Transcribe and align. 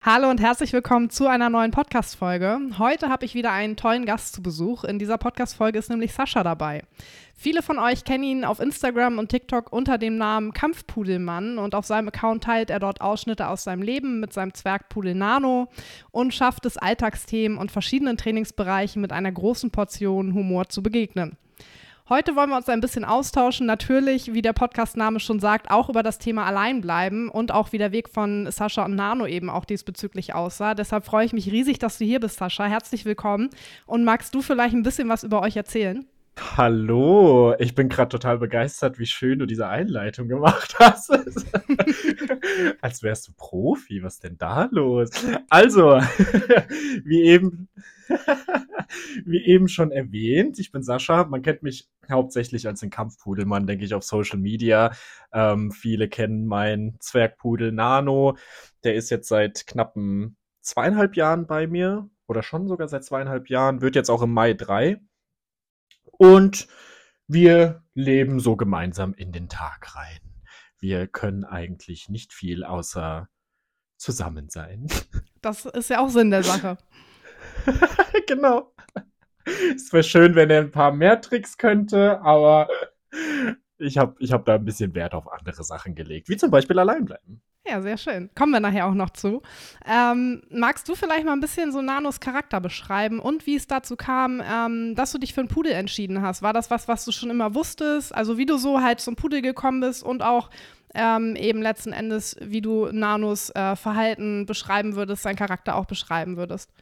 Hallo 0.00 0.30
und 0.30 0.40
herzlich 0.40 0.72
willkommen 0.72 1.10
zu 1.10 1.26
einer 1.26 1.50
neuen 1.50 1.72
Podcast-Folge. 1.72 2.60
Heute 2.78 3.08
habe 3.08 3.24
ich 3.24 3.34
wieder 3.34 3.50
einen 3.50 3.74
tollen 3.74 4.06
Gast 4.06 4.32
zu 4.32 4.40
Besuch. 4.40 4.84
In 4.84 5.00
dieser 5.00 5.18
Podcast-Folge 5.18 5.76
ist 5.76 5.90
nämlich 5.90 6.12
Sascha 6.12 6.44
dabei. 6.44 6.84
Viele 7.34 7.62
von 7.62 7.80
euch 7.80 8.04
kennen 8.04 8.22
ihn 8.22 8.44
auf 8.44 8.60
Instagram 8.60 9.18
und 9.18 9.28
TikTok 9.28 9.72
unter 9.72 9.98
dem 9.98 10.16
Namen 10.16 10.52
Kampfpudelmann 10.52 11.58
und 11.58 11.74
auf 11.74 11.84
seinem 11.84 12.08
Account 12.08 12.44
teilt 12.44 12.70
er 12.70 12.78
dort 12.78 13.00
Ausschnitte 13.00 13.48
aus 13.48 13.64
seinem 13.64 13.82
Leben 13.82 14.20
mit 14.20 14.32
seinem 14.32 14.54
Zwergpudel 14.54 15.16
Nano 15.16 15.66
und 16.12 16.32
schafft 16.32 16.64
es, 16.64 16.76
Alltagsthemen 16.76 17.58
und 17.58 17.72
verschiedenen 17.72 18.16
Trainingsbereichen 18.16 19.02
mit 19.02 19.12
einer 19.12 19.32
großen 19.32 19.72
Portion 19.72 20.32
Humor 20.32 20.68
zu 20.68 20.80
begegnen. 20.80 21.36
Heute 22.10 22.36
wollen 22.36 22.48
wir 22.48 22.56
uns 22.56 22.70
ein 22.70 22.80
bisschen 22.80 23.04
austauschen. 23.04 23.66
Natürlich, 23.66 24.32
wie 24.32 24.40
der 24.40 24.54
Podcastname 24.54 25.20
schon 25.20 25.40
sagt, 25.40 25.70
auch 25.70 25.90
über 25.90 26.02
das 26.02 26.18
Thema 26.18 26.46
Alleinbleiben 26.46 27.28
und 27.28 27.52
auch 27.52 27.72
wie 27.72 27.76
der 27.76 27.92
Weg 27.92 28.08
von 28.08 28.50
Sascha 28.50 28.86
und 28.86 28.94
Nano 28.94 29.26
eben 29.26 29.50
auch 29.50 29.66
diesbezüglich 29.66 30.34
aussah. 30.34 30.74
Deshalb 30.74 31.04
freue 31.04 31.26
ich 31.26 31.34
mich 31.34 31.52
riesig, 31.52 31.78
dass 31.78 31.98
du 31.98 32.06
hier 32.06 32.18
bist, 32.18 32.38
Sascha. 32.38 32.64
Herzlich 32.64 33.04
willkommen. 33.04 33.50
Und 33.84 34.04
magst 34.04 34.34
du 34.34 34.40
vielleicht 34.40 34.74
ein 34.74 34.84
bisschen 34.84 35.10
was 35.10 35.22
über 35.22 35.42
euch 35.42 35.54
erzählen? 35.54 36.06
Hallo, 36.40 37.54
ich 37.58 37.74
bin 37.74 37.88
gerade 37.88 38.10
total 38.10 38.38
begeistert, 38.38 38.98
wie 38.98 39.06
schön 39.06 39.38
du 39.38 39.46
diese 39.46 39.68
Einleitung 39.68 40.28
gemacht 40.28 40.76
hast. 40.78 41.10
Als 42.80 43.02
wärst 43.02 43.28
du 43.28 43.32
Profi, 43.36 44.02
was 44.02 44.20
denn 44.20 44.38
da 44.38 44.68
los? 44.70 45.10
Also, 45.50 45.90
wie 47.04 47.22
eben, 47.22 47.68
wie 49.24 49.44
eben 49.44 49.68
schon 49.68 49.90
erwähnt, 49.90 50.58
ich 50.58 50.70
bin 50.70 50.82
Sascha. 50.82 51.24
Man 51.24 51.42
kennt 51.42 51.62
mich 51.62 51.88
hauptsächlich 52.10 52.66
als 52.66 52.80
den 52.80 52.90
Kampfpudelmann, 52.90 53.66
denke 53.66 53.84
ich, 53.84 53.94
auf 53.94 54.04
Social 54.04 54.38
Media. 54.38 54.92
Ähm, 55.32 55.72
viele 55.72 56.08
kennen 56.08 56.46
meinen 56.46 56.96
Zwergpudel 57.00 57.72
Nano. 57.72 58.36
Der 58.84 58.94
ist 58.94 59.10
jetzt 59.10 59.28
seit 59.28 59.66
knappen 59.66 60.36
zweieinhalb 60.60 61.16
Jahren 61.16 61.46
bei 61.46 61.66
mir 61.66 62.08
oder 62.26 62.42
schon 62.42 62.68
sogar 62.68 62.88
seit 62.88 63.04
zweieinhalb 63.04 63.48
Jahren, 63.48 63.80
wird 63.80 63.96
jetzt 63.96 64.10
auch 64.10 64.22
im 64.22 64.32
Mai 64.32 64.54
drei. 64.54 65.00
Und 66.18 66.68
wir 67.26 67.82
leben 67.94 68.40
so 68.40 68.56
gemeinsam 68.56 69.14
in 69.14 69.32
den 69.32 69.48
Tag 69.48 69.96
rein. 69.96 70.20
Wir 70.78 71.06
können 71.06 71.44
eigentlich 71.44 72.08
nicht 72.08 72.32
viel 72.32 72.64
außer 72.64 73.28
zusammen 73.96 74.50
sein. 74.50 74.88
Das 75.40 75.66
ist 75.66 75.88
ja 75.88 76.00
auch 76.00 76.08
Sinn 76.08 76.32
der 76.32 76.42
Sache. 76.42 76.78
genau. 78.26 78.74
Es 79.44 79.92
wäre 79.92 80.02
schön, 80.02 80.34
wenn 80.34 80.50
er 80.50 80.62
ein 80.62 80.72
paar 80.72 80.90
mehr 80.90 81.20
Tricks 81.20 81.56
könnte, 81.56 82.20
aber 82.22 82.68
ich 83.78 83.98
habe 83.98 84.16
ich 84.18 84.32
hab 84.32 84.44
da 84.44 84.56
ein 84.56 84.64
bisschen 84.64 84.96
Wert 84.96 85.14
auf 85.14 85.30
andere 85.30 85.62
Sachen 85.62 85.94
gelegt, 85.94 86.28
wie 86.28 86.36
zum 86.36 86.50
Beispiel 86.50 86.76
allein 86.76 87.04
bleiben. 87.04 87.40
Ja, 87.68 87.82
sehr 87.82 87.98
schön. 87.98 88.30
Kommen 88.34 88.52
wir 88.52 88.60
nachher 88.60 88.86
auch 88.86 88.94
noch 88.94 89.10
zu. 89.10 89.42
Ähm, 89.84 90.42
magst 90.50 90.88
du 90.88 90.94
vielleicht 90.94 91.26
mal 91.26 91.32
ein 91.32 91.40
bisschen 91.40 91.70
so 91.70 91.82
Nanos 91.82 92.18
Charakter 92.18 92.60
beschreiben 92.60 93.20
und 93.20 93.46
wie 93.46 93.56
es 93.56 93.66
dazu 93.66 93.94
kam, 93.94 94.42
ähm, 94.42 94.94
dass 94.94 95.12
du 95.12 95.18
dich 95.18 95.34
für 95.34 95.40
einen 95.40 95.50
Pudel 95.50 95.72
entschieden 95.72 96.22
hast? 96.22 96.40
War 96.40 96.54
das 96.54 96.70
was, 96.70 96.88
was 96.88 97.04
du 97.04 97.12
schon 97.12 97.28
immer 97.28 97.54
wusstest? 97.54 98.14
Also 98.14 98.38
wie 98.38 98.46
du 98.46 98.56
so 98.56 98.80
halt 98.80 99.00
zum 99.00 99.16
Pudel 99.16 99.42
gekommen 99.42 99.80
bist 99.80 100.02
und 100.02 100.22
auch 100.22 100.48
ähm, 100.94 101.36
eben 101.36 101.60
letzten 101.60 101.92
Endes, 101.92 102.36
wie 102.40 102.62
du 102.62 102.86
Nanos 102.86 103.50
äh, 103.50 103.76
Verhalten 103.76 104.46
beschreiben 104.46 104.96
würdest, 104.96 105.22
seinen 105.22 105.36
Charakter 105.36 105.76
auch 105.76 105.84
beschreiben 105.84 106.38
würdest? 106.38 106.72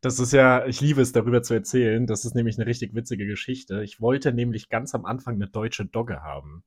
Das 0.00 0.18
ist 0.18 0.32
ja, 0.32 0.64
ich 0.64 0.80
liebe 0.80 1.02
es, 1.02 1.12
darüber 1.12 1.42
zu 1.42 1.52
erzählen. 1.52 2.06
Das 2.06 2.24
ist 2.24 2.34
nämlich 2.34 2.56
eine 2.56 2.66
richtig 2.66 2.94
witzige 2.94 3.26
Geschichte. 3.26 3.82
Ich 3.82 4.00
wollte 4.00 4.32
nämlich 4.32 4.70
ganz 4.70 4.94
am 4.94 5.04
Anfang 5.04 5.34
eine 5.34 5.48
deutsche 5.48 5.84
Dogge 5.84 6.22
haben. 6.22 6.64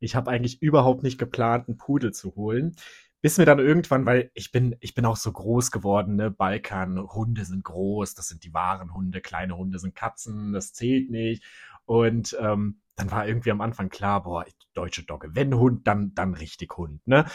Ich 0.00 0.14
habe 0.16 0.30
eigentlich 0.30 0.62
überhaupt 0.62 1.02
nicht 1.02 1.18
geplant, 1.18 1.68
einen 1.68 1.78
Pudel 1.78 2.12
zu 2.12 2.34
holen. 2.34 2.76
Bis 3.20 3.36
mir 3.36 3.46
dann 3.46 3.58
irgendwann, 3.58 4.06
weil 4.06 4.30
ich 4.34 4.52
bin, 4.52 4.76
ich 4.80 4.94
bin 4.94 5.04
auch 5.04 5.16
so 5.16 5.32
groß 5.32 5.72
geworden, 5.72 6.14
ne? 6.14 6.30
Balkan, 6.30 7.00
Hunde 7.00 7.44
sind 7.44 7.64
groß, 7.64 8.14
das 8.14 8.28
sind 8.28 8.44
die 8.44 8.54
wahren 8.54 8.94
Hunde, 8.94 9.20
kleine 9.20 9.56
Hunde 9.56 9.80
sind 9.80 9.96
Katzen, 9.96 10.52
das 10.52 10.72
zählt 10.72 11.10
nicht. 11.10 11.42
Und 11.84 12.36
ähm, 12.40 12.80
dann 12.94 13.10
war 13.10 13.26
irgendwie 13.26 13.50
am 13.50 13.60
Anfang 13.60 13.88
klar, 13.88 14.22
boah, 14.22 14.44
deutsche 14.74 15.02
Dogge, 15.02 15.34
wenn 15.34 15.54
Hund, 15.54 15.86
dann, 15.88 16.14
dann 16.14 16.34
richtig 16.34 16.76
Hund, 16.76 17.06
ne? 17.06 17.26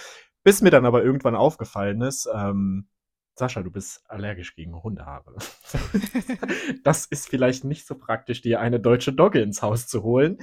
Bis 0.43 0.61
mir 0.61 0.71
dann 0.71 0.85
aber 0.85 1.03
irgendwann 1.03 1.35
aufgefallen 1.35 2.01
ist, 2.01 2.29
ähm, 2.33 2.87
Sascha, 3.35 3.63
du 3.63 3.71
bist 3.71 4.03
allergisch 4.09 4.55
gegen 4.55 4.81
Hundehaare. 4.83 5.35
das 6.83 7.05
ist 7.07 7.27
vielleicht 7.27 7.63
nicht 7.63 7.87
so 7.87 7.95
praktisch, 7.95 8.41
dir 8.41 8.59
eine 8.59 8.79
deutsche 8.79 9.11
Dogge 9.11 9.41
ins 9.41 9.61
Haus 9.63 9.87
zu 9.87 10.03
holen. 10.03 10.37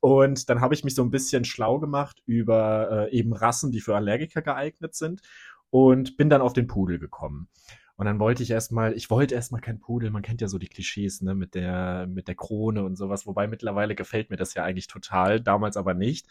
Und 0.00 0.48
dann 0.48 0.60
habe 0.60 0.74
ich 0.74 0.84
mich 0.84 0.94
so 0.94 1.02
ein 1.02 1.10
bisschen 1.10 1.44
schlau 1.44 1.78
gemacht 1.78 2.22
über 2.24 3.08
äh, 3.08 3.16
eben 3.16 3.32
Rassen, 3.32 3.72
die 3.72 3.80
für 3.80 3.96
Allergiker 3.96 4.42
geeignet 4.42 4.94
sind 4.94 5.22
und 5.70 6.16
bin 6.16 6.30
dann 6.30 6.40
auf 6.40 6.52
den 6.52 6.66
Pudel 6.66 6.98
gekommen. 6.98 7.48
Und 7.96 8.06
dann 8.06 8.20
wollte 8.20 8.44
ich 8.44 8.50
erstmal, 8.52 8.92
ich 8.92 9.10
wollte 9.10 9.34
erstmal 9.34 9.60
kein 9.60 9.80
Pudel, 9.80 10.10
man 10.12 10.22
kennt 10.22 10.40
ja 10.40 10.46
so 10.46 10.58
die 10.58 10.68
Klischees, 10.68 11.20
ne, 11.20 11.34
mit 11.34 11.56
der, 11.56 12.06
mit 12.06 12.28
der 12.28 12.36
Krone 12.36 12.84
und 12.84 12.94
sowas, 12.94 13.26
wobei 13.26 13.48
mittlerweile 13.48 13.96
gefällt 13.96 14.30
mir 14.30 14.36
das 14.36 14.54
ja 14.54 14.62
eigentlich 14.62 14.86
total, 14.86 15.40
damals 15.40 15.76
aber 15.76 15.94
nicht. 15.94 16.28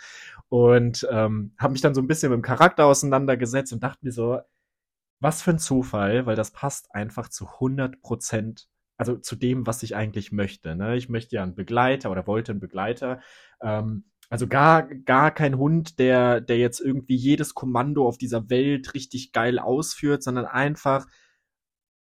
Und 0.48 1.06
ähm, 1.12 1.52
habe 1.58 1.74
mich 1.74 1.82
dann 1.82 1.94
so 1.94 2.00
ein 2.00 2.08
bisschen 2.08 2.30
mit 2.30 2.38
dem 2.38 2.42
Charakter 2.42 2.86
auseinandergesetzt 2.86 3.74
und 3.74 3.84
dachte 3.84 4.06
mir 4.06 4.14
so, 4.14 4.40
was 5.20 5.42
für 5.42 5.52
ein 5.52 5.60
Zufall, 5.60 6.26
weil 6.26 6.38
das 6.38 6.52
passt 6.52 6.94
einfach 6.96 7.28
zu 7.28 7.46
100 7.46 8.02
Prozent 8.02 8.70
also 8.98 9.16
zu 9.18 9.36
dem, 9.36 9.68
was 9.68 9.84
ich 9.84 9.96
eigentlich 9.96 10.32
möchte. 10.32 10.76
Ne? 10.76 10.98
Ich 10.98 11.10
möchte 11.10 11.36
ja 11.36 11.44
einen 11.44 11.56
Begleiter 11.56 12.12
oder 12.12 12.28
wollte 12.28 12.52
einen 12.52 12.60
Begleiter. 12.60 13.22
Ähm, 13.62 14.06
also 14.30 14.48
gar, 14.48 14.84
gar 14.84 15.32
kein 15.32 15.58
Hund, 15.58 16.00
der, 16.00 16.42
der 16.42 16.58
jetzt 16.58 16.82
irgendwie 16.82 17.16
jedes 17.16 17.54
Kommando 17.54 18.08
auf 18.08 18.18
dieser 18.18 18.50
Welt 18.50 18.94
richtig 18.94 19.32
geil 19.32 19.60
ausführt, 19.60 20.22
sondern 20.24 20.46
einfach 20.46 21.06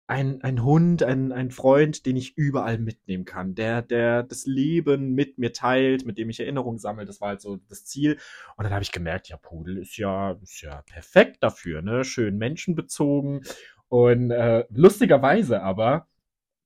ein, 0.07 0.43
ein 0.43 0.63
Hund, 0.63 1.03
ein, 1.03 1.33
ein 1.33 1.51
Freund, 1.51 2.07
den 2.07 2.17
ich 2.17 2.37
überall 2.37 2.79
mitnehmen 2.79 3.25
kann, 3.25 3.55
der, 3.55 3.83
der 3.83 4.23
das 4.23 4.45
Leben 4.45 5.15
mit 5.15 5.39
mir 5.39 5.53
teilt, 5.53 6.05
mit 6.05 6.19
dem 6.19 6.29
ich 6.29 6.39
Erinnerungen 6.39 6.79
sammle. 6.79 7.07
Das 7.07 7.21
war 7.21 7.29
halt 7.29 7.41
so 7.41 7.57
das 7.69 7.87
Ziel. 7.87 8.19
Und 8.57 8.65
dann 8.65 8.73
habe 8.73 8.83
ich 8.83 8.93
gemerkt, 8.93 9.29
ja, 9.29 9.37
Pudel 9.37 9.79
ist 9.79 9.97
ja, 9.97 10.33
ist 10.43 10.61
ja 10.61 10.83
perfekt 10.83 11.43
dafür, 11.43 11.83
ne? 11.83 12.05
Schön 12.05 12.37
menschenbezogen. 12.37 13.43
Und 13.89 14.31
äh, 14.31 14.65
lustigerweise 14.71 15.63
aber 15.63 16.09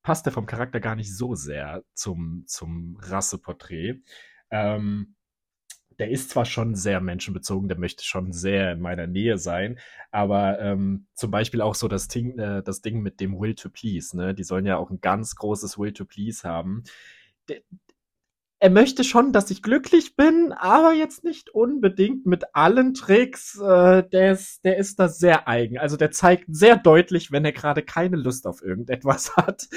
passt 0.07 0.25
er 0.25 0.31
vom 0.31 0.45
Charakter 0.45 0.79
gar 0.79 0.95
nicht 0.95 1.13
so 1.13 1.35
sehr 1.35 1.83
zum, 1.93 2.45
zum 2.47 2.95
Rasseporträt. 3.01 3.99
Ähm, 4.49 5.15
der 5.99 6.11
ist 6.11 6.29
zwar 6.29 6.45
schon 6.45 6.75
sehr 6.75 7.01
menschenbezogen, 7.01 7.67
der 7.67 7.77
möchte 7.77 8.05
schon 8.05 8.31
sehr 8.31 8.71
in 8.71 8.79
meiner 8.79 9.05
Nähe 9.05 9.37
sein, 9.37 9.79
aber 10.09 10.61
ähm, 10.61 11.07
zum 11.13 11.29
Beispiel 11.29 11.59
auch 11.59 11.75
so 11.75 11.89
das 11.89 12.07
Ding, 12.07 12.39
äh, 12.39 12.63
das 12.63 12.81
Ding 12.81 13.01
mit 13.01 13.19
dem 13.19 13.37
Will 13.37 13.53
to 13.53 13.69
Please, 13.69 14.15
ne? 14.15 14.33
Die 14.33 14.45
sollen 14.45 14.65
ja 14.65 14.77
auch 14.77 14.91
ein 14.91 15.01
ganz 15.01 15.35
großes 15.35 15.77
Will 15.77 15.91
to 15.91 16.05
Please 16.05 16.47
haben. 16.47 16.85
Er 18.59 18.71
möchte 18.71 19.03
schon, 19.03 19.33
dass 19.33 19.51
ich 19.51 19.61
glücklich 19.61 20.15
bin, 20.15 20.51
aber 20.51 20.93
jetzt 20.93 21.23
nicht 21.23 21.51
unbedingt 21.51 22.25
mit 22.25 22.55
allen 22.55 22.95
Tricks. 22.95 23.59
Äh, 23.59 24.03
der, 24.09 24.31
ist, 24.31 24.65
der 24.65 24.77
ist 24.77 24.99
da 24.99 25.09
sehr 25.09 25.47
eigen. 25.47 25.77
Also 25.77 25.95
der 25.95 26.09
zeigt 26.09 26.45
sehr 26.47 26.75
deutlich, 26.75 27.31
wenn 27.31 27.45
er 27.45 27.51
gerade 27.51 27.83
keine 27.83 28.17
Lust 28.17 28.47
auf 28.47 28.63
irgendetwas 28.63 29.35
hat. 29.37 29.67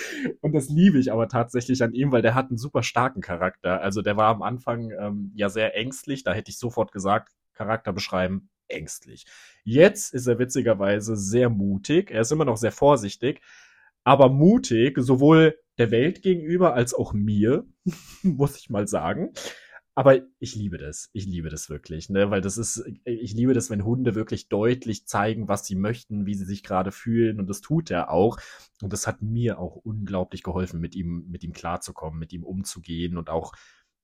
Und 0.41 0.55
das 0.55 0.69
liebe 0.69 0.99
ich 0.99 1.13
aber 1.13 1.29
tatsächlich 1.29 1.83
an 1.83 1.93
ihm, 1.93 2.11
weil 2.11 2.23
der 2.23 2.35
hat 2.35 2.49
einen 2.49 2.57
super 2.57 2.83
starken 2.83 3.21
Charakter. 3.21 3.83
Also 3.83 4.01
der 4.01 4.17
war 4.17 4.29
am 4.29 4.43
Anfang 4.43 4.91
ähm, 4.99 5.33
ja 5.35 5.51
sehr 5.51 5.77
ängstlich. 5.77 6.25
Da 6.25 6.33
hätte 6.33 6.51
ich 6.51 6.59
sofort 6.59 6.91
gesagt, 6.91 7.33
Charakter 7.53 7.93
beschreiben, 7.93 8.49
ängstlich. 8.69 9.27
Jetzt 9.63 10.15
ist 10.15 10.27
er 10.27 10.39
witzigerweise 10.39 11.17
sehr 11.17 11.51
mutig. 11.51 12.11
Er 12.11 12.23
ist 12.23 12.33
immer 12.33 12.47
noch 12.47 12.57
sehr 12.57 12.73
vorsichtig, 12.73 13.43
aber 14.10 14.28
mutig, 14.28 14.98
sowohl 14.98 15.56
der 15.78 15.93
Welt 15.93 16.22
gegenüber 16.22 16.75
als 16.75 16.94
auch 16.94 17.12
mir, 17.12 17.65
muss 18.25 18.59
ich 18.59 18.68
mal 18.68 18.89
sagen. 18.89 19.30
Aber 19.95 20.18
ich 20.41 20.57
liebe 20.57 20.78
das. 20.78 21.10
Ich 21.12 21.27
liebe 21.27 21.48
das 21.48 21.71
wirklich, 21.71 22.10
ne? 22.10 22.28
Weil 22.28 22.41
das 22.41 22.57
ist, 22.57 22.83
ich 23.04 23.34
liebe 23.34 23.54
das, 23.54 23.71
wenn 23.71 23.84
Hunde 23.84 24.16
wirklich 24.16 24.48
deutlich 24.48 25.07
zeigen, 25.07 25.47
was 25.47 25.65
sie 25.65 25.77
möchten, 25.77 26.27
wie 26.27 26.34
sie 26.34 26.45
sich 26.45 26.65
gerade 26.65 26.91
fühlen. 26.91 27.39
Und 27.39 27.48
das 27.48 27.60
tut 27.60 27.89
er 27.92 28.10
auch. 28.10 28.39
Und 28.83 28.92
das 28.92 29.07
hat 29.07 29.22
mir 29.22 29.60
auch 29.60 29.77
unglaublich 29.77 30.42
geholfen, 30.42 30.80
mit 30.80 30.97
ihm, 30.97 31.27
mit 31.28 31.45
ihm 31.45 31.53
klarzukommen, 31.53 32.18
mit 32.18 32.33
ihm 32.33 32.42
umzugehen 32.42 33.16
und 33.16 33.30
auch 33.30 33.53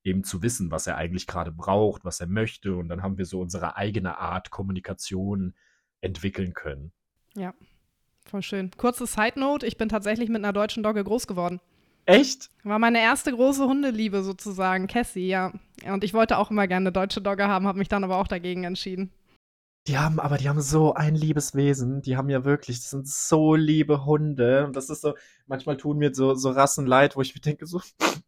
eben 0.05 0.23
zu 0.23 0.41
wissen, 0.41 0.71
was 0.71 0.87
er 0.87 0.97
eigentlich 0.99 1.27
gerade 1.27 1.51
braucht, 1.51 2.05
was 2.05 2.21
er 2.21 2.29
möchte. 2.29 2.77
Und 2.77 2.89
dann 2.89 3.03
haben 3.03 3.19
wir 3.19 3.25
so 3.25 3.41
unsere 3.41 3.77
eigene 3.77 4.19
Art 4.19 4.53
Kommunikation 4.53 5.57
entwickeln 6.01 6.55
können. 6.55 6.93
Ja, 7.35 7.55
Voll 8.31 8.43
schön. 8.43 8.71
Kurze 8.77 9.07
Side 9.07 9.39
Note: 9.39 9.67
Ich 9.67 9.77
bin 9.77 9.89
tatsächlich 9.89 10.29
mit 10.29 10.45
einer 10.45 10.53
deutschen 10.53 10.83
Dogge 10.83 11.05
groß 11.05 11.27
geworden. 11.27 11.61
Echt? 12.07 12.51
War 12.63 12.79
meine 12.79 13.01
erste 13.01 13.33
große 13.33 13.65
Hundeliebe 13.65 14.23
sozusagen, 14.23 14.87
Cassie, 14.87 15.27
ja. 15.27 15.53
Und 15.85 16.05
ich 16.05 16.15
wollte 16.15 16.39
auch 16.39 16.51
immer 16.51 16.69
gerne 16.69 16.85
eine 16.85 16.93
deutsche 16.93 17.21
Dogge 17.21 17.49
haben, 17.49 17.67
habe 17.67 17.79
mich 17.79 17.89
dann 17.89 18.05
aber 18.05 18.19
auch 18.19 18.29
dagegen 18.29 18.63
entschieden. 18.63 19.13
Die 19.89 19.99
haben, 19.99 20.19
aber 20.19 20.37
die 20.37 20.49
haben 20.49 20.61
so 20.61 20.95
ein 20.95 21.15
liebes 21.15 21.55
Wesen. 21.55 22.03
Die 22.03 22.17
haben 22.17 22.29
ja 22.29 22.45
wirklich, 22.45 22.79
das 22.81 22.91
sind 22.91 23.09
so 23.09 23.55
liebe 23.55 24.05
Hunde. 24.05 24.67
Und 24.67 24.75
das 24.75 24.91
ist 24.91 25.01
so, 25.01 25.15
manchmal 25.47 25.77
tun 25.77 25.99
mir 25.99 26.13
so, 26.13 26.35
so 26.35 26.51
Rassen 26.51 26.87
leid, 26.87 27.15
wo 27.15 27.21
ich 27.21 27.35
mir 27.35 27.41
denke, 27.41 27.67
so, 27.67 27.81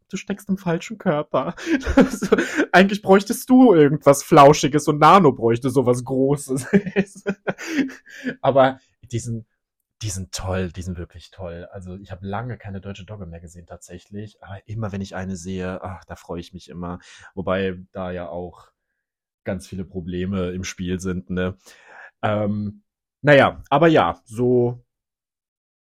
du 0.09 0.17
steckst 0.17 0.47
im 0.47 0.57
falschen 0.57 0.97
Körper. 0.97 1.55
so, 2.11 2.37
eigentlich 2.71 3.01
bräuchtest 3.01 3.49
du 3.49 3.73
irgendwas 3.73 4.23
Flauschiges 4.23 4.87
und 4.87 4.99
Nano 4.99 5.33
bräuchte 5.33 5.69
sowas 5.69 6.03
Großes. 6.05 6.65
aber 8.41 8.79
die 9.11 9.19
sind, 9.19 9.45
die 10.01 10.09
sind 10.09 10.31
toll, 10.33 10.71
die 10.71 10.81
sind 10.81 10.97
wirklich 10.97 11.31
toll. 11.31 11.67
Also 11.71 11.97
ich 11.97 12.11
habe 12.11 12.25
lange 12.25 12.57
keine 12.57 12.79
deutsche 12.81 13.05
Dogge 13.05 13.25
mehr 13.25 13.41
gesehen 13.41 13.65
tatsächlich. 13.65 14.41
Aber 14.41 14.65
immer 14.67 14.91
wenn 14.91 15.01
ich 15.01 15.15
eine 15.15 15.35
sehe, 15.35 15.81
ach, 15.83 16.05
da 16.05 16.15
freue 16.15 16.39
ich 16.39 16.53
mich 16.53 16.69
immer. 16.69 16.99
Wobei 17.35 17.77
da 17.91 18.11
ja 18.11 18.29
auch 18.29 18.71
ganz 19.43 19.67
viele 19.67 19.85
Probleme 19.85 20.51
im 20.51 20.63
Spiel 20.63 20.99
sind, 20.99 21.29
ne? 21.29 21.57
Ähm, 22.21 22.83
naja, 23.21 23.63
aber 23.69 23.87
ja, 23.87 24.21
so 24.25 24.85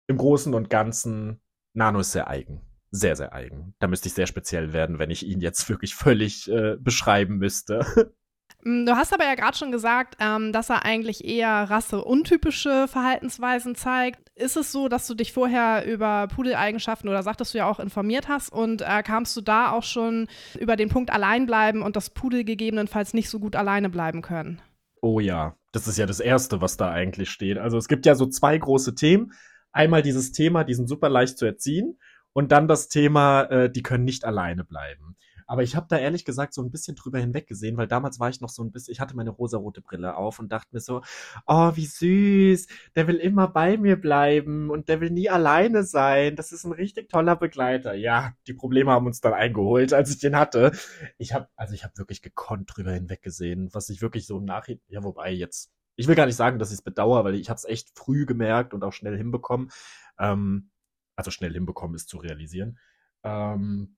im 0.06 0.16
Großen 0.16 0.54
und 0.54 0.70
Ganzen, 0.70 1.40
Nano 1.74 2.00
ist 2.00 2.12
sehr 2.12 2.28
eigen. 2.28 2.62
Sehr, 2.90 3.16
sehr 3.16 3.34
eigen. 3.34 3.74
Da 3.78 3.86
müsste 3.86 4.08
ich 4.08 4.14
sehr 4.14 4.26
speziell 4.26 4.72
werden, 4.72 4.98
wenn 4.98 5.10
ich 5.10 5.26
ihn 5.26 5.40
jetzt 5.40 5.68
wirklich 5.68 5.94
völlig 5.94 6.50
äh, 6.50 6.76
beschreiben 6.78 7.36
müsste. 7.36 7.84
Mm, 8.64 8.86
du 8.86 8.96
hast 8.96 9.12
aber 9.12 9.24
ja 9.24 9.34
gerade 9.34 9.56
schon 9.56 9.72
gesagt, 9.72 10.16
ähm, 10.20 10.52
dass 10.52 10.70
er 10.70 10.84
eigentlich 10.84 11.24
eher 11.24 11.48
rasseuntypische 11.48 12.86
Verhaltensweisen 12.88 13.74
zeigt. 13.74 14.20
Ist 14.34 14.56
es 14.56 14.72
so, 14.72 14.88
dass 14.88 15.06
du 15.06 15.14
dich 15.14 15.32
vorher 15.32 15.86
über 15.86 16.28
Pudeleigenschaften 16.28 17.08
oder 17.08 17.22
sagtest 17.22 17.54
du 17.54 17.58
ja 17.58 17.70
auch 17.70 17.80
informiert 17.80 18.28
hast 18.28 18.50
und 18.52 18.82
äh, 18.82 19.02
kamst 19.02 19.36
du 19.36 19.40
da 19.40 19.72
auch 19.72 19.82
schon 19.82 20.28
über 20.58 20.76
den 20.76 20.88
Punkt 20.88 21.10
allein 21.10 21.46
bleiben 21.46 21.82
und 21.82 21.96
das 21.96 22.10
Pudel 22.10 22.44
gegebenenfalls 22.44 23.14
nicht 23.14 23.30
so 23.30 23.38
gut 23.38 23.56
alleine 23.56 23.88
bleiben 23.88 24.22
können? 24.22 24.60
Oh 25.00 25.20
ja, 25.20 25.56
das 25.72 25.86
ist 25.86 25.98
ja 25.98 26.06
das 26.06 26.20
Erste, 26.20 26.60
was 26.60 26.76
da 26.76 26.90
eigentlich 26.90 27.30
steht. 27.30 27.58
Also 27.58 27.78
es 27.78 27.88
gibt 27.88 28.06
ja 28.06 28.14
so 28.14 28.26
zwei 28.26 28.58
große 28.58 28.94
Themen. 28.94 29.32
Einmal 29.70 30.02
dieses 30.02 30.32
Thema, 30.32 30.64
die 30.64 30.74
sind 30.74 30.88
super 30.88 31.08
leicht 31.08 31.38
zu 31.38 31.46
erziehen 31.46 31.98
und 32.32 32.52
dann 32.52 32.68
das 32.68 32.88
Thema, 32.88 33.42
äh, 33.44 33.70
die 33.70 33.82
können 33.82 34.04
nicht 34.04 34.24
alleine 34.24 34.64
bleiben. 34.64 35.16
Aber 35.48 35.62
ich 35.62 35.74
habe 35.74 35.86
da 35.88 35.98
ehrlich 35.98 36.26
gesagt 36.26 36.52
so 36.52 36.62
ein 36.62 36.70
bisschen 36.70 36.94
drüber 36.94 37.18
hinweggesehen, 37.18 37.78
weil 37.78 37.88
damals 37.88 38.20
war 38.20 38.28
ich 38.28 38.42
noch 38.42 38.50
so 38.50 38.62
ein 38.62 38.70
bisschen, 38.70 38.92
ich 38.92 39.00
hatte 39.00 39.16
meine 39.16 39.30
rosarote 39.30 39.80
Brille 39.80 40.14
auf 40.14 40.38
und 40.38 40.52
dachte 40.52 40.68
mir 40.72 40.80
so, 40.80 41.00
oh, 41.46 41.72
wie 41.74 41.86
süß, 41.86 42.66
der 42.94 43.08
will 43.08 43.16
immer 43.16 43.48
bei 43.48 43.78
mir 43.78 43.96
bleiben 43.96 44.70
und 44.70 44.88
der 44.88 45.00
will 45.00 45.10
nie 45.10 45.30
alleine 45.30 45.84
sein. 45.84 46.36
Das 46.36 46.52
ist 46.52 46.64
ein 46.64 46.72
richtig 46.72 47.08
toller 47.08 47.34
Begleiter. 47.34 47.94
Ja, 47.94 48.34
die 48.46 48.52
Probleme 48.52 48.92
haben 48.92 49.06
uns 49.06 49.22
dann 49.22 49.32
eingeholt, 49.32 49.94
als 49.94 50.10
ich 50.10 50.18
den 50.18 50.36
hatte. 50.36 50.72
Ich 51.16 51.32
habe, 51.32 51.48
also 51.56 51.72
ich 51.72 51.82
habe 51.82 51.96
wirklich 51.96 52.20
gekonnt 52.20 52.70
drüber 52.74 52.92
hinweggesehen, 52.92 53.70
was 53.72 53.88
ich 53.88 54.02
wirklich 54.02 54.26
so 54.26 54.38
im 54.38 54.44
Nachhinein, 54.44 54.82
ja, 54.88 55.02
wobei 55.02 55.32
jetzt, 55.32 55.72
ich 55.96 56.06
will 56.08 56.14
gar 56.14 56.26
nicht 56.26 56.36
sagen, 56.36 56.58
dass 56.58 56.70
ich 56.70 56.78
es 56.78 56.82
bedauere, 56.82 57.24
weil 57.24 57.34
ich 57.36 57.48
habe 57.48 57.56
es 57.56 57.64
echt 57.64 57.98
früh 57.98 58.26
gemerkt 58.26 58.74
und 58.74 58.84
auch 58.84 58.92
schnell 58.92 59.16
hinbekommen. 59.16 59.70
Ähm, 60.18 60.70
also 61.16 61.30
schnell 61.30 61.52
hinbekommen 61.54 61.96
ist 61.96 62.08
zu 62.08 62.18
realisieren. 62.18 62.78
Ähm, 63.24 63.96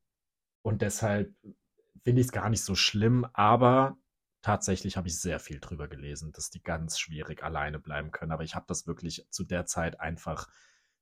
und 0.63 0.83
deshalb 0.83 1.35
finde 2.03 2.21
ich 2.21 2.29
es 2.29 2.33
gar 2.33 2.49
nicht 2.49 2.63
so 2.63 2.75
schlimm, 2.75 3.27
aber 3.33 3.97
tatsächlich 4.43 4.97
habe 4.97 5.09
ich 5.09 5.21
sehr 5.21 5.39
viel 5.39 5.61
drüber 5.61 5.89
gelesen, 5.89 6.33
dass 6.33 6.51
die 6.51 6.63
ganz 6.63 6.99
schwierig 6.99 7.43
alleine 7.43 7.79
bleiben 7.79 8.11
können. 8.11 8.33
Aber 8.33 8.43
ich 8.43 8.55
habe 8.55 8.67
das 8.69 8.87
wirklich 8.87 9.27
zu 9.31 9.45
der 9.45 9.67
Zeit 9.67 10.01
einfach 10.01 10.49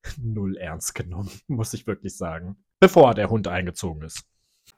null 0.19 0.57
ernst 0.57 0.95
genommen, 0.95 1.31
muss 1.47 1.75
ich 1.75 1.87
wirklich 1.87 2.17
sagen. 2.17 2.57
Bevor 2.81 3.15
der 3.15 3.31
Hund 3.31 3.49
eingezogen 3.49 4.03
ist. 4.03 4.25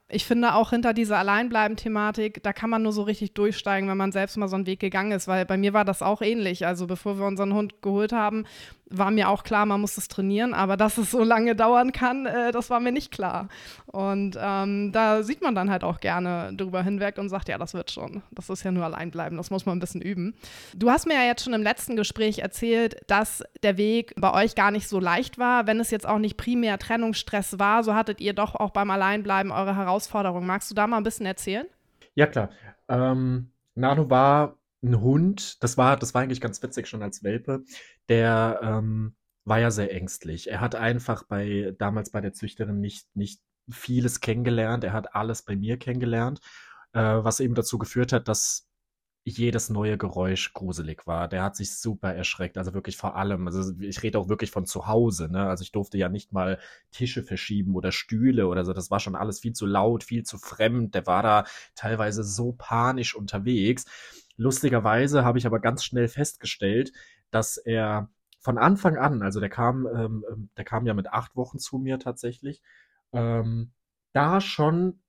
Ich 0.07 0.25
finde 0.25 0.55
auch 0.55 0.71
hinter 0.71 0.93
dieser 0.93 1.17
Alleinbleiben-Thematik, 1.19 2.41
da 2.43 2.53
kann 2.53 2.69
man 2.69 2.81
nur 2.81 2.93
so 2.93 3.03
richtig 3.03 3.33
durchsteigen, 3.33 3.89
wenn 3.89 3.97
man 3.97 4.11
selbst 4.11 4.37
mal 4.37 4.47
so 4.47 4.55
einen 4.55 4.65
Weg 4.65 4.79
gegangen 4.79 5.11
ist, 5.11 5.27
weil 5.27 5.45
bei 5.45 5.57
mir 5.57 5.73
war 5.73 5.85
das 5.85 6.01
auch 6.01 6.21
ähnlich. 6.21 6.65
Also 6.65 6.87
bevor 6.87 7.17
wir 7.17 7.25
unseren 7.25 7.53
Hund 7.53 7.81
geholt 7.81 8.11
haben, 8.11 8.45
war 8.91 9.11
mir 9.11 9.29
auch 9.29 9.43
klar, 9.43 9.65
man 9.65 9.81
muss 9.81 9.97
es 9.97 10.07
trainieren, 10.07 10.53
aber 10.53 10.77
dass 10.77 10.97
es 10.97 11.11
so 11.11 11.23
lange 11.23 11.55
dauern 11.55 11.91
kann, 11.91 12.25
äh, 12.25 12.51
das 12.51 12.69
war 12.69 12.79
mir 12.79 12.91
nicht 12.91 13.11
klar. 13.11 13.49
Und 13.87 14.37
ähm, 14.39 14.91
da 14.91 15.23
sieht 15.23 15.41
man 15.41 15.55
dann 15.55 15.69
halt 15.69 15.83
auch 15.83 15.99
gerne 15.99 16.51
drüber 16.55 16.83
hinweg 16.83 17.17
und 17.17 17.29
sagt, 17.29 17.49
ja, 17.49 17.57
das 17.57 17.73
wird 17.73 17.91
schon. 17.91 18.21
Das 18.31 18.49
ist 18.49 18.63
ja 18.63 18.71
nur 18.71 18.85
allein 18.85 19.11
bleiben, 19.11 19.37
das 19.37 19.51
muss 19.51 19.65
man 19.65 19.77
ein 19.77 19.79
bisschen 19.79 20.01
üben. 20.01 20.33
Du 20.75 20.89
hast 20.89 21.07
mir 21.07 21.15
ja 21.15 21.23
jetzt 21.23 21.43
schon 21.43 21.53
im 21.53 21.63
letzten 21.63 21.95
Gespräch 21.95 22.39
erzählt, 22.39 22.97
dass 23.07 23.43
der 23.63 23.77
Weg 23.77 24.13
bei 24.17 24.33
euch 24.33 24.55
gar 24.55 24.71
nicht 24.71 24.87
so 24.87 24.99
leicht 24.99 25.37
war. 25.37 25.67
Wenn 25.67 25.79
es 25.79 25.91
jetzt 25.91 26.07
auch 26.07 26.19
nicht 26.19 26.37
primär 26.37 26.77
Trennungsstress 26.77 27.59
war, 27.59 27.83
so 27.83 27.95
hattet 27.95 28.21
ihr 28.21 28.33
doch 28.33 28.55
auch 28.55 28.71
beim 28.71 28.89
Alleinbleiben 28.89 29.51
eure 29.51 29.75
Herausforderungen. 29.75 30.47
Magst 30.47 30.71
du 30.71 30.75
da 30.75 30.87
mal 30.87 30.97
ein 30.97 31.03
bisschen 31.03 31.25
erzählen? 31.25 31.67
Ja, 32.15 32.27
klar. 32.27 32.49
Ähm, 32.89 33.51
Nano 33.75 34.09
war 34.09 34.57
ein 34.83 34.99
Hund, 35.01 35.63
das 35.63 35.77
war, 35.77 35.97
das 35.97 36.13
war 36.13 36.21
eigentlich 36.21 36.41
ganz 36.41 36.61
witzig 36.63 36.87
schon 36.87 37.03
als 37.03 37.23
Welpe, 37.23 37.63
der 38.09 38.59
ähm, 38.63 39.15
war 39.45 39.59
ja 39.59 39.71
sehr 39.71 39.93
ängstlich. 39.93 40.49
Er 40.49 40.61
hat 40.61 40.75
einfach 40.75 41.23
bei 41.23 41.73
damals 41.77 42.11
bei 42.11 42.21
der 42.21 42.33
Züchterin 42.33 42.79
nicht, 42.79 43.07
nicht 43.15 43.41
vieles 43.69 44.21
kennengelernt. 44.21 44.83
Er 44.83 44.93
hat 44.93 45.15
alles 45.15 45.43
bei 45.43 45.55
mir 45.55 45.77
kennengelernt, 45.77 46.41
äh, 46.93 47.01
was 47.01 47.39
eben 47.39 47.55
dazu 47.55 47.77
geführt 47.77 48.13
hat, 48.13 48.27
dass 48.27 48.67
jedes 49.23 49.69
neue 49.69 49.97
Geräusch 49.97 50.53
gruselig 50.53 51.05
war. 51.05 51.27
Der 51.27 51.43
hat 51.43 51.55
sich 51.55 51.77
super 51.77 52.13
erschreckt, 52.13 52.57
also 52.57 52.73
wirklich 52.73 52.97
vor 52.97 53.15
allem. 53.15 53.47
Also 53.47 53.73
ich 53.79 54.01
rede 54.01 54.17
auch 54.17 54.29
wirklich 54.29 54.49
von 54.49 54.65
zu 54.65 54.87
Hause, 54.87 55.29
ne? 55.31 55.47
Also 55.47 55.61
ich 55.61 55.71
durfte 55.71 55.97
ja 55.97 56.09
nicht 56.09 56.33
mal 56.33 56.59
Tische 56.91 57.21
verschieben 57.23 57.75
oder 57.75 57.91
Stühle 57.91 58.47
oder 58.47 58.65
so. 58.65 58.73
Das 58.73 58.89
war 58.89 58.99
schon 58.99 59.15
alles 59.15 59.39
viel 59.39 59.53
zu 59.53 59.67
laut, 59.67 60.03
viel 60.03 60.23
zu 60.23 60.39
fremd. 60.39 60.95
Der 60.95 61.05
war 61.05 61.21
da 61.21 61.45
teilweise 61.75 62.23
so 62.23 62.53
panisch 62.57 63.15
unterwegs. 63.15 63.85
Lustigerweise 64.41 65.23
habe 65.23 65.37
ich 65.37 65.45
aber 65.45 65.59
ganz 65.59 65.83
schnell 65.83 66.07
festgestellt, 66.07 66.91
dass 67.29 67.57
er 67.57 68.09
von 68.39 68.57
Anfang 68.57 68.97
an, 68.97 69.21
also 69.21 69.39
der 69.39 69.49
kam, 69.49 69.87
ähm, 69.87 70.25
ähm, 70.31 70.49
der 70.57 70.65
kam 70.65 70.87
ja 70.87 70.95
mit 70.95 71.13
acht 71.13 71.35
Wochen 71.35 71.59
zu 71.59 71.77
mir 71.77 71.99
tatsächlich, 71.99 72.61
ähm, 73.13 73.71
da 74.13 74.41
schon 74.41 74.99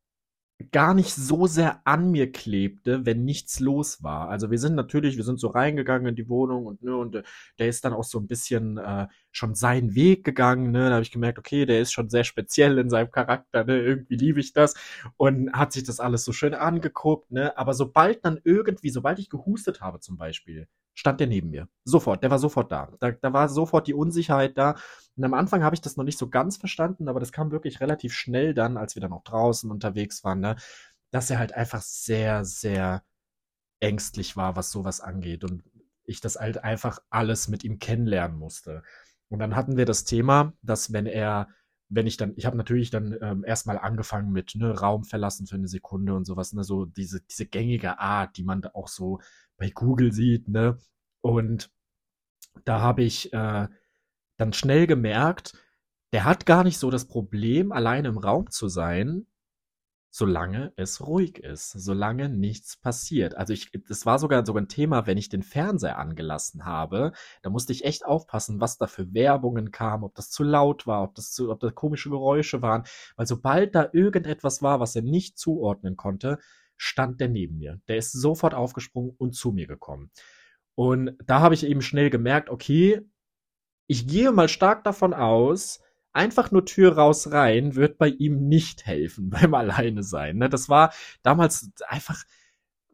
gar 0.70 0.94
nicht 0.94 1.14
so 1.14 1.46
sehr 1.46 1.86
an 1.86 2.10
mir 2.10 2.30
klebte, 2.30 3.04
wenn 3.04 3.24
nichts 3.24 3.60
los 3.60 4.02
war. 4.02 4.28
Also 4.28 4.50
wir 4.50 4.58
sind 4.58 4.74
natürlich, 4.74 5.16
wir 5.16 5.24
sind 5.24 5.40
so 5.40 5.48
reingegangen 5.48 6.08
in 6.08 6.14
die 6.14 6.28
Wohnung 6.28 6.66
und 6.66 6.82
ne, 6.82 6.96
und 6.96 7.14
äh, 7.16 7.22
der 7.58 7.68
ist 7.68 7.84
dann 7.84 7.92
auch 7.92 8.04
so 8.04 8.18
ein 8.18 8.26
bisschen 8.26 8.78
äh, 8.78 9.08
schon 9.30 9.54
seinen 9.54 9.94
Weg 9.94 10.24
gegangen. 10.24 10.70
Ne? 10.70 10.88
Da 10.88 10.92
habe 10.92 11.02
ich 11.02 11.10
gemerkt, 11.10 11.38
okay, 11.38 11.66
der 11.66 11.80
ist 11.80 11.92
schon 11.92 12.10
sehr 12.10 12.24
speziell 12.24 12.78
in 12.78 12.90
seinem 12.90 13.10
Charakter. 13.10 13.64
Ne? 13.64 13.80
Irgendwie 13.80 14.16
liebe 14.16 14.40
ich 14.40 14.52
das 14.52 14.74
und 15.16 15.52
hat 15.52 15.72
sich 15.72 15.84
das 15.84 16.00
alles 16.00 16.24
so 16.24 16.32
schön 16.32 16.54
angeguckt. 16.54 17.30
Ne? 17.32 17.56
Aber 17.58 17.74
sobald 17.74 18.24
dann 18.24 18.40
irgendwie, 18.44 18.90
sobald 18.90 19.18
ich 19.18 19.30
gehustet 19.30 19.80
habe 19.80 20.00
zum 20.00 20.16
Beispiel, 20.16 20.68
stand 20.94 21.20
der 21.20 21.26
neben 21.26 21.50
mir. 21.50 21.68
Sofort, 21.84 22.22
der 22.22 22.30
war 22.30 22.38
sofort 22.38 22.70
da. 22.70 22.90
Da, 23.00 23.12
da 23.12 23.32
war 23.32 23.48
sofort 23.48 23.86
die 23.86 23.94
Unsicherheit 23.94 24.58
da. 24.58 24.76
Und 25.16 25.24
am 25.24 25.34
Anfang 25.34 25.62
habe 25.62 25.74
ich 25.74 25.80
das 25.80 25.96
noch 25.96 26.04
nicht 26.04 26.18
so 26.18 26.28
ganz 26.28 26.56
verstanden, 26.56 27.08
aber 27.08 27.20
das 27.20 27.32
kam 27.32 27.50
wirklich 27.50 27.80
relativ 27.80 28.14
schnell 28.14 28.54
dann, 28.54 28.76
als 28.76 28.94
wir 28.94 29.02
dann 29.02 29.12
auch 29.12 29.24
draußen 29.24 29.70
unterwegs 29.70 30.24
waren, 30.24 30.40
ne? 30.40 30.56
dass 31.10 31.30
er 31.30 31.38
halt 31.38 31.54
einfach 31.54 31.82
sehr, 31.82 32.44
sehr 32.44 33.02
ängstlich 33.80 34.36
war, 34.36 34.56
was 34.56 34.70
sowas 34.70 35.00
angeht. 35.00 35.44
Und 35.44 35.62
ich 36.04 36.20
das 36.20 36.36
halt 36.36 36.62
einfach 36.64 36.98
alles 37.10 37.48
mit 37.48 37.64
ihm 37.64 37.78
kennenlernen 37.78 38.38
musste. 38.38 38.82
Und 39.28 39.38
dann 39.38 39.56
hatten 39.56 39.76
wir 39.76 39.86
das 39.86 40.04
Thema, 40.04 40.52
dass 40.62 40.92
wenn 40.92 41.06
er, 41.06 41.48
wenn 41.94 42.06
ich 42.06 42.16
dann, 42.16 42.32
ich 42.36 42.46
habe 42.46 42.56
natürlich 42.56 42.90
dann 42.90 43.16
ähm, 43.20 43.44
erstmal 43.44 43.78
angefangen 43.78 44.32
mit 44.32 44.54
ne, 44.54 44.78
Raum 44.78 45.04
verlassen 45.04 45.46
für 45.46 45.56
eine 45.56 45.68
Sekunde 45.68 46.14
und 46.14 46.24
sowas, 46.24 46.54
ne, 46.54 46.64
so 46.64 46.86
diese, 46.86 47.20
diese 47.20 47.46
gängige 47.46 47.98
Art, 47.98 48.36
die 48.38 48.44
man 48.44 48.64
auch 48.64 48.88
so 48.88 49.20
bei 49.58 49.70
Google 49.70 50.12
sieht, 50.12 50.48
ne? 50.48 50.78
Und 51.20 51.70
da 52.64 52.80
habe 52.80 53.02
ich 53.02 53.32
äh, 53.32 53.68
dann 54.38 54.52
schnell 54.52 54.86
gemerkt, 54.86 55.52
der 56.12 56.24
hat 56.24 56.46
gar 56.46 56.64
nicht 56.64 56.78
so 56.78 56.90
das 56.90 57.06
Problem, 57.06 57.72
alleine 57.72 58.08
im 58.08 58.18
Raum 58.18 58.50
zu 58.50 58.68
sein, 58.68 59.26
solange 60.14 60.74
es 60.76 61.00
ruhig 61.00 61.38
ist, 61.38 61.70
solange 61.70 62.28
nichts 62.28 62.76
passiert. 62.76 63.34
Also 63.34 63.54
ich, 63.54 63.72
das 63.88 64.04
war 64.04 64.18
sogar 64.18 64.44
sogar 64.44 64.62
ein 64.62 64.68
Thema, 64.68 65.06
wenn 65.06 65.16
ich 65.16 65.30
den 65.30 65.42
Fernseher 65.42 65.98
angelassen 65.98 66.66
habe, 66.66 67.12
da 67.40 67.48
musste 67.48 67.72
ich 67.72 67.86
echt 67.86 68.04
aufpassen, 68.04 68.60
was 68.60 68.76
da 68.76 68.86
für 68.86 69.14
Werbungen 69.14 69.70
kam, 69.72 70.04
ob 70.04 70.14
das 70.14 70.30
zu 70.30 70.44
laut 70.44 70.86
war, 70.86 71.02
ob 71.02 71.14
das 71.14 71.32
zu, 71.32 71.50
ob 71.50 71.60
da 71.60 71.70
komische 71.70 72.10
Geräusche 72.10 72.60
waren, 72.60 72.84
weil 73.16 73.26
sobald 73.26 73.74
da 73.74 73.88
irgendetwas 73.90 74.60
war, 74.60 74.80
was 74.80 74.94
er 74.94 75.02
nicht 75.02 75.38
zuordnen 75.38 75.96
konnte, 75.96 76.38
stand 76.76 77.18
der 77.22 77.30
neben 77.30 77.56
mir. 77.56 77.80
Der 77.88 77.96
ist 77.96 78.12
sofort 78.12 78.52
aufgesprungen 78.52 79.14
und 79.16 79.34
zu 79.34 79.50
mir 79.50 79.66
gekommen. 79.66 80.10
Und 80.74 81.16
da 81.24 81.40
habe 81.40 81.54
ich 81.54 81.64
eben 81.64 81.80
schnell 81.80 82.10
gemerkt, 82.10 82.50
okay, 82.50 83.00
ich 83.86 84.06
gehe 84.06 84.30
mal 84.30 84.48
stark 84.48 84.84
davon 84.84 85.14
aus, 85.14 85.80
einfach 86.12 86.50
nur 86.50 86.64
Tür 86.64 86.96
raus 86.96 87.32
rein 87.32 87.74
wird 87.74 87.98
bei 87.98 88.08
ihm 88.08 88.48
nicht 88.48 88.86
helfen 88.86 89.30
beim 89.30 89.54
Alleine 89.54 90.02
sein. 90.02 90.38
Ne? 90.38 90.48
Das 90.48 90.68
war 90.68 90.92
damals 91.22 91.70
einfach 91.86 92.24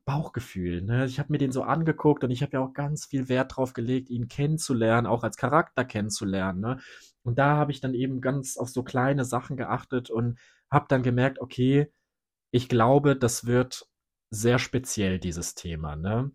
Bauchgefühl. 0.05 0.81
Ne? 0.83 1.05
Ich 1.05 1.19
habe 1.19 1.33
mir 1.33 1.39
den 1.39 1.53
so 1.53 1.63
angeguckt 1.63 2.25
und 2.25 2.31
ich 2.31 2.43
habe 2.43 2.53
ja 2.53 2.61
auch 2.61 2.73
ganz 2.73 3.05
viel 3.05 3.29
Wert 3.29 3.57
drauf 3.57 3.75
gelegt, 3.75 4.09
ihn 4.09 4.29
kennenzulernen, 4.29 5.07
auch 5.07 5.23
als 5.23 5.37
Charakter 5.37 5.85
kennenzulernen. 5.85 6.61
Ne? 6.61 6.79
Und 7.23 7.39
da 7.39 7.57
habe 7.57 7.73
ich 7.73 7.81
dann 7.81 7.93
eben 7.93 8.23
ganz 8.23 8.57
auf 8.57 8.71
so 8.71 8.83
kleine 8.83 9.27
Sachen 9.27 9.59
geachtet 9.59 10.09
und 10.09 10.39
habe 10.71 10.87
dann 10.89 11.03
gemerkt, 11.03 11.41
okay, 11.41 11.93
ich 12.51 12.71
glaube, 12.71 13.17
das 13.17 13.47
wird 13.47 13.87
sehr 14.31 14.59
speziell, 14.59 15.19
dieses 15.19 15.55
Thema. 15.55 15.95
Ne? 15.95 16.31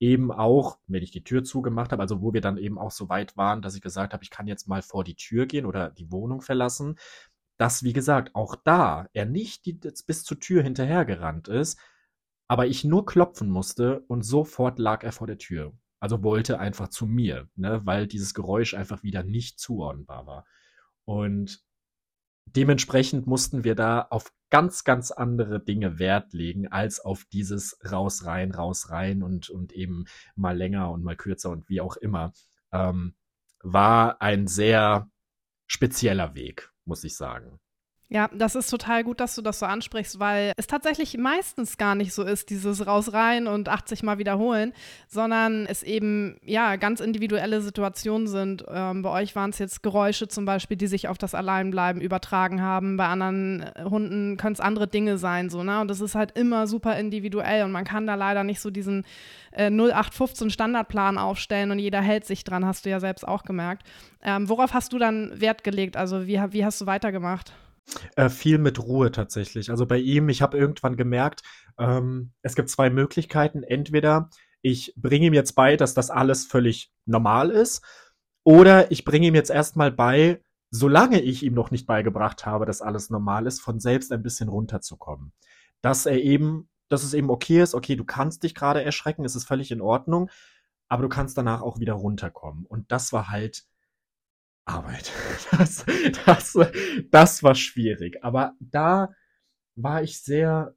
Eben 0.00 0.30
auch, 0.30 0.78
wenn 0.86 1.02
ich 1.02 1.10
die 1.10 1.24
Tür 1.24 1.44
zugemacht 1.44 1.92
habe, 1.92 2.02
also 2.02 2.22
wo 2.22 2.32
wir 2.32 2.40
dann 2.40 2.56
eben 2.56 2.78
auch 2.78 2.90
so 2.90 3.08
weit 3.08 3.36
waren, 3.36 3.62
dass 3.62 3.74
ich 3.74 3.82
gesagt 3.82 4.12
habe, 4.12 4.22
ich 4.22 4.30
kann 4.30 4.46
jetzt 4.46 4.68
mal 4.68 4.82
vor 4.82 5.04
die 5.04 5.16
Tür 5.16 5.46
gehen 5.46 5.66
oder 5.66 5.90
die 5.90 6.12
Wohnung 6.12 6.40
verlassen, 6.40 6.98
dass, 7.58 7.82
wie 7.82 7.92
gesagt, 7.92 8.34
auch 8.34 8.54
da 8.54 9.08
er 9.12 9.26
nicht 9.26 9.66
die, 9.66 9.72
bis 9.72 10.24
zur 10.24 10.38
Tür 10.38 10.62
hinterhergerannt 10.62 11.48
ist, 11.48 11.78
aber 12.46 12.66
ich 12.66 12.84
nur 12.84 13.04
klopfen 13.04 13.50
musste 13.50 14.00
und 14.06 14.22
sofort 14.22 14.78
lag 14.78 15.02
er 15.02 15.12
vor 15.12 15.26
der 15.26 15.38
Tür. 15.38 15.72
Also 16.00 16.22
wollte 16.22 16.60
einfach 16.60 16.88
zu 16.88 17.06
mir, 17.06 17.48
ne, 17.56 17.80
weil 17.84 18.06
dieses 18.06 18.32
Geräusch 18.32 18.74
einfach 18.74 19.02
wieder 19.02 19.24
nicht 19.24 19.58
zuordnenbar 19.58 20.26
war. 20.26 20.46
Und 21.04 21.60
dementsprechend 22.56 23.26
mussten 23.26 23.64
wir 23.64 23.74
da 23.74 24.02
auf 24.10 24.32
ganz, 24.50 24.84
ganz 24.84 25.10
andere 25.10 25.60
Dinge 25.60 25.98
Wert 25.98 26.32
legen, 26.32 26.68
als 26.68 27.00
auf 27.00 27.24
dieses 27.24 27.78
raus, 27.90 28.24
rein, 28.24 28.52
raus, 28.52 28.90
rein 28.90 29.22
und, 29.22 29.50
und 29.50 29.72
eben 29.72 30.04
mal 30.36 30.56
länger 30.56 30.90
und 30.90 31.02
mal 31.04 31.16
kürzer 31.16 31.50
und 31.50 31.68
wie 31.68 31.80
auch 31.80 31.96
immer. 31.96 32.32
Ähm, 32.72 33.14
war 33.62 34.22
ein 34.22 34.46
sehr 34.46 35.10
spezieller 35.66 36.34
Weg, 36.34 36.70
muss 36.84 37.04
ich 37.04 37.16
sagen. 37.16 37.60
Ja, 38.10 38.30
das 38.32 38.54
ist 38.54 38.70
total 38.70 39.04
gut, 39.04 39.20
dass 39.20 39.34
du 39.34 39.42
das 39.42 39.58
so 39.58 39.66
ansprichst, 39.66 40.18
weil 40.18 40.52
es 40.56 40.66
tatsächlich 40.66 41.18
meistens 41.18 41.76
gar 41.76 41.94
nicht 41.94 42.14
so 42.14 42.22
ist, 42.22 42.48
dieses 42.48 42.86
raus 42.86 43.12
rein 43.12 43.46
und 43.46 43.68
80 43.68 44.02
Mal 44.02 44.16
wiederholen, 44.16 44.72
sondern 45.08 45.66
es 45.66 45.82
eben 45.82 46.38
ja 46.42 46.76
ganz 46.76 47.00
individuelle 47.00 47.60
Situationen 47.60 48.26
sind. 48.26 48.64
Ähm, 48.66 49.02
bei 49.02 49.10
euch 49.10 49.36
waren 49.36 49.50
es 49.50 49.58
jetzt 49.58 49.82
Geräusche 49.82 50.26
zum 50.26 50.46
Beispiel, 50.46 50.78
die 50.78 50.86
sich 50.86 51.06
auf 51.08 51.18
das 51.18 51.34
Alleinbleiben 51.34 52.00
übertragen 52.00 52.62
haben. 52.62 52.96
Bei 52.96 53.08
anderen 53.08 53.60
äh, 53.60 53.84
Hunden 53.84 54.38
können 54.38 54.54
es 54.54 54.60
andere 54.60 54.88
Dinge 54.88 55.18
sein, 55.18 55.50
so 55.50 55.62
ne. 55.62 55.78
Und 55.82 55.88
das 55.88 56.00
ist 56.00 56.14
halt 56.14 56.32
immer 56.38 56.66
super 56.66 56.98
individuell 56.98 57.62
und 57.64 57.72
man 57.72 57.84
kann 57.84 58.06
da 58.06 58.14
leider 58.14 58.42
nicht 58.42 58.60
so 58.60 58.70
diesen 58.70 59.04
äh, 59.52 59.68
0815 59.68 60.48
Standardplan 60.48 61.18
aufstellen 61.18 61.70
und 61.72 61.78
jeder 61.78 62.00
hält 62.00 62.24
sich 62.24 62.42
dran. 62.42 62.64
Hast 62.64 62.86
du 62.86 62.90
ja 62.90 63.00
selbst 63.00 63.28
auch 63.28 63.42
gemerkt. 63.42 63.82
Ähm, 64.22 64.48
worauf 64.48 64.72
hast 64.72 64.94
du 64.94 64.98
dann 64.98 65.38
Wert 65.38 65.62
gelegt? 65.62 65.98
Also 65.98 66.26
wie 66.26 66.40
wie 66.52 66.64
hast 66.64 66.80
du 66.80 66.86
weitergemacht? 66.86 67.52
Äh, 68.16 68.28
viel 68.28 68.58
mit 68.58 68.78
Ruhe 68.78 69.10
tatsächlich. 69.10 69.70
Also 69.70 69.86
bei 69.86 69.98
ihm, 69.98 70.28
ich 70.28 70.42
habe 70.42 70.58
irgendwann 70.58 70.96
gemerkt, 70.96 71.42
ähm, 71.78 72.32
es 72.42 72.54
gibt 72.54 72.68
zwei 72.68 72.90
Möglichkeiten. 72.90 73.62
Entweder 73.62 74.30
ich 74.60 74.92
bringe 74.96 75.26
ihm 75.26 75.34
jetzt 75.34 75.52
bei, 75.52 75.76
dass 75.76 75.94
das 75.94 76.10
alles 76.10 76.44
völlig 76.46 76.92
normal 77.06 77.50
ist, 77.50 77.82
oder 78.44 78.90
ich 78.90 79.04
bringe 79.04 79.26
ihm 79.26 79.34
jetzt 79.34 79.50
erstmal 79.50 79.92
bei, 79.92 80.40
solange 80.70 81.20
ich 81.20 81.42
ihm 81.42 81.52
noch 81.52 81.70
nicht 81.70 81.86
beigebracht 81.86 82.46
habe, 82.46 82.64
dass 82.64 82.80
alles 82.80 83.10
normal 83.10 83.46
ist, 83.46 83.60
von 83.60 83.78
selbst 83.78 84.10
ein 84.10 84.22
bisschen 84.22 84.48
runterzukommen. 84.48 85.32
Dass 85.82 86.06
er 86.06 86.22
eben, 86.22 86.70
dass 86.88 87.02
es 87.02 87.12
eben 87.12 87.28
okay 87.28 87.62
ist, 87.62 87.74
okay, 87.74 87.94
du 87.94 88.04
kannst 88.04 88.42
dich 88.42 88.54
gerade 88.54 88.82
erschrecken, 88.82 89.26
es 89.26 89.36
ist 89.36 89.44
völlig 89.44 89.70
in 89.70 89.82
Ordnung, 89.82 90.30
aber 90.88 91.02
du 91.02 91.10
kannst 91.10 91.36
danach 91.36 91.60
auch 91.60 91.78
wieder 91.78 91.92
runterkommen. 91.92 92.64
Und 92.64 92.90
das 92.90 93.12
war 93.12 93.28
halt 93.28 93.64
Arbeit. 94.68 95.12
Das, 95.58 95.84
das, 96.26 96.58
das 97.10 97.42
war 97.42 97.54
schwierig. 97.54 98.22
Aber 98.22 98.54
da 98.60 99.10
war 99.76 100.02
ich 100.02 100.20
sehr, 100.20 100.74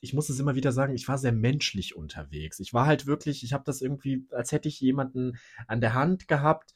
ich 0.00 0.14
muss 0.14 0.30
es 0.30 0.40
immer 0.40 0.54
wieder 0.54 0.72
sagen, 0.72 0.94
ich 0.94 1.06
war 1.06 1.18
sehr 1.18 1.32
menschlich 1.32 1.94
unterwegs. 1.94 2.58
Ich 2.60 2.72
war 2.72 2.86
halt 2.86 3.06
wirklich, 3.06 3.44
ich 3.44 3.52
habe 3.52 3.64
das 3.64 3.82
irgendwie, 3.82 4.26
als 4.30 4.52
hätte 4.52 4.68
ich 4.68 4.80
jemanden 4.80 5.38
an 5.66 5.80
der 5.80 5.94
Hand 5.94 6.28
gehabt, 6.28 6.74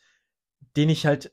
den 0.76 0.90
ich 0.90 1.06
halt 1.06 1.32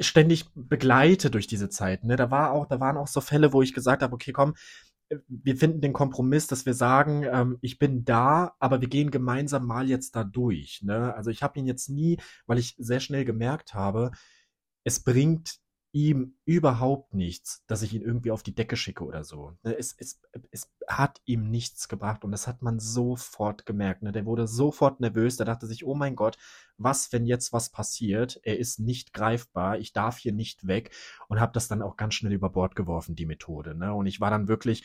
ständig 0.00 0.46
begleite 0.54 1.30
durch 1.30 1.46
diese 1.46 1.68
Zeit. 1.68 2.04
Ne? 2.04 2.16
Da 2.16 2.30
war 2.30 2.52
auch, 2.52 2.66
da 2.66 2.80
waren 2.80 2.96
auch 2.96 3.08
so 3.08 3.20
Fälle, 3.20 3.52
wo 3.52 3.62
ich 3.62 3.72
gesagt 3.72 4.02
habe, 4.02 4.14
okay, 4.14 4.32
komm, 4.32 4.54
wir 5.28 5.56
finden 5.56 5.80
den 5.80 5.92
Kompromiss, 5.92 6.48
dass 6.48 6.66
wir 6.66 6.74
sagen, 6.74 7.24
ähm, 7.30 7.58
ich 7.60 7.78
bin 7.78 8.04
da, 8.04 8.54
aber 8.58 8.80
wir 8.80 8.88
gehen 8.88 9.10
gemeinsam 9.10 9.64
mal 9.64 9.88
jetzt 9.88 10.16
da 10.16 10.24
durch. 10.24 10.82
Ne? 10.82 11.14
Also 11.14 11.30
ich 11.30 11.42
habe 11.42 11.58
ihn 11.58 11.66
jetzt 11.66 11.88
nie, 11.88 12.18
weil 12.46 12.58
ich 12.58 12.74
sehr 12.78 13.00
schnell 13.00 13.24
gemerkt 13.24 13.74
habe, 13.74 14.10
es 14.86 15.00
bringt 15.00 15.58
ihm 15.90 16.36
überhaupt 16.44 17.12
nichts, 17.12 17.64
dass 17.66 17.82
ich 17.82 17.92
ihn 17.92 18.02
irgendwie 18.02 18.30
auf 18.30 18.44
die 18.44 18.54
Decke 18.54 18.76
schicke 18.76 19.02
oder 19.02 19.24
so. 19.24 19.56
Ne, 19.64 19.76
es, 19.76 19.96
es, 19.98 20.20
es 20.52 20.70
hat 20.86 21.20
ihm 21.24 21.50
nichts 21.50 21.88
gebracht 21.88 22.22
und 22.22 22.30
das 22.30 22.46
hat 22.46 22.62
man 22.62 22.78
sofort 22.78 23.66
gemerkt. 23.66 24.02
Ne? 24.02 24.12
Der 24.12 24.26
wurde 24.26 24.46
sofort 24.46 25.00
nervös, 25.00 25.36
der 25.38 25.46
dachte 25.46 25.66
sich, 25.66 25.84
oh 25.84 25.96
mein 25.96 26.14
Gott, 26.14 26.38
was, 26.76 27.12
wenn 27.12 27.26
jetzt 27.26 27.52
was 27.52 27.70
passiert? 27.70 28.38
Er 28.44 28.58
ist 28.58 28.78
nicht 28.78 29.12
greifbar, 29.12 29.78
ich 29.78 29.92
darf 29.92 30.18
hier 30.18 30.32
nicht 30.32 30.68
weg 30.68 30.94
und 31.26 31.40
habe 31.40 31.52
das 31.52 31.66
dann 31.66 31.82
auch 31.82 31.96
ganz 31.96 32.14
schnell 32.14 32.32
über 32.32 32.50
Bord 32.50 32.76
geworfen, 32.76 33.16
die 33.16 33.26
Methode. 33.26 33.74
Ne? 33.74 33.92
Und 33.92 34.06
ich 34.06 34.20
war 34.20 34.30
dann 34.30 34.46
wirklich 34.46 34.84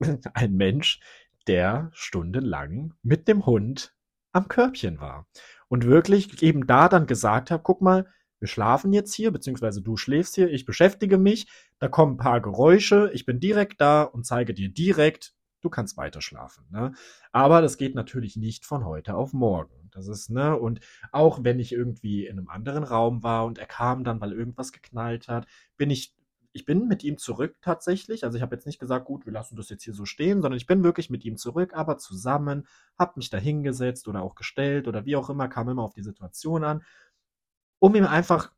ein 0.32 0.54
Mensch, 0.54 1.00
der 1.46 1.90
stundenlang 1.92 2.94
mit 3.02 3.28
dem 3.28 3.44
Hund 3.44 3.94
am 4.32 4.48
Körbchen 4.48 4.98
war. 4.98 5.26
Und 5.68 5.84
wirklich 5.84 6.42
eben 6.42 6.66
da 6.66 6.88
dann 6.88 7.06
gesagt 7.06 7.50
habe, 7.50 7.62
guck 7.62 7.82
mal, 7.82 8.06
wir 8.42 8.48
schlafen 8.48 8.92
jetzt 8.92 9.14
hier, 9.14 9.30
beziehungsweise 9.30 9.82
du 9.82 9.96
schläfst 9.96 10.34
hier, 10.34 10.50
ich 10.50 10.64
beschäftige 10.64 11.16
mich, 11.16 11.46
da 11.78 11.86
kommen 11.86 12.14
ein 12.14 12.16
paar 12.16 12.40
Geräusche, 12.40 13.08
ich 13.14 13.24
bin 13.24 13.38
direkt 13.38 13.80
da 13.80 14.02
und 14.02 14.26
zeige 14.26 14.52
dir 14.52 14.68
direkt, 14.68 15.32
du 15.60 15.70
kannst 15.70 15.96
weiter 15.96 16.20
schlafen. 16.20 16.64
Ne? 16.72 16.92
Aber 17.30 17.62
das 17.62 17.76
geht 17.76 17.94
natürlich 17.94 18.36
nicht 18.36 18.66
von 18.66 18.84
heute 18.84 19.14
auf 19.14 19.32
morgen. 19.32 19.88
Das 19.92 20.08
ist, 20.08 20.28
ne, 20.28 20.58
und 20.58 20.80
auch 21.12 21.44
wenn 21.44 21.60
ich 21.60 21.72
irgendwie 21.72 22.26
in 22.26 22.36
einem 22.36 22.48
anderen 22.48 22.82
Raum 22.82 23.22
war 23.22 23.44
und 23.44 23.58
er 23.58 23.66
kam 23.66 24.02
dann, 24.02 24.20
weil 24.20 24.32
irgendwas 24.32 24.72
geknallt 24.72 25.28
hat, 25.28 25.46
bin 25.76 25.90
ich, 25.90 26.12
ich 26.52 26.64
bin 26.64 26.88
mit 26.88 27.04
ihm 27.04 27.18
zurück 27.18 27.54
tatsächlich. 27.60 28.24
Also 28.24 28.36
ich 28.36 28.42
habe 28.42 28.56
jetzt 28.56 28.66
nicht 28.66 28.80
gesagt, 28.80 29.04
gut, 29.04 29.24
wir 29.24 29.32
lassen 29.32 29.54
das 29.54 29.68
jetzt 29.68 29.84
hier 29.84 29.94
so 29.94 30.04
stehen, 30.04 30.42
sondern 30.42 30.56
ich 30.56 30.66
bin 30.66 30.82
wirklich 30.82 31.10
mit 31.10 31.24
ihm 31.24 31.36
zurück, 31.36 31.74
aber 31.74 31.96
zusammen, 31.96 32.66
habe 32.98 33.12
mich 33.16 33.30
da 33.30 33.38
hingesetzt 33.38 34.08
oder 34.08 34.22
auch 34.22 34.34
gestellt 34.34 34.88
oder 34.88 35.04
wie 35.04 35.14
auch 35.14 35.30
immer, 35.30 35.46
kam 35.46 35.68
immer 35.68 35.84
auf 35.84 35.94
die 35.94 36.02
Situation 36.02 36.64
an 36.64 36.82
um 37.82 37.96
ihm 37.96 38.06
einfach 38.06 38.52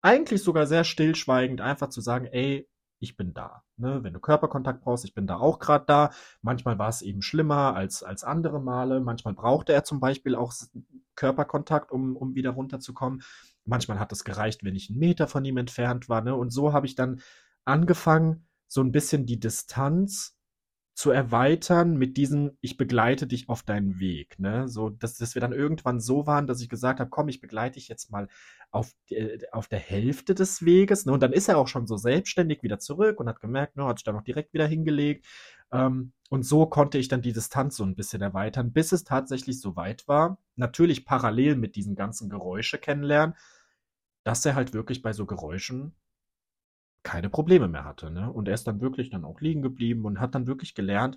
eigentlich 0.00 0.44
sogar 0.44 0.68
sehr 0.68 0.84
stillschweigend 0.84 1.60
einfach 1.60 1.88
zu 1.88 2.00
sagen, 2.00 2.26
ey, 2.26 2.68
ich 3.00 3.16
bin 3.16 3.34
da. 3.34 3.64
Ne? 3.76 4.04
Wenn 4.04 4.14
du 4.14 4.20
Körperkontakt 4.20 4.80
brauchst, 4.80 5.04
ich 5.04 5.12
bin 5.12 5.26
da 5.26 5.38
auch 5.38 5.58
gerade 5.58 5.84
da. 5.86 6.10
Manchmal 6.40 6.78
war 6.78 6.88
es 6.88 7.02
eben 7.02 7.20
schlimmer 7.20 7.74
als, 7.74 8.04
als 8.04 8.22
andere 8.22 8.60
Male. 8.60 9.00
Manchmal 9.00 9.34
brauchte 9.34 9.72
er 9.72 9.82
zum 9.82 9.98
Beispiel 9.98 10.36
auch 10.36 10.52
Körperkontakt, 11.16 11.90
um, 11.90 12.16
um 12.16 12.36
wieder 12.36 12.50
runterzukommen. 12.50 13.24
Manchmal 13.64 13.98
hat 13.98 14.12
es 14.12 14.22
gereicht, 14.22 14.62
wenn 14.62 14.76
ich 14.76 14.88
einen 14.88 15.00
Meter 15.00 15.26
von 15.26 15.44
ihm 15.44 15.56
entfernt 15.56 16.08
war. 16.08 16.20
Ne? 16.20 16.36
Und 16.36 16.50
so 16.50 16.72
habe 16.72 16.86
ich 16.86 16.94
dann 16.94 17.22
angefangen, 17.64 18.46
so 18.68 18.82
ein 18.82 18.92
bisschen 18.92 19.26
die 19.26 19.40
Distanz 19.40 20.38
zu 20.94 21.10
erweitern 21.10 21.96
mit 21.96 22.16
diesem, 22.16 22.56
ich 22.60 22.76
begleite 22.76 23.26
dich 23.26 23.48
auf 23.48 23.64
deinen 23.64 23.98
Weg, 23.98 24.38
ne? 24.38 24.68
So, 24.68 24.90
dass, 24.90 25.18
dass 25.18 25.34
wir 25.34 25.40
dann 25.40 25.52
irgendwann 25.52 25.98
so 26.00 26.26
waren, 26.26 26.46
dass 26.46 26.60
ich 26.60 26.68
gesagt 26.68 27.00
habe, 27.00 27.10
komm, 27.10 27.28
ich 27.28 27.40
begleite 27.40 27.74
dich 27.74 27.88
jetzt 27.88 28.12
mal 28.12 28.28
auf, 28.70 28.92
äh, 29.10 29.38
auf 29.50 29.66
der 29.66 29.80
Hälfte 29.80 30.36
des 30.36 30.64
Weges, 30.64 31.04
ne? 31.04 31.12
Und 31.12 31.20
dann 31.22 31.32
ist 31.32 31.48
er 31.48 31.58
auch 31.58 31.66
schon 31.66 31.88
so 31.88 31.96
selbstständig 31.96 32.62
wieder 32.62 32.78
zurück 32.78 33.18
und 33.18 33.28
hat 33.28 33.40
gemerkt, 33.40 33.76
ne, 33.76 33.84
hat 33.84 33.98
sich 33.98 34.04
dann 34.04 34.16
auch 34.16 34.22
direkt 34.22 34.54
wieder 34.54 34.68
hingelegt. 34.68 35.26
Ähm, 35.72 36.12
und 36.30 36.44
so 36.44 36.66
konnte 36.66 36.98
ich 36.98 37.08
dann 37.08 37.22
die 37.22 37.32
Distanz 37.32 37.76
so 37.76 37.84
ein 37.84 37.96
bisschen 37.96 38.22
erweitern, 38.22 38.72
bis 38.72 38.92
es 38.92 39.02
tatsächlich 39.02 39.60
so 39.60 39.74
weit 39.74 40.06
war, 40.06 40.38
natürlich 40.54 41.04
parallel 41.04 41.56
mit 41.56 41.74
diesen 41.74 41.96
ganzen 41.96 42.28
Geräusche 42.30 42.78
kennenlernen, 42.78 43.34
dass 44.22 44.46
er 44.46 44.54
halt 44.54 44.74
wirklich 44.74 45.02
bei 45.02 45.12
so 45.12 45.26
Geräuschen 45.26 45.96
keine 47.04 47.30
Probleme 47.30 47.68
mehr 47.68 47.84
hatte. 47.84 48.10
Ne? 48.10 48.32
Und 48.32 48.48
er 48.48 48.54
ist 48.54 48.66
dann 48.66 48.80
wirklich 48.80 49.10
dann 49.10 49.24
auch 49.24 49.40
liegen 49.40 49.62
geblieben 49.62 50.04
und 50.04 50.18
hat 50.18 50.34
dann 50.34 50.48
wirklich 50.48 50.74
gelernt, 50.74 51.16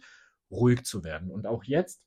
ruhig 0.51 0.85
zu 0.85 1.03
werden. 1.03 1.31
Und 1.31 1.47
auch 1.47 1.63
jetzt 1.63 2.03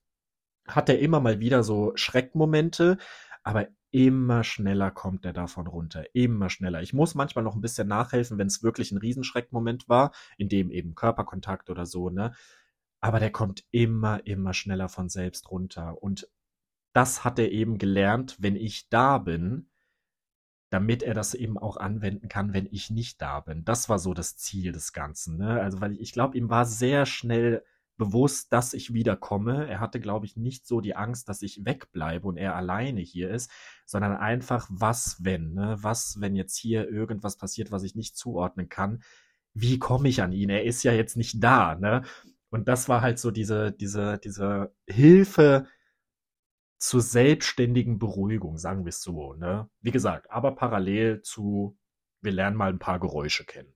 hat 0.69 0.89
er 0.89 1.01
immer 1.01 1.19
mal 1.19 1.41
wieder 1.41 1.65
so 1.65 1.93
Schreckmomente, 1.97 2.99
aber 3.43 3.69
immer 3.91 4.45
schneller 4.45 4.91
kommt 4.91 5.25
er 5.25 5.33
davon 5.33 5.67
runter, 5.67 6.05
immer 6.15 6.49
schneller. 6.51 6.83
Ich 6.83 6.93
muss 6.93 7.15
manchmal 7.15 7.43
noch 7.43 7.57
ein 7.57 7.61
bisschen 7.61 7.89
nachhelfen, 7.89 8.39
wenn 8.39 8.47
es 8.47 8.63
wirklich 8.63 8.93
ein 8.93 8.99
Riesenschreckmoment 8.99 9.89
war, 9.89 10.13
in 10.37 10.49
dem 10.49 10.71
eben 10.71 10.95
Körperkontakt 10.95 11.71
oder 11.71 11.87
so, 11.87 12.11
ne? 12.11 12.33
Aber 13.01 13.19
der 13.19 13.33
kommt 13.33 13.65
immer, 13.71 14.27
immer 14.27 14.53
schneller 14.53 14.91
von 14.91 15.09
selbst 15.09 15.51
runter. 15.51 16.03
Und 16.03 16.29
das 16.93 17.25
hat 17.25 17.39
er 17.39 17.51
eben 17.51 17.79
gelernt, 17.79 18.37
wenn 18.41 18.57
ich 18.57 18.91
da 18.91 19.17
bin, 19.17 19.70
damit 20.71 21.03
er 21.03 21.15
das 21.15 21.35
eben 21.35 21.59
auch 21.59 21.77
anwenden 21.77 22.29
kann, 22.29 22.53
wenn 22.55 22.69
ich 22.71 22.91
nicht 22.91 23.21
da 23.21 23.41
bin. 23.41 23.65
Das 23.65 23.89
war 23.89 23.99
so 23.99 24.15
das 24.15 24.37
Ziel 24.37 24.73
des 24.73 24.93
Ganzen. 24.93 25.37
Ne? 25.37 25.61
Also, 25.61 25.81
weil 25.81 25.93
ich, 25.93 26.01
ich 26.01 26.13
glaube, 26.13 26.39
ihm 26.39 26.49
war 26.49 26.65
sehr 26.65 27.07
schnell 27.07 27.65
bewusst, 28.01 28.53
dass 28.53 28.73
ich 28.73 28.95
wiederkomme. 28.95 29.69
Er 29.69 29.79
hatte, 29.79 30.01
glaube 30.01 30.25
ich, 30.25 30.37
nicht 30.37 30.67
so 30.67 30.81
die 30.81 30.97
Angst, 30.97 31.29
dass 31.29 31.43
ich 31.43 31.67
wegbleibe 31.67 32.27
und 32.27 32.39
er 32.39 32.57
alleine 32.57 33.01
hier 33.01 33.31
ist, 33.31 33.51
sondern 33.85 34.17
einfach, 34.17 34.69
was 34.71 35.19
wenn, 35.23 35.53
ne? 35.53 35.77
Was, 35.81 36.19
wenn 36.21 36.35
jetzt 36.35 36.57
hier 36.57 36.89
irgendwas 36.89 37.37
passiert, 37.37 37.73
was 37.73 37.83
ich 37.83 37.97
nicht 37.97 38.17
zuordnen 38.17 38.69
kann? 38.69 39.03
Wie 39.53 39.79
komme 39.79 40.09
ich 40.09 40.23
an 40.23 40.33
ihn? 40.33 40.49
Er 40.49 40.65
ist 40.65 40.83
ja 40.83 40.93
jetzt 40.93 41.17
nicht 41.17 41.43
da, 41.45 41.75
ne? 41.75 42.03
Und 42.49 42.69
das 42.69 42.89
war 42.89 43.03
halt 43.03 43.19
so 43.19 43.31
diese, 43.31 43.71
diese, 43.73 44.19
diese 44.19 44.73
Hilfe, 44.89 45.67
zur 46.81 47.03
selbstständigen 47.03 47.99
Beruhigung, 47.99 48.57
sagen 48.57 48.85
wir 48.85 48.89
es 48.89 49.03
so. 49.03 49.35
Ne? 49.35 49.69
Wie 49.81 49.91
gesagt, 49.91 50.31
aber 50.31 50.53
parallel 50.53 51.21
zu, 51.21 51.79
wir 52.23 52.33
lernen 52.33 52.57
mal 52.57 52.71
ein 52.71 52.79
paar 52.79 52.99
Geräusche 52.99 53.45
kennen. 53.45 53.75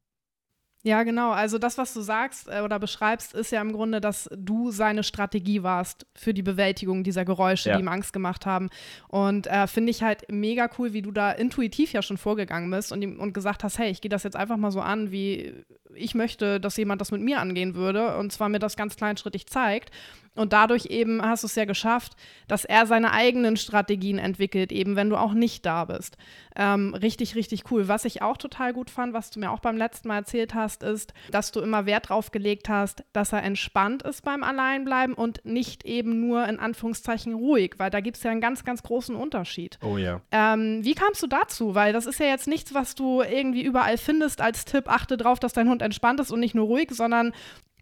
Ja, 0.87 1.03
genau. 1.03 1.31
Also 1.31 1.57
das, 1.57 1.79
was 1.79 1.95
du 1.95 2.03
sagst 2.03 2.47
äh, 2.47 2.61
oder 2.61 2.79
beschreibst, 2.79 3.33
ist 3.33 3.51
ja 3.51 3.63
im 3.63 3.73
Grunde, 3.73 4.03
dass 4.03 4.29
du 4.37 4.71
seine 4.71 5.03
Strategie 5.03 5.63
warst 5.63 6.07
für 6.15 6.35
die 6.35 6.43
Bewältigung 6.43 7.05
dieser 7.05 7.25
Geräusche, 7.25 7.71
ja. 7.71 7.77
die 7.77 7.83
ihm 7.83 7.89
Angst 7.89 8.13
gemacht 8.13 8.45
haben. 8.45 8.69
Und 9.09 9.47
äh, 9.47 9.67
finde 9.67 9.91
ich 9.91 10.03
halt 10.03 10.31
mega 10.31 10.69
cool, 10.79 10.93
wie 10.93 11.01
du 11.01 11.11
da 11.11 11.33
intuitiv 11.33 11.95
ja 11.95 12.03
schon 12.03 12.19
vorgegangen 12.19 12.71
bist 12.71 12.93
und, 12.93 13.19
und 13.19 13.33
gesagt 13.33 13.65
hast, 13.65 13.79
hey, 13.79 13.91
ich 13.91 14.03
gehe 14.03 14.11
das 14.11 14.25
jetzt 14.25 14.37
einfach 14.37 14.59
mal 14.59 14.71
so 14.71 14.83
an, 14.83 15.11
wie 15.11 15.55
ich 15.95 16.15
möchte, 16.15 16.61
dass 16.61 16.77
jemand 16.77 17.01
das 17.01 17.13
mit 17.13 17.23
mir 17.23 17.41
angehen 17.41 17.75
würde. 17.75 18.19
Und 18.19 18.31
zwar 18.31 18.51
mir 18.51 18.59
das 18.59 18.77
ganz 18.77 18.95
kleinschrittig 18.97 19.47
zeigt. 19.47 19.91
Und 20.35 20.53
dadurch 20.53 20.87
eben 20.87 21.23
hast 21.23 21.45
du 21.45 21.47
es 21.47 21.55
ja 21.55 21.65
geschafft, 21.65 22.15
dass 22.49 22.65
er 22.65 22.87
seine 22.87 23.13
eigenen 23.13 23.57
Strategien 23.57 24.19
entwickelt, 24.19 24.73
eben 24.73 24.97
wenn 24.97 25.11
du 25.11 25.17
auch 25.17 25.33
nicht 25.33 25.65
da 25.65 25.85
bist. 25.85 26.17
Ähm, 26.57 26.95
richtig, 26.95 27.37
richtig 27.37 27.71
cool. 27.71 27.89
Was 27.89 28.05
ich 28.05 28.23
auch 28.23 28.37
total 28.37 28.73
gut 28.73 28.91
fand, 28.91 29.13
was 29.13 29.31
du 29.31 29.41
mir 29.41 29.51
auch 29.51 29.61
beim 29.61 29.77
letzten 29.77 30.09
Mal 30.09 30.19
erzählt 30.19 30.55
hast, 30.55 30.83
ist, 30.83 31.15
dass 31.31 31.53
du 31.53 31.61
immer 31.61 31.87
Wert 31.87 32.09
drauf 32.09 32.33
gelegt 32.33 32.69
hast, 32.69 33.05
dass 33.13 33.33
er 33.33 33.43
entspannt 33.43 34.03
ist 34.03 34.23
beim 34.23 34.43
Alleinbleiben 34.43 35.15
und 35.15 35.45
nicht 35.45 35.85
eben 35.85 36.21
nur 36.21 36.47
in 36.47 36.59
Anführungszeichen 36.59 37.35
ruhig, 37.35 37.75
weil 37.79 37.91
da 37.91 38.01
gibt 38.01 38.17
es 38.17 38.23
ja 38.23 38.31
einen 38.31 38.41
ganz, 38.41 38.65
ganz 38.65 38.83
großen 38.83 39.15
Unterschied. 39.15 39.79
Oh 39.83 39.99
ja. 39.99 40.21
Ähm, 40.33 40.81
wie 40.83 40.95
kamst 40.95 41.23
du 41.23 41.27
dazu? 41.27 41.75
Weil 41.75 41.93
das 41.93 42.07
ist 42.07 42.19
ja 42.19 42.27
jetzt 42.27 42.49
nichts, 42.49 42.75
was 42.75 42.95
du 42.95 43.23
irgendwie 43.23 43.63
überall 43.63 43.99
findest 43.99 44.41
als 44.41 44.65
Tipp, 44.65 44.89
achte 44.89 45.17
drauf, 45.17 45.39
dass 45.39 45.53
dein 45.53 45.69
Hund 45.69 45.83
entspannt 45.83 46.21
ist 46.21 46.31
und 46.33 46.41
nicht 46.41 46.55
nur 46.55 46.67
ruhig, 46.67 46.91
sondern 46.91 47.33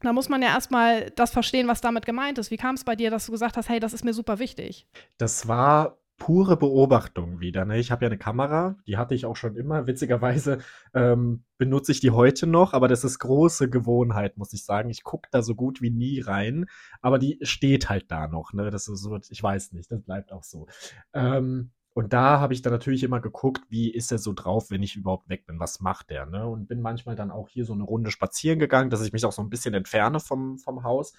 da 0.07 0.13
muss 0.13 0.29
man 0.29 0.43
ja 0.43 0.49
erstmal 0.49 1.11
das 1.11 1.31
verstehen, 1.31 1.69
was 1.69 1.81
damit 1.81 2.07
gemeint 2.07 2.39
ist. 2.39 2.51
Wie 2.51 2.57
kam 2.57 2.75
es 2.75 2.85
bei 2.85 2.97
dir, 2.97 3.11
dass 3.11 3.27
du 3.27 3.33
gesagt 3.33 3.57
hast, 3.57 3.69
hey, 3.69 3.81
das 3.81 3.93
ist 3.93 4.05
mir 4.05 4.15
super 4.15 4.39
wichtig? 4.39 4.87
Das 5.19 5.49
war 5.49 5.99
pure 6.23 6.57
Beobachtung 6.57 7.41
wieder. 7.41 7.65
Ne? 7.65 7.79
Ich 7.79 7.91
habe 7.91 8.05
ja 8.05 8.09
eine 8.09 8.17
Kamera, 8.19 8.77
die 8.87 8.97
hatte 8.97 9.15
ich 9.15 9.27
auch 9.27 9.35
schon 9.35 9.57
immer. 9.57 9.89
Witzigerweise 9.89 10.59
ähm, 10.95 11.43
benutze 11.59 11.91
ich 11.91 11.99
die 11.99 12.13
heute 12.13 12.47
noch, 12.47 12.75
aber 12.75 12.87
das 12.87 13.03
ist 13.03 13.19
große 13.19 13.69
Gewohnheit, 13.69 14.37
muss 14.37 14.53
ich 14.53 14.65
sagen. 14.65 14.89
Ich 14.89 15.03
gucke 15.03 15.29
da 15.33 15.43
so 15.43 15.57
gut 15.57 15.83
wie 15.83 15.91
nie 15.91 16.21
rein, 16.21 16.67
aber 17.01 17.19
die 17.19 17.41
steht 17.43 17.89
halt 17.89 18.11
da 18.13 18.29
noch. 18.29 18.53
Ne? 18.53 18.71
Das 18.71 18.87
ist 18.87 19.03
so, 19.03 19.19
ich 19.31 19.43
weiß 19.43 19.73
nicht, 19.73 19.91
das 19.91 20.01
bleibt 20.03 20.31
auch 20.31 20.45
so. 20.45 20.69
Ähm, 21.13 21.73
und 21.95 22.13
da 22.13 22.41
habe 22.41 22.55
ich 22.55 22.63
dann 22.63 22.73
natürlich 22.73 23.03
immer 23.03 23.21
geguckt, 23.21 23.63
wie 23.69 23.93
ist 23.93 24.13
er 24.13 24.19
so 24.19 24.33
drauf, 24.33 24.71
wenn 24.71 24.83
ich 24.83 24.97
überhaupt 24.97 25.29
weg 25.29 25.47
bin, 25.47 25.61
was 25.61 25.81
macht 25.81 26.11
er, 26.11 26.27
ne? 26.27 26.47
Und 26.47 26.67
bin 26.69 26.81
manchmal 26.81 27.17
dann 27.17 27.31
auch 27.31 27.49
hier 27.49 27.67
so 27.67 27.75
eine 27.75 27.83
Runde 27.85 28.11
spazieren 28.11 28.59
gegangen, 28.59 28.91
dass 28.91 29.05
ich 29.05 29.13
mich 29.13 29.25
auch 29.27 29.33
so 29.33 29.43
ein 29.43 29.51
bisschen 29.51 29.75
entferne 29.75 30.19
vom, 30.19 30.59
vom 30.59 30.85
Haus 30.85 31.13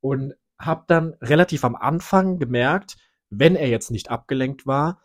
und 0.00 0.34
habe 0.58 0.84
dann 0.88 1.14
relativ 1.22 1.64
am 1.64 1.74
Anfang 1.74 2.38
gemerkt, 2.38 2.98
wenn 3.30 3.56
er 3.56 3.68
jetzt 3.68 3.90
nicht 3.90 4.10
abgelenkt 4.10 4.66
war, 4.66 5.00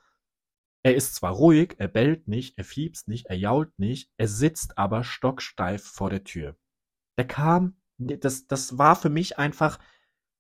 er 0.84 0.96
ist 0.96 1.16
zwar 1.16 1.32
ruhig, 1.32 1.76
er 1.78 1.88
bellt 1.88 2.28
nicht, 2.28 2.58
er 2.58 2.66
fiebst 2.66 3.08
nicht, 3.08 3.28
er 3.28 3.38
jault 3.38 3.80
nicht, 3.80 4.12
er 4.18 4.28
sitzt 4.28 4.78
aber 4.78 5.04
stocksteif 5.04 5.84
vor 5.84 6.10
der 6.10 6.24
Tür. 6.24 6.58
Der 7.18 7.26
kam, 7.26 7.78
das, 7.98 8.48
das 8.48 8.78
war 8.78 8.96
für 8.96 9.10
mich 9.10 9.40
einfach 9.40 9.80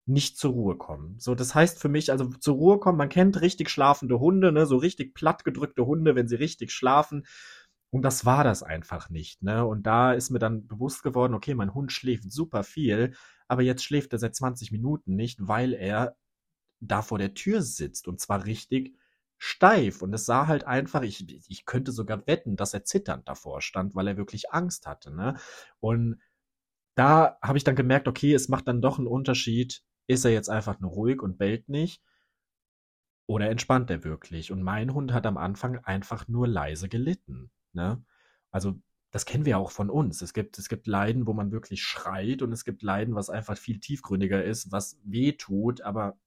nicht 0.06 0.38
zur 0.38 0.52
Ruhe 0.52 0.78
kommen. 0.78 1.18
So, 1.20 1.36
das 1.36 1.56
heißt 1.56 1.80
für 1.80 1.90
mich, 1.90 2.12
also 2.12 2.26
zur 2.30 2.56
Ruhe 2.56 2.80
kommen, 2.80 2.98
man 2.98 3.10
kennt 3.10 3.42
richtig 3.42 3.70
schlafende 3.70 4.20
Hunde, 4.20 4.52
ne, 4.52 4.66
so 4.66 4.78
richtig 4.78 5.16
plattgedrückte 5.16 5.86
Hunde, 5.86 6.16
wenn 6.16 6.28
sie 6.28 6.36
richtig 6.36 6.72
schlafen. 6.72 7.26
Und 7.92 8.04
das 8.04 8.26
war 8.26 8.44
das 8.44 8.62
einfach 8.64 9.10
nicht, 9.10 9.42
ne? 9.42 9.66
Und 9.66 9.84
da 9.88 10.14
ist 10.14 10.30
mir 10.30 10.40
dann 10.40 10.68
bewusst 10.68 11.02
geworden, 11.04 11.34
okay, 11.34 11.56
mein 11.56 11.74
Hund 11.74 11.92
schläft 11.92 12.32
super 12.32 12.64
viel, 12.64 13.16
aber 13.48 13.62
jetzt 13.64 13.84
schläft 13.84 14.14
er 14.14 14.20
seit 14.20 14.36
20 14.36 14.72
Minuten 14.72 15.16
nicht, 15.16 15.40
weil 15.42 15.74
er 15.74 16.16
da 16.82 17.02
vor 17.02 17.20
der 17.20 17.34
Tür 17.34 17.62
sitzt 17.62 18.08
und 18.08 18.20
zwar 18.20 18.46
richtig 18.46 18.98
steif. 19.38 20.02
Und 20.02 20.14
es 20.14 20.26
sah 20.26 20.48
halt 20.48 20.66
einfach, 20.66 21.04
ich, 21.04 21.26
ich 21.50 21.66
könnte 21.66 21.92
sogar 21.92 22.28
wetten, 22.28 22.56
dass 22.58 22.74
er 22.74 22.84
zitternd 22.84 23.28
davor 23.28 23.62
stand, 23.62 23.96
weil 23.96 24.08
er 24.08 24.18
wirklich 24.18 24.52
Angst 24.52 24.88
hatte, 24.88 25.12
ne? 25.16 25.38
Und 25.80 26.20
da 26.96 27.38
habe 27.42 27.58
ich 27.58 27.64
dann 27.64 27.76
gemerkt, 27.76 28.08
okay, 28.08 28.34
es 28.34 28.50
macht 28.50 28.68
dann 28.68 28.82
doch 28.82 28.98
einen 28.98 29.08
Unterschied, 29.08 29.84
ist 30.08 30.26
er 30.26 30.32
jetzt 30.32 30.50
einfach 30.50 30.80
nur 30.80 30.92
ruhig 30.92 31.22
und 31.22 31.38
bellt 31.38 31.70
nicht? 31.70 32.02
Oder 33.28 33.50
entspannt 33.50 33.90
er 33.90 34.04
wirklich? 34.04 34.52
Und 34.52 34.62
mein 34.62 34.94
Hund 34.94 35.14
hat 35.14 35.26
am 35.26 35.38
Anfang 35.38 35.78
einfach 35.80 36.28
nur 36.28 36.48
leise 36.48 36.90
gelitten. 36.90 37.50
Ne? 37.74 38.04
Also, 38.52 38.80
das 39.12 39.26
kennen 39.26 39.46
wir 39.46 39.58
auch 39.58 39.72
von 39.72 39.90
uns. 39.90 40.22
Es 40.22 40.34
gibt, 40.34 40.58
es 40.60 40.70
gibt 40.70 40.88
Leiden, 40.88 41.26
wo 41.26 41.34
man 41.34 41.52
wirklich 41.52 41.82
schreit 41.84 42.42
und 42.42 42.52
es 42.52 42.66
gibt 42.66 42.84
Leiden, 42.84 43.16
was 43.16 43.30
einfach 43.30 43.58
viel 43.58 43.80
tiefgründiger 43.80 44.44
ist, 44.44 44.72
was 44.72 45.00
weh 45.04 45.32
tut, 45.32 45.82
aber 45.82 46.18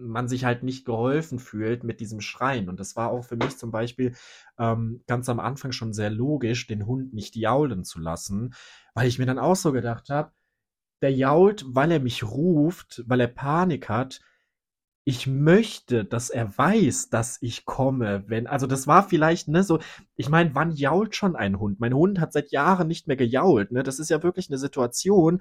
man 0.00 0.28
sich 0.28 0.44
halt 0.44 0.62
nicht 0.62 0.86
geholfen 0.86 1.38
fühlt 1.38 1.84
mit 1.84 2.00
diesem 2.00 2.20
Schreien. 2.20 2.68
Und 2.68 2.80
das 2.80 2.96
war 2.96 3.10
auch 3.10 3.22
für 3.24 3.36
mich 3.36 3.58
zum 3.58 3.70
Beispiel 3.70 4.14
ähm, 4.58 5.04
ganz 5.06 5.28
am 5.28 5.40
Anfang 5.40 5.72
schon 5.72 5.92
sehr 5.92 6.10
logisch, 6.10 6.66
den 6.66 6.86
Hund 6.86 7.12
nicht 7.12 7.36
jaulen 7.36 7.84
zu 7.84 8.00
lassen, 8.00 8.54
weil 8.94 9.06
ich 9.06 9.18
mir 9.18 9.26
dann 9.26 9.38
auch 9.38 9.56
so 9.56 9.72
gedacht 9.72 10.08
habe, 10.08 10.32
der 11.02 11.12
jault, 11.12 11.64
weil 11.68 11.92
er 11.92 12.00
mich 12.00 12.24
ruft, 12.24 13.02
weil 13.06 13.20
er 13.20 13.28
Panik 13.28 13.88
hat. 13.88 14.20
Ich 15.04 15.26
möchte, 15.26 16.04
dass 16.04 16.30
er 16.30 16.56
weiß, 16.56 17.08
dass 17.08 17.38
ich 17.40 17.64
komme, 17.64 18.24
wenn, 18.28 18.46
also 18.46 18.66
das 18.66 18.86
war 18.86 19.08
vielleicht, 19.08 19.48
ne, 19.48 19.62
so, 19.62 19.80
ich 20.16 20.28
meine, 20.28 20.54
wann 20.54 20.72
jault 20.72 21.16
schon 21.16 21.36
ein 21.36 21.58
Hund? 21.58 21.80
Mein 21.80 21.94
Hund 21.94 22.20
hat 22.20 22.32
seit 22.32 22.52
Jahren 22.52 22.86
nicht 22.86 23.08
mehr 23.08 23.16
gejault, 23.16 23.72
ne, 23.72 23.82
das 23.82 23.98
ist 23.98 24.10
ja 24.10 24.22
wirklich 24.22 24.50
eine 24.50 24.58
Situation, 24.58 25.40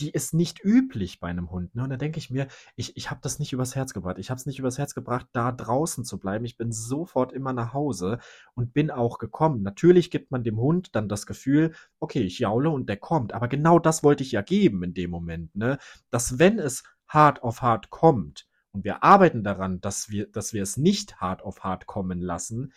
die 0.00 0.10
ist 0.10 0.34
nicht 0.34 0.64
üblich 0.64 1.20
bei 1.20 1.28
einem 1.28 1.50
Hund. 1.50 1.74
Ne? 1.74 1.84
Und 1.84 1.90
da 1.90 1.96
denke 1.96 2.18
ich 2.18 2.30
mir, 2.30 2.48
ich, 2.76 2.96
ich 2.96 3.10
habe 3.10 3.20
das 3.22 3.38
nicht 3.38 3.52
übers 3.52 3.74
Herz 3.74 3.94
gebracht. 3.94 4.18
Ich 4.18 4.30
habe 4.30 4.38
es 4.38 4.46
nicht 4.46 4.58
übers 4.58 4.78
Herz 4.78 4.94
gebracht, 4.94 5.26
da 5.32 5.52
draußen 5.52 6.04
zu 6.04 6.18
bleiben. 6.18 6.44
Ich 6.44 6.56
bin 6.56 6.72
sofort 6.72 7.32
immer 7.32 7.52
nach 7.52 7.72
Hause 7.72 8.18
und 8.54 8.72
bin 8.72 8.90
auch 8.90 9.18
gekommen. 9.18 9.62
Natürlich 9.62 10.10
gibt 10.10 10.30
man 10.30 10.42
dem 10.42 10.58
Hund 10.58 10.94
dann 10.96 11.08
das 11.08 11.26
Gefühl, 11.26 11.74
okay, 12.00 12.22
ich 12.22 12.40
jaule 12.40 12.70
und 12.70 12.88
der 12.88 12.96
kommt. 12.96 13.32
Aber 13.32 13.48
genau 13.48 13.78
das 13.78 14.02
wollte 14.02 14.24
ich 14.24 14.32
ja 14.32 14.42
geben 14.42 14.82
in 14.82 14.94
dem 14.94 15.10
Moment, 15.10 15.54
ne? 15.54 15.78
Dass 16.10 16.38
wenn 16.38 16.58
es 16.58 16.82
hart 17.06 17.42
auf 17.42 17.62
hart 17.62 17.90
kommt, 17.90 18.48
und 18.72 18.82
wir 18.82 19.04
arbeiten 19.04 19.44
daran, 19.44 19.80
dass 19.80 20.08
wir, 20.10 20.26
dass 20.26 20.52
wir 20.52 20.62
es 20.62 20.76
nicht 20.76 21.20
hart 21.20 21.42
auf 21.42 21.62
hart 21.62 21.86
kommen 21.86 22.20
lassen, 22.20 22.72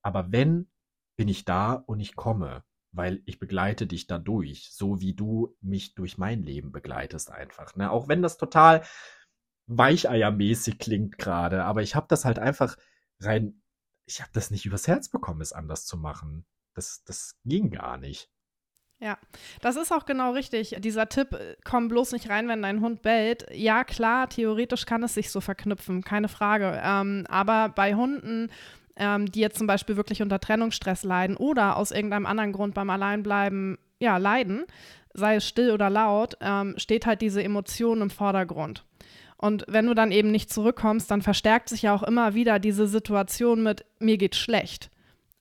aber 0.00 0.32
wenn, 0.32 0.70
bin 1.16 1.28
ich 1.28 1.44
da 1.44 1.74
und 1.74 2.00
ich 2.00 2.16
komme 2.16 2.64
weil 2.92 3.22
ich 3.24 3.38
begleite 3.38 3.86
dich 3.86 4.06
dadurch, 4.06 4.70
so 4.72 5.00
wie 5.00 5.14
du 5.14 5.56
mich 5.60 5.94
durch 5.94 6.18
mein 6.18 6.42
Leben 6.42 6.72
begleitest 6.72 7.30
einfach. 7.30 7.74
Ne? 7.74 7.90
Auch 7.90 8.08
wenn 8.08 8.22
das 8.22 8.36
total 8.36 8.84
weicheiermäßig 9.66 10.78
klingt 10.78 11.18
gerade, 11.18 11.64
aber 11.64 11.82
ich 11.82 11.94
habe 11.94 12.06
das 12.08 12.24
halt 12.24 12.38
einfach 12.38 12.76
rein, 13.20 13.62
ich 14.06 14.20
habe 14.20 14.30
das 14.34 14.50
nicht 14.50 14.66
übers 14.66 14.86
Herz 14.88 15.08
bekommen, 15.08 15.40
es 15.40 15.52
anders 15.52 15.86
zu 15.86 15.96
machen. 15.96 16.44
Das, 16.74 17.02
das 17.04 17.38
ging 17.44 17.70
gar 17.70 17.96
nicht. 17.96 18.30
Ja, 19.02 19.18
das 19.60 19.74
ist 19.74 19.90
auch 19.90 20.04
genau 20.04 20.32
richtig. 20.32 20.76
Dieser 20.78 21.08
Tipp, 21.08 21.32
äh, 21.32 21.56
komm 21.64 21.88
bloß 21.88 22.12
nicht 22.12 22.28
rein, 22.28 22.46
wenn 22.46 22.62
dein 22.62 22.80
Hund 22.80 23.02
bellt. 23.02 23.46
Ja, 23.50 23.82
klar, 23.82 24.28
theoretisch 24.28 24.86
kann 24.86 25.02
es 25.02 25.14
sich 25.14 25.32
so 25.32 25.40
verknüpfen, 25.40 26.04
keine 26.04 26.28
Frage. 26.28 26.80
Ähm, 26.84 27.26
aber 27.28 27.68
bei 27.70 27.96
Hunden 27.96 28.48
ähm, 28.96 29.30
die 29.30 29.40
jetzt 29.40 29.58
zum 29.58 29.66
Beispiel 29.66 29.96
wirklich 29.96 30.22
unter 30.22 30.40
Trennungsstress 30.40 31.02
leiden 31.04 31.36
oder 31.36 31.76
aus 31.76 31.90
irgendeinem 31.90 32.26
anderen 32.26 32.52
Grund 32.52 32.74
beim 32.74 32.90
Alleinbleiben 32.90 33.78
ja, 33.98 34.16
leiden, 34.16 34.64
sei 35.14 35.36
es 35.36 35.46
still 35.46 35.70
oder 35.70 35.90
laut, 35.90 36.36
ähm, 36.40 36.74
steht 36.76 37.06
halt 37.06 37.20
diese 37.20 37.42
Emotion 37.42 38.00
im 38.00 38.10
Vordergrund. 38.10 38.84
Und 39.36 39.64
wenn 39.68 39.86
du 39.86 39.94
dann 39.94 40.12
eben 40.12 40.30
nicht 40.30 40.52
zurückkommst, 40.52 41.10
dann 41.10 41.22
verstärkt 41.22 41.68
sich 41.68 41.82
ja 41.82 41.94
auch 41.94 42.02
immer 42.02 42.34
wieder 42.34 42.58
diese 42.58 42.86
Situation 42.86 43.62
mit 43.62 43.84
mir 43.98 44.16
geht's 44.16 44.38
schlecht. 44.38 44.90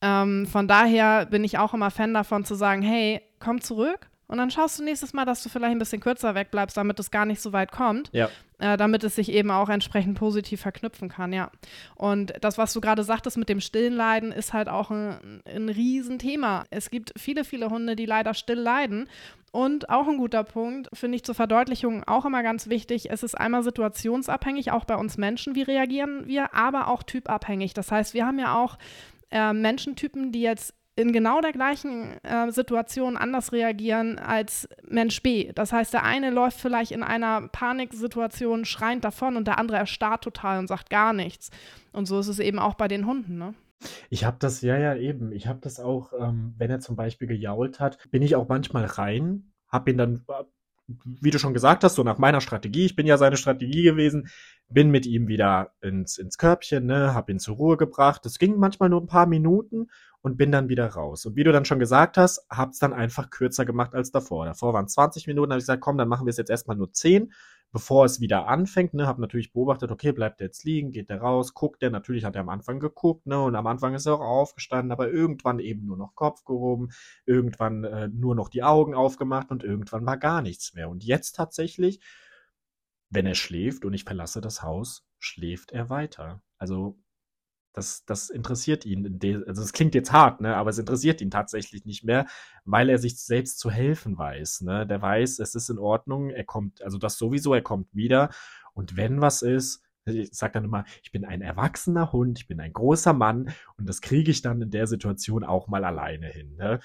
Ähm, 0.01 0.47
von 0.47 0.67
daher 0.67 1.27
bin 1.27 1.43
ich 1.43 1.59
auch 1.59 1.73
immer 1.73 1.91
Fan 1.91 2.13
davon 2.13 2.43
zu 2.43 2.55
sagen, 2.55 2.81
hey, 2.81 3.21
komm 3.39 3.61
zurück, 3.61 4.11
und 4.31 4.37
dann 4.37 4.49
schaust 4.49 4.79
du 4.79 4.83
nächstes 4.85 5.11
Mal, 5.11 5.25
dass 5.25 5.43
du 5.43 5.49
vielleicht 5.49 5.73
ein 5.73 5.79
bisschen 5.79 5.99
kürzer 5.99 6.35
wegbleibst, 6.35 6.77
damit 6.77 6.97
es 7.01 7.11
gar 7.11 7.25
nicht 7.25 7.41
so 7.41 7.51
weit 7.51 7.69
kommt. 7.69 8.09
Ja. 8.13 8.29
Äh, 8.61 8.77
damit 8.77 9.03
es 9.03 9.15
sich 9.15 9.31
eben 9.31 9.49
auch 9.49 9.69
entsprechend 9.69 10.19
positiv 10.19 10.61
verknüpfen 10.61 11.09
kann, 11.09 11.33
ja. 11.33 11.49
Und 11.95 12.33
das, 12.41 12.59
was 12.59 12.73
du 12.73 12.79
gerade 12.79 13.03
sagtest 13.03 13.35
mit 13.37 13.49
dem 13.49 13.59
stillen 13.59 13.95
Leiden, 13.95 14.31
ist 14.31 14.53
halt 14.53 14.69
auch 14.69 14.91
ein, 14.91 15.41
ein 15.45 15.67
Riesenthema. 15.67 16.65
Es 16.69 16.91
gibt 16.91 17.11
viele, 17.17 17.43
viele 17.43 17.71
Hunde, 17.71 17.95
die 17.95 18.05
leider 18.05 18.35
still 18.35 18.59
leiden. 18.59 19.09
Und 19.51 19.89
auch 19.89 20.07
ein 20.07 20.19
guter 20.19 20.43
Punkt, 20.43 20.89
finde 20.93 21.15
ich 21.15 21.23
zur 21.23 21.33
Verdeutlichung 21.33 22.03
auch 22.03 22.23
immer 22.23 22.43
ganz 22.43 22.69
wichtig, 22.69 23.09
es 23.09 23.23
ist 23.23 23.33
einmal 23.33 23.63
situationsabhängig, 23.63 24.71
auch 24.71 24.85
bei 24.85 24.95
uns 24.95 25.17
Menschen, 25.17 25.55
wie 25.55 25.63
reagieren 25.63 26.27
wir, 26.27 26.53
aber 26.53 26.87
auch 26.87 27.01
typabhängig. 27.01 27.73
Das 27.73 27.91
heißt, 27.91 28.13
wir 28.13 28.27
haben 28.27 28.37
ja 28.37 28.63
auch 28.63 28.77
äh, 29.31 29.53
Menschentypen, 29.53 30.31
die 30.31 30.41
jetzt 30.41 30.75
in 30.95 31.13
genau 31.13 31.41
der 31.41 31.53
gleichen 31.53 32.17
äh, 32.23 32.51
Situation 32.51 33.17
anders 33.17 33.53
reagieren 33.53 34.19
als 34.19 34.67
Mensch 34.87 35.21
B. 35.23 35.51
Das 35.53 35.71
heißt, 35.71 35.93
der 35.93 36.03
eine 36.03 36.29
läuft 36.29 36.59
vielleicht 36.59 36.91
in 36.91 37.03
einer 37.03 37.47
Paniksituation 37.47 38.65
schreiend 38.65 39.05
davon 39.05 39.37
und 39.37 39.47
der 39.47 39.57
andere 39.57 39.77
erstarrt 39.77 40.23
total 40.23 40.59
und 40.59 40.67
sagt 40.67 40.89
gar 40.89 41.13
nichts. 41.13 41.49
Und 41.93 42.05
so 42.05 42.19
ist 42.19 42.27
es 42.27 42.39
eben 42.39 42.59
auch 42.59 42.75
bei 42.75 42.87
den 42.87 43.05
Hunden, 43.05 43.37
ne? 43.37 43.53
Ich 44.09 44.25
habe 44.25 44.37
das, 44.39 44.61
ja, 44.61 44.77
ja, 44.77 44.95
eben. 44.95 45.31
Ich 45.31 45.47
habe 45.47 45.59
das 45.59 45.79
auch, 45.79 46.13
ähm, 46.19 46.53
wenn 46.57 46.69
er 46.69 46.81
zum 46.81 46.95
Beispiel 46.95 47.27
gejault 47.27 47.79
hat, 47.79 47.97
bin 48.11 48.21
ich 48.21 48.35
auch 48.35 48.47
manchmal 48.47 48.85
rein, 48.85 49.51
habe 49.67 49.91
ihn 49.91 49.97
dann, 49.97 50.23
wie 51.03 51.31
du 51.31 51.39
schon 51.39 51.53
gesagt 51.53 51.83
hast, 51.83 51.95
so 51.95 52.03
nach 52.03 52.17
meiner 52.17 52.41
Strategie, 52.41 52.85
ich 52.85 52.95
bin 52.95 53.07
ja 53.07 53.17
seine 53.17 53.37
Strategie 53.37 53.81
gewesen, 53.81 54.29
bin 54.69 54.91
mit 54.91 55.05
ihm 55.05 55.27
wieder 55.27 55.71
ins, 55.81 56.17
ins 56.17 56.37
Körbchen, 56.37 56.85
ne, 56.85 57.13
habe 57.13 57.31
ihn 57.31 57.39
zur 57.39 57.55
Ruhe 57.55 57.77
gebracht. 57.77 58.25
Das 58.25 58.37
ging 58.37 58.57
manchmal 58.57 58.89
nur 58.89 59.01
ein 59.01 59.07
paar 59.07 59.25
Minuten 59.25 59.87
und 60.21 60.37
bin 60.37 60.51
dann 60.51 60.69
wieder 60.69 60.87
raus. 60.87 61.25
Und 61.25 61.35
wie 61.35 61.43
du 61.43 61.51
dann 61.51 61.65
schon 61.65 61.79
gesagt 61.79 62.17
hast, 62.17 62.45
hab's 62.49 62.79
dann 62.79 62.93
einfach 62.93 63.29
kürzer 63.29 63.65
gemacht 63.65 63.95
als 63.95 64.11
davor. 64.11 64.45
Davor 64.45 64.73
waren 64.73 64.87
20 64.87 65.27
Minuten, 65.27 65.51
habe 65.51 65.59
ich 65.59 65.63
gesagt, 65.63 65.81
komm, 65.81 65.97
dann 65.97 66.07
machen 66.07 66.25
wir 66.25 66.31
es 66.31 66.37
jetzt 66.37 66.51
erstmal 66.51 66.77
nur 66.77 66.91
10, 66.91 67.31
bevor 67.71 68.05
es 68.05 68.19
wieder 68.19 68.47
anfängt, 68.47 68.93
ne, 68.93 69.07
hab 69.07 69.17
natürlich 69.17 69.53
beobachtet, 69.53 69.91
okay, 69.91 70.11
bleibt 70.11 70.39
der 70.39 70.47
jetzt 70.47 70.63
liegen, 70.65 70.91
geht 70.91 71.09
der 71.09 71.21
raus, 71.21 71.53
guckt 71.53 71.81
der, 71.81 71.89
natürlich 71.89 72.25
hat 72.25 72.35
er 72.35 72.41
am 72.41 72.49
Anfang 72.49 72.79
geguckt, 72.79 73.25
ne, 73.25 73.41
und 73.41 73.55
am 73.55 73.65
Anfang 73.65 73.93
ist 73.95 74.05
er 74.05 74.15
auch 74.15 74.21
aufgestanden, 74.21 74.91
aber 74.91 75.09
irgendwann 75.09 75.59
eben 75.59 75.85
nur 75.85 75.97
noch 75.97 76.15
Kopf 76.15 76.43
gehoben, 76.43 76.89
irgendwann 77.25 77.83
äh, 77.83 78.07
nur 78.09 78.35
noch 78.35 78.49
die 78.49 78.63
Augen 78.63 78.93
aufgemacht 78.93 79.51
und 79.51 79.63
irgendwann 79.63 80.05
war 80.05 80.17
gar 80.17 80.41
nichts 80.41 80.73
mehr. 80.73 80.89
Und 80.89 81.03
jetzt 81.03 81.35
tatsächlich, 81.35 82.01
wenn 83.09 83.25
er 83.25 83.35
schläft 83.35 83.85
und 83.85 83.93
ich 83.93 84.03
verlasse 84.03 84.41
das 84.41 84.61
Haus, 84.61 85.05
schläft 85.19 85.71
er 85.71 85.89
weiter. 85.89 86.41
Also 86.57 86.99
das, 87.73 88.03
das 88.05 88.29
interessiert 88.29 88.85
ihn. 88.85 89.19
Also 89.47 89.61
es 89.61 89.73
klingt 89.73 89.95
jetzt 89.95 90.11
hart, 90.11 90.41
ne? 90.41 90.55
Aber 90.55 90.69
es 90.69 90.77
interessiert 90.77 91.21
ihn 91.21 91.31
tatsächlich 91.31 91.85
nicht 91.85 92.03
mehr, 92.03 92.25
weil 92.65 92.89
er 92.89 92.97
sich 92.97 93.19
selbst 93.19 93.59
zu 93.59 93.71
helfen 93.71 94.17
weiß. 94.17 94.61
Ne? 94.61 94.85
Der 94.85 95.01
weiß, 95.01 95.39
es 95.39 95.55
ist 95.55 95.69
in 95.69 95.79
Ordnung, 95.79 96.29
er 96.29 96.43
kommt, 96.43 96.81
also 96.81 96.97
das 96.97 97.17
sowieso, 97.17 97.53
er 97.53 97.61
kommt 97.61 97.87
wieder. 97.93 98.29
Und 98.73 98.97
wenn 98.97 99.21
was 99.21 99.41
ist, 99.41 99.83
ich 100.05 100.33
sage 100.33 100.53
dann 100.53 100.65
immer, 100.65 100.83
ich 101.03 101.11
bin 101.11 101.25
ein 101.25 101.41
erwachsener 101.41 102.11
Hund, 102.11 102.39
ich 102.39 102.47
bin 102.47 102.59
ein 102.59 102.73
großer 102.73 103.13
Mann 103.13 103.53
und 103.77 103.87
das 103.87 104.01
kriege 104.01 104.31
ich 104.31 104.41
dann 104.41 104.61
in 104.61 104.71
der 104.71 104.87
Situation 104.87 105.43
auch 105.43 105.67
mal 105.67 105.85
alleine 105.85 106.27
hin. 106.27 106.55
Ne? 106.55 106.79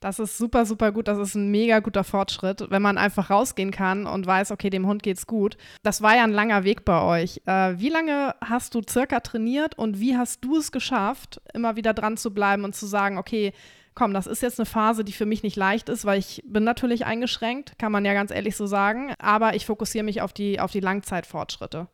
Das 0.00 0.18
ist 0.18 0.38
super, 0.38 0.64
super 0.64 0.92
gut. 0.92 1.08
Das 1.08 1.18
ist 1.18 1.34
ein 1.34 1.50
mega 1.50 1.80
guter 1.80 2.04
Fortschritt, 2.04 2.70
wenn 2.70 2.80
man 2.80 2.96
einfach 2.96 3.28
rausgehen 3.28 3.70
kann 3.70 4.06
und 4.06 4.26
weiß, 4.26 4.50
okay, 4.50 4.70
dem 4.70 4.86
Hund 4.86 5.02
geht's 5.02 5.26
gut. 5.26 5.58
Das 5.82 6.00
war 6.00 6.16
ja 6.16 6.24
ein 6.24 6.32
langer 6.32 6.64
Weg 6.64 6.86
bei 6.86 7.02
euch. 7.02 7.42
Äh, 7.44 7.78
wie 7.78 7.90
lange 7.90 8.34
hast 8.40 8.74
du 8.74 8.80
circa 8.88 9.20
trainiert 9.20 9.76
und 9.76 10.00
wie 10.00 10.16
hast 10.16 10.42
du 10.42 10.56
es 10.56 10.72
geschafft, 10.72 11.42
immer 11.52 11.76
wieder 11.76 11.92
dran 11.92 12.16
zu 12.16 12.32
bleiben 12.32 12.64
und 12.64 12.74
zu 12.74 12.86
sagen, 12.86 13.18
okay, 13.18 13.52
komm, 13.94 14.14
das 14.14 14.26
ist 14.26 14.40
jetzt 14.40 14.58
eine 14.58 14.64
Phase, 14.64 15.04
die 15.04 15.12
für 15.12 15.26
mich 15.26 15.42
nicht 15.42 15.56
leicht 15.56 15.90
ist, 15.90 16.06
weil 16.06 16.18
ich 16.18 16.42
bin 16.46 16.64
natürlich 16.64 17.04
eingeschränkt, 17.04 17.78
kann 17.78 17.92
man 17.92 18.06
ja 18.06 18.14
ganz 18.14 18.30
ehrlich 18.30 18.56
so 18.56 18.64
sagen, 18.64 19.12
aber 19.18 19.54
ich 19.54 19.66
fokussiere 19.66 20.04
mich 20.04 20.22
auf 20.22 20.32
die, 20.32 20.60
auf 20.60 20.72
die 20.72 20.80
Langzeitfortschritte. 20.80 21.88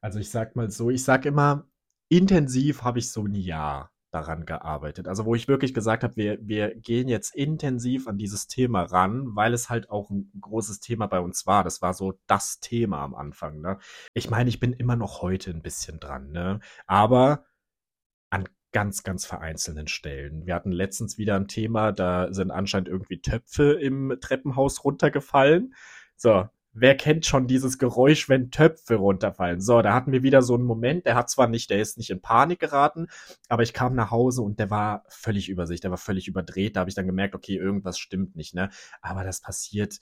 Also 0.00 0.18
ich 0.18 0.30
sag 0.30 0.56
mal 0.56 0.70
so, 0.70 0.90
ich 0.90 1.04
sag 1.04 1.24
immer, 1.24 1.68
intensiv 2.08 2.82
habe 2.82 2.98
ich 2.98 3.10
so 3.10 3.22
ein 3.22 3.34
Jahr 3.34 3.92
daran 4.10 4.46
gearbeitet. 4.46 5.08
Also 5.08 5.24
wo 5.24 5.34
ich 5.34 5.48
wirklich 5.48 5.74
gesagt 5.74 6.04
habe, 6.04 6.16
wir, 6.16 6.38
wir 6.40 6.74
gehen 6.74 7.08
jetzt 7.08 7.34
intensiv 7.34 8.06
an 8.08 8.18
dieses 8.18 8.46
Thema 8.46 8.82
ran, 8.82 9.34
weil 9.34 9.52
es 9.52 9.68
halt 9.68 9.90
auch 9.90 10.10
ein 10.10 10.30
großes 10.40 10.80
Thema 10.80 11.06
bei 11.06 11.20
uns 11.20 11.46
war. 11.46 11.64
Das 11.64 11.82
war 11.82 11.94
so 11.94 12.18
das 12.26 12.60
Thema 12.60 13.02
am 13.02 13.14
Anfang. 13.14 13.60
Ne? 13.60 13.78
Ich 14.14 14.30
meine, 14.30 14.48
ich 14.48 14.60
bin 14.60 14.72
immer 14.72 14.96
noch 14.96 15.22
heute 15.22 15.50
ein 15.50 15.62
bisschen 15.62 16.00
dran, 16.00 16.30
ne? 16.30 16.60
aber 16.86 17.44
an 18.30 18.48
ganz, 18.72 19.02
ganz 19.02 19.24
vereinzelten 19.26 19.88
Stellen. 19.88 20.46
Wir 20.46 20.54
hatten 20.54 20.72
letztens 20.72 21.18
wieder 21.18 21.36
ein 21.36 21.48
Thema, 21.48 21.92
da 21.92 22.32
sind 22.32 22.50
anscheinend 22.50 22.88
irgendwie 22.88 23.20
Töpfe 23.20 23.72
im 23.72 24.18
Treppenhaus 24.20 24.84
runtergefallen. 24.84 25.74
So, 26.16 26.48
wer 26.78 26.94
kennt 26.94 27.24
schon 27.24 27.46
dieses 27.46 27.78
Geräusch, 27.78 28.28
wenn 28.28 28.50
Töpfe 28.50 28.96
runterfallen? 28.96 29.60
So, 29.60 29.80
da 29.80 29.94
hatten 29.94 30.12
wir 30.12 30.22
wieder 30.22 30.42
so 30.42 30.54
einen 30.54 30.64
Moment, 30.64 31.06
der 31.06 31.14
hat 31.14 31.30
zwar 31.30 31.48
nicht, 31.48 31.70
der 31.70 31.80
ist 31.80 31.96
nicht 31.96 32.10
in 32.10 32.20
Panik 32.20 32.60
geraten, 32.60 33.06
aber 33.48 33.62
ich 33.62 33.72
kam 33.72 33.94
nach 33.94 34.10
Hause 34.10 34.42
und 34.42 34.60
der 34.60 34.70
war 34.70 35.04
völlig 35.08 35.48
über 35.48 35.66
sich, 35.66 35.80
der 35.80 35.90
war 35.90 35.98
völlig 35.98 36.28
überdreht. 36.28 36.76
Da 36.76 36.80
habe 36.80 36.90
ich 36.90 36.94
dann 36.94 37.06
gemerkt, 37.06 37.34
okay, 37.34 37.56
irgendwas 37.56 37.98
stimmt 37.98 38.36
nicht, 38.36 38.54
ne? 38.54 38.68
Aber 39.00 39.24
das 39.24 39.40
passiert, 39.40 40.00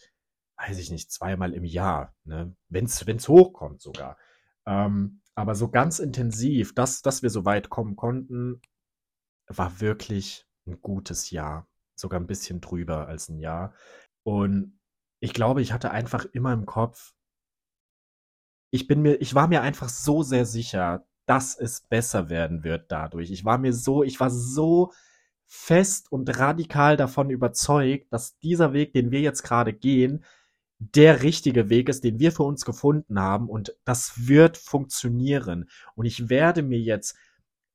weiß 0.56 0.78
ich 0.78 0.90
nicht, 0.90 1.12
zweimal 1.12 1.54
im 1.54 1.64
Jahr, 1.64 2.14
ne? 2.24 2.54
Wenn's, 2.68 3.06
wenn's 3.06 3.28
hochkommt 3.28 3.80
sogar. 3.80 4.18
Ähm, 4.66 5.20
aber 5.36 5.54
so 5.54 5.68
ganz 5.68 6.00
intensiv, 6.00 6.74
dass, 6.74 7.02
dass 7.02 7.22
wir 7.22 7.30
so 7.30 7.44
weit 7.44 7.70
kommen 7.70 7.94
konnten, 7.94 8.60
war 9.46 9.80
wirklich 9.80 10.46
ein 10.66 10.80
gutes 10.80 11.30
Jahr. 11.30 11.68
Sogar 11.96 12.18
ein 12.18 12.26
bisschen 12.26 12.60
drüber 12.60 13.06
als 13.06 13.28
ein 13.28 13.38
Jahr. 13.38 13.74
Und 14.24 14.78
ich 15.24 15.34
glaube, 15.34 15.62
ich 15.62 15.72
hatte 15.72 15.90
einfach 15.90 16.26
immer 16.32 16.52
im 16.52 16.66
Kopf 16.66 17.14
ich 18.74 18.88
bin 18.88 19.02
mir 19.02 19.20
ich 19.20 19.36
war 19.36 19.46
mir 19.46 19.62
einfach 19.62 19.88
so 19.88 20.24
sehr 20.24 20.46
sicher, 20.46 21.06
dass 21.26 21.56
es 21.56 21.82
besser 21.82 22.28
werden 22.28 22.64
wird 22.64 22.90
dadurch. 22.90 23.30
Ich 23.30 23.44
war 23.44 23.56
mir 23.56 23.72
so 23.72 24.02
ich 24.02 24.18
war 24.18 24.30
so 24.30 24.92
fest 25.46 26.10
und 26.10 26.28
radikal 26.40 26.96
davon 26.96 27.30
überzeugt, 27.30 28.12
dass 28.12 28.36
dieser 28.40 28.72
Weg, 28.72 28.92
den 28.92 29.12
wir 29.12 29.20
jetzt 29.20 29.44
gerade 29.44 29.72
gehen, 29.72 30.24
der 30.80 31.22
richtige 31.22 31.68
Weg 31.70 31.88
ist, 31.88 32.02
den 32.02 32.18
wir 32.18 32.32
für 32.32 32.42
uns 32.42 32.64
gefunden 32.64 33.20
haben 33.20 33.48
und 33.48 33.76
das 33.84 34.26
wird 34.26 34.56
funktionieren. 34.58 35.70
Und 35.94 36.06
ich 36.06 36.28
werde 36.28 36.64
mir 36.64 36.80
jetzt 36.80 37.16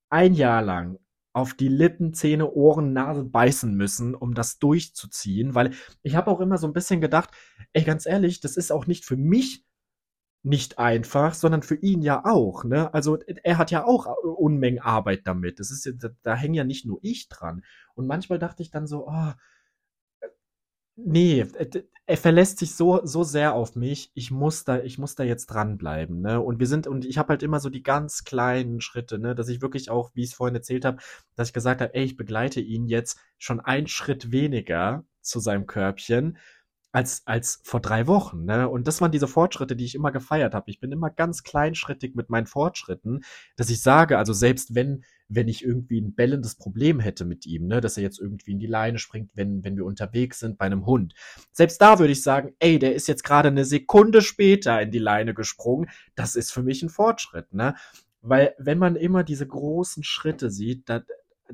ein 0.09 0.33
Jahr 0.33 0.61
lang 0.61 0.99
auf 1.39 1.53
die 1.53 1.67
Lippen, 1.67 2.13
Zähne, 2.13 2.51
Ohren, 2.51 2.93
Nase 2.93 3.23
beißen 3.23 3.73
müssen, 3.73 4.15
um 4.15 4.33
das 4.33 4.59
durchzuziehen, 4.59 5.55
weil 5.55 5.71
ich 6.03 6.15
habe 6.15 6.29
auch 6.31 6.39
immer 6.39 6.57
so 6.57 6.67
ein 6.67 6.73
bisschen 6.73 7.01
gedacht, 7.01 7.31
ey, 7.73 7.83
ganz 7.83 8.05
ehrlich, 8.05 8.41
das 8.41 8.57
ist 8.57 8.71
auch 8.71 8.87
nicht 8.87 9.05
für 9.05 9.17
mich 9.17 9.65
nicht 10.43 10.79
einfach, 10.79 11.33
sondern 11.33 11.63
für 11.63 11.75
ihn 11.75 12.01
ja 12.01 12.23
auch, 12.25 12.63
ne? 12.63 12.93
Also 12.93 13.17
er 13.43 13.57
hat 13.57 13.71
ja 13.71 13.85
auch 13.85 14.05
Unmengen 14.23 14.79
Arbeit 14.79 15.21
damit. 15.25 15.59
Das 15.59 15.69
ist 15.69 15.91
da, 16.01 16.09
da 16.23 16.35
hängt 16.35 16.55
ja 16.55 16.63
nicht 16.63 16.85
nur 16.85 16.99
ich 17.01 17.27
dran. 17.27 17.63
Und 17.93 18.07
manchmal 18.07 18.39
dachte 18.39 18.63
ich 18.63 18.71
dann 18.71 18.87
so, 18.87 19.07
oh, 19.07 19.33
Nee, 21.05 21.41
äh, 21.41 21.83
er 22.05 22.17
verlässt 22.17 22.59
sich 22.59 22.75
so, 22.75 23.05
so 23.05 23.23
sehr 23.23 23.53
auf 23.53 23.75
mich. 23.75 24.11
Ich 24.15 24.31
muss 24.31 24.63
da, 24.63 24.79
ich 24.81 24.97
muss 24.97 25.15
da 25.15 25.23
jetzt 25.23 25.47
dranbleiben, 25.47 26.21
ne? 26.21 26.41
Und 26.41 26.59
wir 26.59 26.67
sind, 26.67 26.87
und 26.87 27.05
ich 27.05 27.17
habe 27.17 27.29
halt 27.29 27.43
immer 27.43 27.59
so 27.59 27.69
die 27.69 27.83
ganz 27.83 28.23
kleinen 28.23 28.81
Schritte, 28.81 29.19
ne? 29.19 29.35
Dass 29.35 29.47
ich 29.47 29.61
wirklich 29.61 29.89
auch, 29.91 30.11
wie 30.15 30.23
ich 30.23 30.29
es 30.29 30.33
vorhin 30.33 30.55
erzählt 30.55 30.85
habe, 30.85 30.97
dass 31.35 31.49
ich 31.49 31.53
gesagt 31.53 31.81
habe, 31.81 31.93
ey, 31.93 32.03
ich 32.03 32.17
begleite 32.17 32.61
ihn 32.61 32.87
jetzt 32.87 33.19
schon 33.37 33.59
einen 33.59 33.87
Schritt 33.87 34.31
weniger 34.31 35.05
zu 35.21 35.39
seinem 35.39 35.67
Körbchen 35.67 36.37
als, 36.91 37.21
als 37.25 37.61
vor 37.63 37.79
drei 37.79 38.07
Wochen, 38.07 38.45
ne? 38.45 38.67
Und 38.67 38.87
das 38.87 39.01
waren 39.01 39.11
diese 39.11 39.27
Fortschritte, 39.27 39.75
die 39.75 39.85
ich 39.85 39.95
immer 39.95 40.11
gefeiert 40.11 40.55
habe. 40.55 40.71
Ich 40.71 40.79
bin 40.79 40.91
immer 40.91 41.11
ganz 41.11 41.43
kleinschrittig 41.43 42.15
mit 42.15 42.29
meinen 42.29 42.47
Fortschritten, 42.47 43.21
dass 43.55 43.69
ich 43.69 43.81
sage, 43.81 44.17
also 44.17 44.33
selbst 44.33 44.73
wenn 44.75 45.03
wenn 45.29 45.47
ich 45.47 45.63
irgendwie 45.63 46.01
ein 46.01 46.15
bellendes 46.15 46.55
Problem 46.55 46.99
hätte 46.99 47.23
mit 47.23 47.45
ihm, 47.45 47.67
ne, 47.67 47.79
dass 47.81 47.97
er 47.97 48.03
jetzt 48.03 48.19
irgendwie 48.19 48.51
in 48.51 48.59
die 48.59 48.67
Leine 48.67 48.97
springt, 48.97 49.29
wenn, 49.35 49.63
wenn 49.63 49.77
wir 49.77 49.85
unterwegs 49.85 50.39
sind 50.39 50.57
bei 50.57 50.65
einem 50.65 50.85
Hund. 50.87 51.13
Selbst 51.51 51.79
da 51.81 51.99
würde 51.99 52.11
ich 52.11 52.23
sagen, 52.23 52.53
ey, 52.59 52.79
der 52.79 52.95
ist 52.95 53.07
jetzt 53.07 53.23
gerade 53.23 53.49
eine 53.49 53.63
Sekunde 53.63 54.21
später 54.21 54.81
in 54.81 54.91
die 54.91 54.99
Leine 54.99 55.35
gesprungen. 55.35 55.89
Das 56.15 56.35
ist 56.35 56.51
für 56.51 56.63
mich 56.63 56.81
ein 56.81 56.89
Fortschritt, 56.89 57.53
ne? 57.53 57.75
Weil 58.21 58.53
wenn 58.57 58.79
man 58.79 58.95
immer 58.95 59.23
diese 59.23 59.47
großen 59.47 60.03
Schritte 60.03 60.49
sieht, 60.49 60.89
da, 60.89 61.03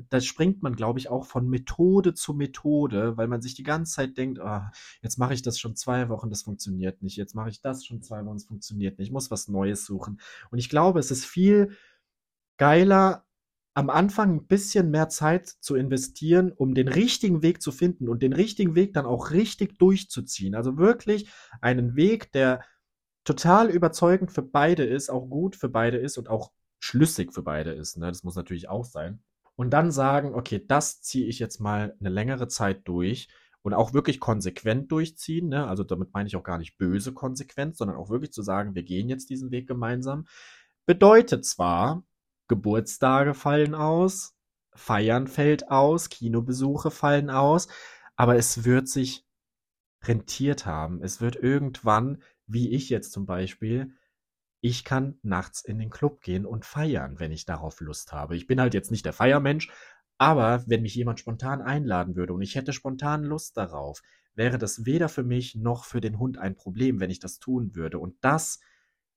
da 0.08 0.20
springt 0.20 0.62
man, 0.62 0.74
glaube 0.74 0.98
ich, 0.98 1.08
auch 1.08 1.24
von 1.24 1.48
Methode 1.48 2.14
zu 2.14 2.34
Methode, 2.34 3.16
weil 3.16 3.28
man 3.28 3.40
sich 3.40 3.54
die 3.54 3.62
ganze 3.62 3.94
Zeit 3.94 4.16
denkt, 4.16 4.40
oh, 4.42 4.60
jetzt 5.02 5.18
mache 5.18 5.34
ich 5.34 5.42
das 5.42 5.58
schon 5.58 5.76
zwei 5.76 6.08
Wochen, 6.08 6.30
das 6.30 6.42
funktioniert 6.42 7.02
nicht. 7.02 7.16
Jetzt 7.16 7.34
mache 7.34 7.50
ich 7.50 7.60
das 7.60 7.84
schon 7.84 8.02
zwei 8.02 8.24
Wochen, 8.24 8.36
das 8.36 8.46
funktioniert 8.46 8.98
nicht. 8.98 9.08
Ich 9.08 9.12
muss 9.12 9.30
was 9.30 9.48
Neues 9.48 9.84
suchen. 9.84 10.20
Und 10.50 10.58
ich 10.58 10.68
glaube, 10.68 10.98
es 10.98 11.10
ist 11.10 11.24
viel 11.24 11.76
geiler, 12.56 13.26
am 13.76 13.90
Anfang 13.90 14.36
ein 14.36 14.46
bisschen 14.46 14.90
mehr 14.90 15.10
Zeit 15.10 15.48
zu 15.48 15.74
investieren, 15.74 16.50
um 16.50 16.74
den 16.74 16.88
richtigen 16.88 17.42
Weg 17.42 17.60
zu 17.60 17.72
finden 17.72 18.08
und 18.08 18.22
den 18.22 18.32
richtigen 18.32 18.74
Weg 18.74 18.94
dann 18.94 19.04
auch 19.04 19.32
richtig 19.32 19.78
durchzuziehen. 19.78 20.54
Also 20.54 20.78
wirklich 20.78 21.28
einen 21.60 21.94
Weg, 21.94 22.32
der 22.32 22.64
total 23.24 23.68
überzeugend 23.68 24.32
für 24.32 24.40
beide 24.40 24.82
ist, 24.86 25.10
auch 25.10 25.28
gut 25.28 25.56
für 25.56 25.68
beide 25.68 25.98
ist 25.98 26.16
und 26.16 26.30
auch 26.30 26.52
schlüssig 26.78 27.34
für 27.34 27.42
beide 27.42 27.72
ist. 27.72 27.98
Ne? 27.98 28.06
Das 28.06 28.24
muss 28.24 28.34
natürlich 28.34 28.70
auch 28.70 28.86
sein. 28.86 29.22
Und 29.56 29.70
dann 29.72 29.90
sagen, 29.90 30.34
okay, 30.34 30.64
das 30.66 31.02
ziehe 31.02 31.26
ich 31.26 31.38
jetzt 31.38 31.60
mal 31.60 31.94
eine 32.00 32.08
längere 32.08 32.48
Zeit 32.48 32.88
durch 32.88 33.28
und 33.60 33.74
auch 33.74 33.92
wirklich 33.92 34.20
konsequent 34.20 34.90
durchziehen. 34.90 35.50
Ne? 35.50 35.66
Also 35.66 35.84
damit 35.84 36.14
meine 36.14 36.28
ich 36.28 36.36
auch 36.36 36.44
gar 36.44 36.56
nicht 36.56 36.78
böse 36.78 37.12
konsequent, 37.12 37.76
sondern 37.76 37.98
auch 37.98 38.08
wirklich 38.08 38.32
zu 38.32 38.40
sagen, 38.40 38.74
wir 38.74 38.84
gehen 38.84 39.10
jetzt 39.10 39.28
diesen 39.28 39.50
Weg 39.50 39.66
gemeinsam. 39.68 40.24
Bedeutet 40.86 41.44
zwar, 41.44 42.04
Geburtstage 42.48 43.34
fallen 43.34 43.74
aus, 43.74 44.36
Feiern 44.74 45.26
fällt 45.26 45.70
aus, 45.70 46.10
Kinobesuche 46.10 46.90
fallen 46.90 47.30
aus, 47.30 47.68
aber 48.14 48.36
es 48.36 48.64
wird 48.64 48.88
sich 48.88 49.26
rentiert 50.02 50.66
haben. 50.66 51.02
Es 51.02 51.20
wird 51.20 51.36
irgendwann, 51.36 52.22
wie 52.46 52.70
ich 52.70 52.90
jetzt 52.90 53.12
zum 53.12 53.26
Beispiel, 53.26 53.92
ich 54.60 54.84
kann 54.84 55.18
nachts 55.22 55.62
in 55.62 55.78
den 55.78 55.90
Club 55.90 56.20
gehen 56.22 56.46
und 56.46 56.64
feiern, 56.64 57.18
wenn 57.18 57.32
ich 57.32 57.44
darauf 57.44 57.80
Lust 57.80 58.12
habe. 58.12 58.36
Ich 58.36 58.46
bin 58.46 58.60
halt 58.60 58.74
jetzt 58.74 58.90
nicht 58.90 59.04
der 59.04 59.12
Feiermensch, 59.12 59.70
aber 60.18 60.64
wenn 60.66 60.82
mich 60.82 60.94
jemand 60.94 61.20
spontan 61.20 61.60
einladen 61.60 62.16
würde 62.16 62.32
und 62.32 62.42
ich 62.42 62.54
hätte 62.54 62.72
spontan 62.72 63.24
Lust 63.24 63.56
darauf, 63.56 64.02
wäre 64.34 64.58
das 64.58 64.84
weder 64.84 65.08
für 65.08 65.24
mich 65.24 65.54
noch 65.54 65.84
für 65.84 66.00
den 66.00 66.18
Hund 66.18 66.38
ein 66.38 66.56
Problem, 66.56 67.00
wenn 67.00 67.10
ich 67.10 67.20
das 67.20 67.38
tun 67.38 67.74
würde. 67.74 67.98
Und 67.98 68.16
das 68.22 68.60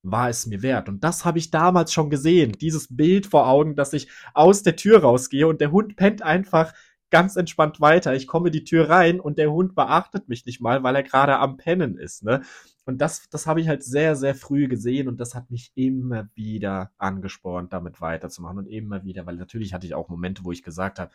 war 0.02 0.30
es 0.30 0.46
mir 0.46 0.62
wert. 0.62 0.90
Und 0.90 1.04
das 1.04 1.26
habe 1.26 1.40
ich 1.40 1.52
damals 1.52 1.94
schon 1.94 2.10
gesehen. 2.10 2.54
Dieses 2.54 2.96
Bild 2.96 3.28
vor 3.28 3.48
Augen, 3.48 3.76
dass 3.76 3.94
ich 3.94 4.10
aus 4.34 4.64
der 4.64 4.76
Tür 4.76 5.02
rausgehe 5.02 5.48
und 5.48 5.62
der 5.62 5.72
Hund 5.72 5.96
pennt 5.96 6.22
einfach 6.22 6.74
ganz 7.10 7.36
entspannt 7.36 7.82
weiter. 7.82 8.14
Ich 8.14 8.28
komme 8.28 8.52
die 8.52 8.64
Tür 8.64 8.90
rein 8.90 9.20
und 9.20 9.38
der 9.38 9.52
Hund 9.52 9.76
beachtet 9.76 10.30
mich 10.30 10.46
nicht 10.46 10.62
mal, 10.62 10.84
weil 10.84 10.96
er 10.96 11.04
gerade 11.04 11.38
am 11.38 11.58
Pennen 11.58 11.98
ist. 11.98 12.24
Ne? 12.24 12.42
Und 12.86 13.00
das, 13.00 13.30
das 13.30 13.48
habe 13.48 13.62
ich 13.62 13.68
halt 13.68 13.84
sehr, 13.84 14.16
sehr 14.16 14.36
früh 14.36 14.68
gesehen 14.68 15.08
und 15.08 15.20
das 15.20 15.36
hat 15.36 15.50
mich 15.50 15.72
immer 15.76 16.30
wieder 16.36 16.92
angespornt, 16.98 17.74
damit 17.74 18.02
weiterzumachen 18.02 18.60
und 18.60 18.68
immer 18.68 19.04
wieder, 19.04 19.26
weil 19.26 19.36
natürlich 19.36 19.74
hatte 19.74 19.86
ich 19.86 19.96
auch 19.96 20.10
Momente, 20.10 20.44
wo 20.44 20.52
ich 20.52 20.64
gesagt 20.64 21.00
habe, 21.00 21.12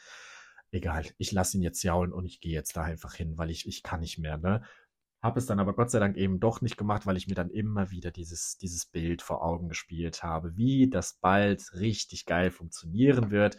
egal, 0.71 1.05
ich 1.19 1.33
lasse 1.33 1.57
ihn 1.57 1.63
jetzt 1.63 1.83
jaulen 1.83 2.13
und 2.13 2.27
ich 2.27 2.41
gehe 2.41 2.53
jetzt 2.53 2.77
da 2.77 2.83
einfach 2.83 3.15
hin, 3.15 3.39
weil 3.39 3.51
ich, 3.51 3.67
ich 3.67 3.83
kann 3.83 4.01
nicht 4.01 4.19
mehr, 4.19 4.39
ne? 4.39 4.63
Habe 5.25 5.39
es 5.39 5.47
dann 5.47 5.59
aber 5.59 5.73
Gott 5.73 5.91
sei 5.91 6.01
Dank 6.01 6.19
eben 6.19 6.39
doch 6.39 6.61
nicht 6.61 6.77
gemacht, 6.77 7.07
weil 7.07 7.17
ich 7.17 7.29
mir 7.29 7.35
dann 7.35 7.49
immer 7.49 7.91
wieder 7.91 8.11
dieses, 8.11 8.59
dieses 8.59 8.85
Bild 8.85 9.23
vor 9.23 9.43
Augen 9.43 9.71
gespielt 9.71 10.23
habe, 10.23 10.55
wie 10.59 10.91
das 10.91 11.15
bald 11.15 11.73
richtig 11.73 12.27
geil 12.27 12.51
funktionieren 12.51 13.31
wird 13.31 13.57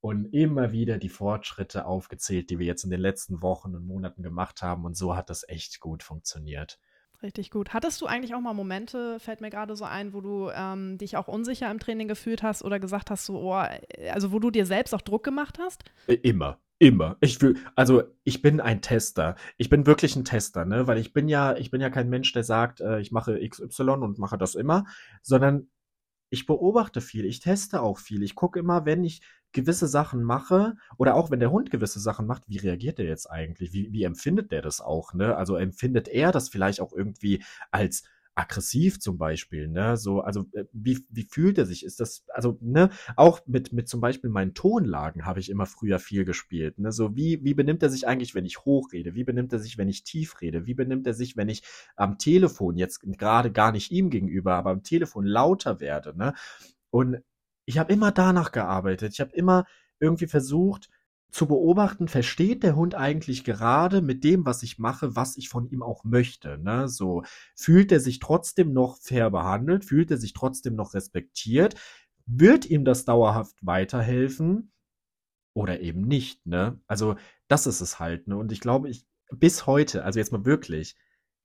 und 0.00 0.24
immer 0.34 0.72
wieder 0.72 0.98
die 0.98 1.08
Fortschritte 1.08 1.86
aufgezählt, 1.86 2.50
die 2.50 2.58
wir 2.58 2.66
jetzt 2.66 2.82
in 2.82 2.90
den 2.90 2.98
letzten 2.98 3.42
Wochen 3.42 3.76
und 3.76 3.86
Monaten 3.86 4.24
gemacht 4.24 4.60
haben 4.60 4.84
und 4.84 4.96
so 4.96 5.14
hat 5.14 5.30
das 5.30 5.48
echt 5.48 5.78
gut 5.78 6.02
funktioniert. 6.02 6.80
Richtig 7.22 7.52
gut. 7.52 7.72
Hattest 7.74 8.00
du 8.00 8.06
eigentlich 8.06 8.34
auch 8.34 8.40
mal 8.40 8.52
Momente, 8.52 9.20
fällt 9.20 9.40
mir 9.40 9.50
gerade 9.50 9.76
so 9.76 9.84
ein, 9.84 10.12
wo 10.12 10.20
du 10.20 10.50
ähm, 10.52 10.98
dich 10.98 11.16
auch 11.16 11.28
unsicher 11.28 11.70
im 11.70 11.78
Training 11.78 12.08
gefühlt 12.08 12.42
hast 12.42 12.64
oder 12.64 12.80
gesagt 12.80 13.12
hast, 13.12 13.24
so, 13.24 13.38
oh, 13.38 13.64
also 14.10 14.32
wo 14.32 14.40
du 14.40 14.50
dir 14.50 14.66
selbst 14.66 14.92
auch 14.96 15.02
Druck 15.02 15.22
gemacht 15.22 15.60
hast? 15.60 15.84
Äh, 16.08 16.14
immer. 16.14 16.58
Immer. 16.80 17.16
Ich 17.20 17.40
will, 17.42 17.56
also 17.74 18.04
ich 18.22 18.40
bin 18.40 18.60
ein 18.60 18.82
Tester. 18.82 19.34
Ich 19.56 19.68
bin 19.68 19.86
wirklich 19.86 20.14
ein 20.14 20.24
Tester, 20.24 20.64
ne? 20.64 20.86
Weil 20.86 20.98
ich 20.98 21.12
bin 21.12 21.28
ja, 21.28 21.56
ich 21.56 21.72
bin 21.72 21.80
ja 21.80 21.90
kein 21.90 22.08
Mensch, 22.08 22.32
der 22.32 22.44
sagt, 22.44 22.80
äh, 22.80 23.00
ich 23.00 23.10
mache 23.10 23.40
XY 23.48 23.82
und 23.82 24.18
mache 24.18 24.38
das 24.38 24.54
immer, 24.54 24.84
sondern 25.22 25.68
ich 26.30 26.46
beobachte 26.46 27.00
viel, 27.00 27.24
ich 27.24 27.40
teste 27.40 27.82
auch 27.82 27.98
viel. 27.98 28.22
Ich 28.22 28.34
gucke 28.34 28.60
immer, 28.60 28.84
wenn 28.84 29.02
ich 29.02 29.22
gewisse 29.52 29.88
Sachen 29.88 30.22
mache 30.22 30.76
oder 30.98 31.14
auch 31.14 31.30
wenn 31.30 31.40
der 31.40 31.50
Hund 31.50 31.70
gewisse 31.70 32.00
Sachen 32.00 32.26
macht, 32.26 32.48
wie 32.48 32.58
reagiert 32.58 32.98
der 32.98 33.06
jetzt 33.06 33.30
eigentlich? 33.30 33.72
Wie, 33.72 33.92
wie 33.92 34.04
empfindet 34.04 34.52
der 34.52 34.62
das 34.62 34.80
auch? 34.80 35.14
Ne? 35.14 35.36
Also 35.36 35.56
empfindet 35.56 36.06
er 36.06 36.32
das 36.32 36.48
vielleicht 36.48 36.80
auch 36.80 36.92
irgendwie 36.92 37.42
als 37.70 38.04
aggressiv 38.38 39.00
zum 39.00 39.18
Beispiel, 39.18 39.66
ne? 39.66 39.96
So, 39.96 40.20
also 40.20 40.46
äh, 40.52 40.64
wie, 40.72 41.04
wie 41.10 41.24
fühlt 41.24 41.58
er 41.58 41.66
sich? 41.66 41.84
Ist 41.84 41.98
das, 41.98 42.24
also, 42.28 42.56
ne, 42.60 42.90
auch 43.16 43.40
mit, 43.46 43.72
mit 43.72 43.88
zum 43.88 44.00
Beispiel 44.00 44.30
meinen 44.30 44.54
Tonlagen 44.54 45.26
habe 45.26 45.40
ich 45.40 45.50
immer 45.50 45.66
früher 45.66 45.98
viel 45.98 46.24
gespielt. 46.24 46.78
Ne? 46.78 46.92
So, 46.92 47.16
wie, 47.16 47.42
wie 47.42 47.54
benimmt 47.54 47.82
er 47.82 47.90
sich 47.90 48.06
eigentlich, 48.06 48.36
wenn 48.36 48.44
ich 48.44 48.64
hoch 48.64 48.92
rede? 48.92 49.14
Wie 49.14 49.24
benimmt 49.24 49.52
er 49.52 49.58
sich, 49.58 49.76
wenn 49.76 49.88
ich 49.88 50.04
tief 50.04 50.40
rede? 50.40 50.66
Wie 50.66 50.74
benimmt 50.74 51.06
er 51.08 51.14
sich, 51.14 51.36
wenn 51.36 51.48
ich 51.48 51.64
am 51.96 52.18
Telefon 52.18 52.76
jetzt 52.76 53.00
gerade 53.18 53.50
gar 53.50 53.72
nicht 53.72 53.90
ihm 53.90 54.08
gegenüber, 54.08 54.54
aber 54.54 54.70
am 54.70 54.84
Telefon 54.84 55.26
lauter 55.26 55.80
werde, 55.80 56.16
ne? 56.16 56.34
Und 56.90 57.18
ich 57.66 57.78
habe 57.78 57.92
immer 57.92 58.12
danach 58.12 58.52
gearbeitet. 58.52 59.12
Ich 59.12 59.20
habe 59.20 59.32
immer 59.34 59.66
irgendwie 60.00 60.28
versucht, 60.28 60.88
zu 61.30 61.46
beobachten, 61.46 62.08
versteht 62.08 62.62
der 62.62 62.74
Hund 62.74 62.94
eigentlich 62.94 63.44
gerade 63.44 64.00
mit 64.00 64.24
dem, 64.24 64.46
was 64.46 64.62
ich 64.62 64.78
mache, 64.78 65.14
was 65.14 65.36
ich 65.36 65.48
von 65.48 65.68
ihm 65.68 65.82
auch 65.82 66.04
möchte. 66.04 66.58
Ne? 66.58 66.88
So 66.88 67.22
fühlt 67.54 67.92
er 67.92 68.00
sich 68.00 68.18
trotzdem 68.18 68.72
noch 68.72 68.98
fair 68.98 69.30
behandelt, 69.30 69.84
fühlt 69.84 70.10
er 70.10 70.16
sich 70.16 70.32
trotzdem 70.32 70.74
noch 70.74 70.94
respektiert, 70.94 71.74
wird 72.26 72.66
ihm 72.66 72.84
das 72.84 73.04
dauerhaft 73.04 73.56
weiterhelfen 73.60 74.72
oder 75.54 75.80
eben 75.80 76.02
nicht. 76.02 76.46
Ne? 76.46 76.80
Also 76.86 77.16
das 77.46 77.66
ist 77.66 77.80
es 77.80 77.98
halt. 77.98 78.26
Ne? 78.26 78.36
Und 78.36 78.52
ich 78.52 78.60
glaube, 78.60 78.88
ich 78.88 79.06
bis 79.30 79.66
heute, 79.66 80.04
also 80.04 80.18
jetzt 80.18 80.32
mal 80.32 80.46
wirklich, 80.46 80.96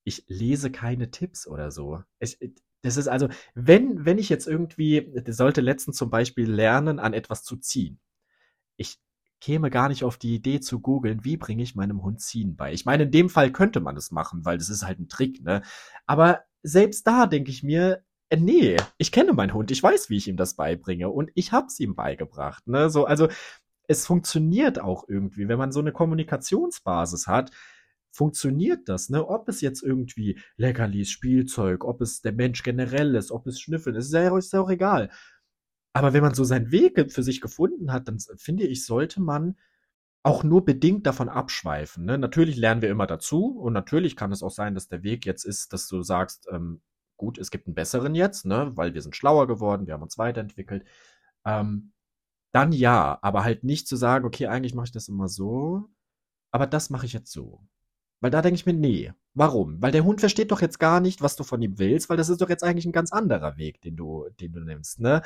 ich 0.05 0.25
lese 0.27 0.71
keine 0.71 1.11
Tipps 1.11 1.47
oder 1.47 1.71
so. 1.71 2.03
Ich, 2.19 2.37
das 2.81 2.97
ist 2.97 3.07
also, 3.07 3.29
wenn, 3.53 4.05
wenn 4.05 4.17
ich 4.17 4.29
jetzt 4.29 4.47
irgendwie, 4.47 5.11
sollte 5.27 5.61
letztens 5.61 5.97
zum 5.97 6.09
Beispiel 6.09 6.49
lernen, 6.49 6.99
an 6.99 7.13
etwas 7.13 7.43
zu 7.43 7.57
ziehen. 7.57 7.99
Ich 8.77 8.99
käme 9.43 9.69
gar 9.69 9.89
nicht 9.89 10.05
auf 10.05 10.15
die 10.15 10.35
Idee 10.35 10.61
zu 10.61 10.79
googeln, 10.79 11.25
wie 11.25 11.35
bringe 11.35 11.63
ich 11.63 11.75
meinem 11.75 12.01
Hund 12.01 12.21
Ziehen 12.21 12.55
bei. 12.55 12.71
Ich 12.71 12.85
meine, 12.85 13.03
in 13.03 13.11
dem 13.11 13.29
Fall 13.29 13.51
könnte 13.51 13.81
man 13.81 13.97
es 13.97 14.09
machen, 14.09 14.45
weil 14.45 14.57
das 14.57 14.69
ist 14.69 14.85
halt 14.87 14.99
ein 14.99 15.09
Trick, 15.09 15.43
ne? 15.43 15.61
Aber 16.05 16.43
selbst 16.61 17.05
da 17.05 17.27
denke 17.27 17.51
ich 17.51 17.61
mir, 17.61 18.03
äh, 18.29 18.37
nee, 18.37 18.77
ich 18.97 19.11
kenne 19.11 19.33
meinen 19.33 19.53
Hund, 19.53 19.69
ich 19.69 19.83
weiß, 19.83 20.09
wie 20.09 20.15
ich 20.15 20.29
ihm 20.29 20.37
das 20.37 20.55
beibringe 20.55 21.09
und 21.09 21.29
ich 21.35 21.51
hab's 21.51 21.77
ihm 21.81 21.93
beigebracht, 21.93 22.65
ne? 22.67 22.89
So, 22.89 23.03
also 23.03 23.27
es 23.89 24.07
funktioniert 24.07 24.79
auch 24.79 25.09
irgendwie, 25.09 25.49
wenn 25.49 25.57
man 25.57 25.73
so 25.73 25.81
eine 25.81 25.91
Kommunikationsbasis 25.91 27.27
hat, 27.27 27.51
funktioniert 28.11 28.87
das, 28.87 29.09
ne? 29.09 29.27
Ob 29.27 29.49
es 29.49 29.59
jetzt 29.59 29.83
irgendwie 29.83 30.39
Leckerlis, 30.55 31.09
Spielzeug, 31.11 31.83
ob 31.83 31.99
es 31.99 32.21
der 32.21 32.31
Mensch 32.31 32.63
generell 32.63 33.13
ist, 33.15 33.29
ob 33.31 33.45
es 33.47 33.59
Schnüffeln 33.59 33.97
ist, 33.97 34.05
ist 34.05 34.13
ja, 34.13 34.37
ist 34.37 34.53
ja 34.53 34.61
auch 34.61 34.69
egal. 34.69 35.09
Aber 35.93 36.13
wenn 36.13 36.23
man 36.23 36.33
so 36.33 36.43
seinen 36.43 36.71
Weg 36.71 37.11
für 37.11 37.23
sich 37.23 37.39
gefunden 37.39 37.91
hat, 37.91 38.07
dann 38.07 38.17
finde 38.37 38.65
ich, 38.65 38.85
sollte 38.85 39.21
man 39.21 39.55
auch 40.23 40.43
nur 40.43 40.65
bedingt 40.65 41.05
davon 41.05 41.29
abschweifen. 41.29 42.05
Ne? 42.05 42.17
Natürlich 42.17 42.55
lernen 42.55 42.81
wir 42.81 42.89
immer 42.89 43.07
dazu 43.07 43.57
und 43.59 43.73
natürlich 43.73 44.15
kann 44.15 44.31
es 44.31 44.41
auch 44.41 44.51
sein, 44.51 44.73
dass 44.73 44.87
der 44.87 45.03
Weg 45.03 45.25
jetzt 45.25 45.43
ist, 45.43 45.73
dass 45.73 45.87
du 45.87 46.01
sagst, 46.01 46.47
ähm, 46.49 46.81
gut, 47.17 47.37
es 47.37 47.51
gibt 47.51 47.67
einen 47.67 47.75
besseren 47.75 48.15
jetzt, 48.15 48.45
ne? 48.45 48.71
weil 48.75 48.93
wir 48.93 49.01
sind 49.01 49.15
schlauer 49.15 49.47
geworden, 49.47 49.85
wir 49.85 49.93
haben 49.93 50.01
uns 50.03 50.17
weiterentwickelt. 50.17 50.85
Ähm, 51.45 51.91
dann 52.53 52.71
ja, 52.71 53.19
aber 53.21 53.43
halt 53.43 53.63
nicht 53.63 53.87
zu 53.87 53.95
sagen, 53.97 54.25
okay, 54.25 54.47
eigentlich 54.47 54.75
mache 54.75 54.85
ich 54.85 54.91
das 54.91 55.09
immer 55.09 55.27
so, 55.27 55.89
aber 56.51 56.67
das 56.67 56.89
mache 56.89 57.05
ich 57.05 57.13
jetzt 57.13 57.31
so. 57.31 57.61
Weil 58.23 58.31
da 58.31 58.41
denke 58.41 58.55
ich 58.55 58.65
mir, 58.65 58.71
nee. 58.71 59.11
Warum? 59.33 59.81
Weil 59.81 59.91
der 59.91 60.05
Hund 60.05 60.21
versteht 60.21 60.51
doch 60.51 60.61
jetzt 60.61 60.79
gar 60.79 61.01
nicht, 61.01 61.21
was 61.21 61.35
du 61.35 61.43
von 61.43 61.61
ihm 61.61 61.77
willst, 61.77 62.09
weil 62.09 62.15
das 62.15 62.29
ist 62.29 62.39
doch 62.39 62.47
jetzt 62.47 62.63
eigentlich 62.63 62.85
ein 62.85 62.93
ganz 62.93 63.11
anderer 63.11 63.57
Weg, 63.57 63.81
den 63.81 63.97
du, 63.97 64.29
den 64.39 64.53
du 64.53 64.61
nimmst, 64.61 65.01
ne? 65.01 65.23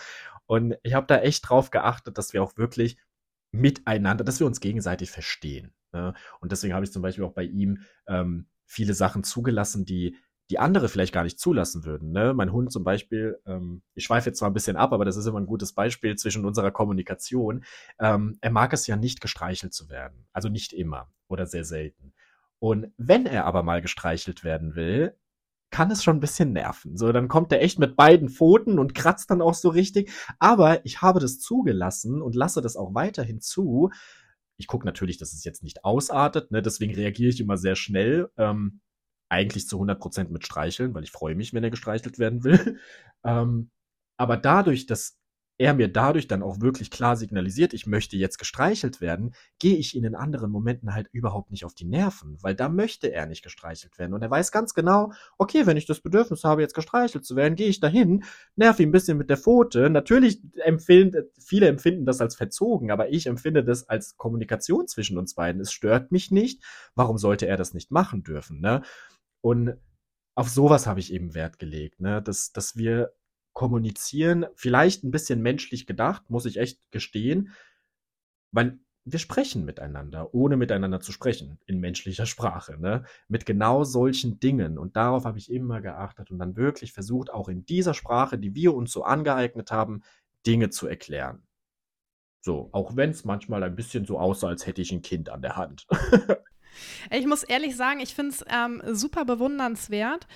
Und 0.48 0.76
ich 0.82 0.96
habe 0.96 1.06
da 1.06 1.20
echt 1.20 1.48
drauf 1.48 1.70
geachtet, 1.70 2.18
dass 2.18 2.34
wir 2.34 2.42
auch 2.42 2.58
wirklich 2.58 2.98
miteinander, 3.52 4.24
dass 4.24 4.40
wir 4.40 4.48
uns 4.48 4.62
gegenseitig 4.62 5.12
verstehen. 5.12 5.76
Ne? 5.94 6.16
Und 6.40 6.52
deswegen 6.52 6.74
habe 6.74 6.86
ich 6.86 6.92
zum 6.92 7.04
Beispiel 7.04 7.24
auch 7.24 7.34
bei 7.34 7.44
ihm 7.44 7.84
ähm, 8.08 8.48
viele 8.66 8.96
Sachen 8.96 9.24
zugelassen, 9.24 9.86
die 9.86 10.18
die 10.50 10.60
andere 10.60 10.90
vielleicht 10.90 11.14
gar 11.14 11.24
nicht 11.24 11.40
zulassen 11.40 11.86
würden. 11.86 12.12
Ne? 12.12 12.34
Mein 12.34 12.52
Hund 12.52 12.72
zum 12.72 12.84
Beispiel, 12.84 13.40
ähm, 13.46 13.84
ich 13.94 14.06
schweife 14.06 14.30
jetzt 14.30 14.40
zwar 14.40 14.50
ein 14.50 14.54
bisschen 14.54 14.78
ab, 14.78 14.92
aber 14.94 15.06
das 15.06 15.18
ist 15.18 15.26
immer 15.28 15.40
ein 15.40 15.46
gutes 15.46 15.74
Beispiel 15.74 16.16
zwischen 16.16 16.46
unserer 16.46 16.72
Kommunikation. 16.72 17.64
Ähm, 18.00 18.38
er 18.42 18.52
mag 18.52 18.74
es 18.74 18.88
ja 18.88 18.96
nicht 18.96 19.22
gestreichelt 19.22 19.74
zu 19.74 19.90
werden. 19.90 20.26
Also 20.32 20.50
nicht 20.50 20.74
immer 20.74 21.12
oder 21.28 21.46
sehr 21.46 21.66
selten. 21.66 22.14
Und 22.60 22.92
wenn 22.98 23.26
er 23.26 23.46
aber 23.46 23.64
mal 23.64 23.82
gestreichelt 23.82 24.44
werden 24.44 24.76
will, 24.76 25.16
kann 25.70 25.92
es 25.92 26.04
schon 26.04 26.18
ein 26.18 26.22
bisschen 26.22 26.54
nerven. 26.54 26.98
So, 26.98 27.12
dann 27.12 27.28
kommt 27.28 27.52
er 27.52 27.62
echt 27.62 27.78
mit 27.78 27.96
beiden 27.96 28.30
Pfoten 28.30 28.80
und 28.80 28.96
kratzt 28.96 29.30
dann 29.30 29.42
auch 29.42 29.54
so 29.54 29.70
richtig. 29.70 30.12
Aber 30.40 30.86
ich 30.86 31.02
habe 31.02 31.20
das 31.20 31.40
zugelassen 31.40 32.22
und 32.22 32.36
lasse 32.36 32.62
das 32.62 32.78
auch 32.78 32.94
weiterhin 32.94 33.42
zu. 33.42 33.92
Ich 34.58 34.68
gucke 34.68 34.86
natürlich, 34.86 35.18
dass 35.18 35.34
es 35.34 35.44
jetzt 35.44 35.64
nicht 35.64 35.84
ausartet, 35.84 36.52
ne? 36.52 36.62
deswegen 36.62 36.96
reagiere 36.96 37.30
ich 37.30 37.40
immer 37.40 37.58
sehr 37.58 37.76
schnell. 37.76 38.30
Ähm, 38.38 38.80
eigentlich 39.30 39.68
zu 39.68 39.80
100% 39.82 40.30
mit 40.30 40.46
Streicheln, 40.46 40.94
weil 40.94 41.04
ich 41.04 41.12
freue 41.12 41.36
mich, 41.36 41.54
wenn 41.54 41.64
er 41.64 41.70
gestreichelt 41.70 42.18
werden 42.18 42.44
will. 42.46 42.80
ähm, 43.26 43.72
aber 44.18 44.38
dadurch, 44.38 44.86
dass 44.86 45.20
er 45.60 45.74
mir 45.74 45.88
dadurch 45.92 46.28
dann 46.28 46.44
auch 46.44 46.62
wirklich 46.62 46.92
klar 46.92 47.16
signalisiert, 47.16 47.74
ich 47.74 47.88
möchte 47.88 48.16
jetzt 48.16 48.38
gestreichelt 48.38 49.02
werden, 49.02 49.34
gehe 49.58 49.76
ich 49.76 49.96
ihn 49.96 50.04
in 50.04 50.16
anderen 50.16 50.52
Momenten 50.52 50.94
halt 50.94 51.08
überhaupt 51.12 51.50
nicht 51.50 51.66
auf 51.66 51.74
die 51.74 51.86
Nerven, 51.86 52.38
weil 52.42 52.54
da 52.54 52.70
möchte 52.70 53.12
er 53.12 53.26
nicht 53.26 53.44
gestreichelt 53.44 53.98
werden. 53.98 54.14
Und 54.14 54.22
er 54.22 54.30
weiß 54.30 54.52
ganz 54.52 54.76
genau, 54.76 55.14
okay, 55.38 55.66
wenn 55.66 55.78
ich 55.78 55.88
das 55.88 56.02
Bedürfnis 56.02 56.44
habe, 56.44 56.62
jetzt 56.62 56.76
gestreichelt 56.76 57.26
zu 57.26 57.36
werden, 57.36 57.56
gehe 57.56 57.70
ich 57.70 57.80
dahin, 57.80 58.24
nerv 58.56 58.80
ihn 58.80 58.90
ein 58.90 58.92
bisschen 58.92 59.18
mit 59.18 59.30
der 59.30 59.38
Pfote. 59.38 59.90
Natürlich 59.90 60.42
empfinden, 60.64 61.24
viele 61.40 61.68
empfinden 61.68 62.06
das 62.06 62.22
als 62.22 62.36
verzogen, 62.36 62.92
aber 62.92 63.10
ich 63.10 63.26
empfinde 63.26 63.64
das 63.64 63.90
als 63.90 64.16
Kommunikation 64.18 64.88
zwischen 64.88 65.18
uns 65.18 65.34
beiden. 65.34 65.62
Es 65.62 65.72
stört 65.72 66.12
mich 66.12 66.30
nicht. 66.30 66.64
Warum 66.94 67.18
sollte 67.18 67.48
er 67.48 67.58
das 67.58 67.74
nicht 67.74 67.90
machen 67.90 68.24
dürfen, 68.24 68.60
ne? 68.60 68.84
Und 69.42 69.76
auf 70.36 70.50
sowas 70.50 70.86
habe 70.86 71.00
ich 71.00 71.12
eben 71.12 71.34
Wert 71.34 71.58
gelegt, 71.58 72.00
ne? 72.00 72.22
Dass, 72.22 72.52
dass 72.52 72.76
wir 72.76 73.12
kommunizieren, 73.58 74.46
vielleicht 74.54 75.04
ein 75.04 75.10
bisschen 75.10 75.42
menschlich 75.42 75.88
gedacht, 75.88 76.30
muss 76.30 76.46
ich 76.46 76.58
echt 76.58 76.80
gestehen, 76.92 77.54
weil 78.52 78.78
wir 79.04 79.18
sprechen 79.18 79.66
miteinander, 79.66 80.32
ohne 80.36 80.58
miteinander 80.58 81.00
zu 81.00 81.12
sprechen, 81.12 81.58
in 81.66 81.80
menschlicher 81.80 82.28
Sprache, 82.28 82.80
ne? 82.80 83.04
Mit 83.28 83.48
genau 83.48 83.84
solchen 83.84 84.40
Dingen. 84.40 84.78
Und 84.78 84.96
darauf 84.96 85.26
habe 85.26 85.40
ich 85.40 85.52
immer 85.52 85.82
geachtet 85.82 86.30
und 86.30 86.38
dann 86.38 86.56
wirklich 86.56 86.94
versucht, 86.94 87.34
auch 87.34 87.50
in 87.50 87.66
dieser 87.66 87.96
Sprache, 87.96 88.38
die 88.38 88.54
wir 88.54 88.76
uns 88.76 88.92
so 88.92 89.04
angeeignet 89.04 89.72
haben, 89.72 90.04
Dinge 90.46 90.70
zu 90.70 90.86
erklären. 90.86 91.42
So, 92.42 92.70
auch 92.74 92.96
wenn 92.96 93.10
es 93.10 93.26
manchmal 93.26 93.64
ein 93.64 93.76
bisschen 93.76 94.06
so 94.06 94.20
aussah, 94.20 94.50
als 94.50 94.68
hätte 94.68 94.84
ich 94.84 94.92
ein 94.92 95.02
Kind 95.02 95.30
an 95.30 95.42
der 95.42 95.56
Hand. 95.56 95.88
ich 97.10 97.26
muss 97.26 97.42
ehrlich 97.42 97.76
sagen, 97.76 98.02
ich 98.02 98.14
finde 98.14 98.36
es 98.36 98.46
ähm, 98.54 98.84
super 98.94 99.26
bewundernswert 99.26 100.28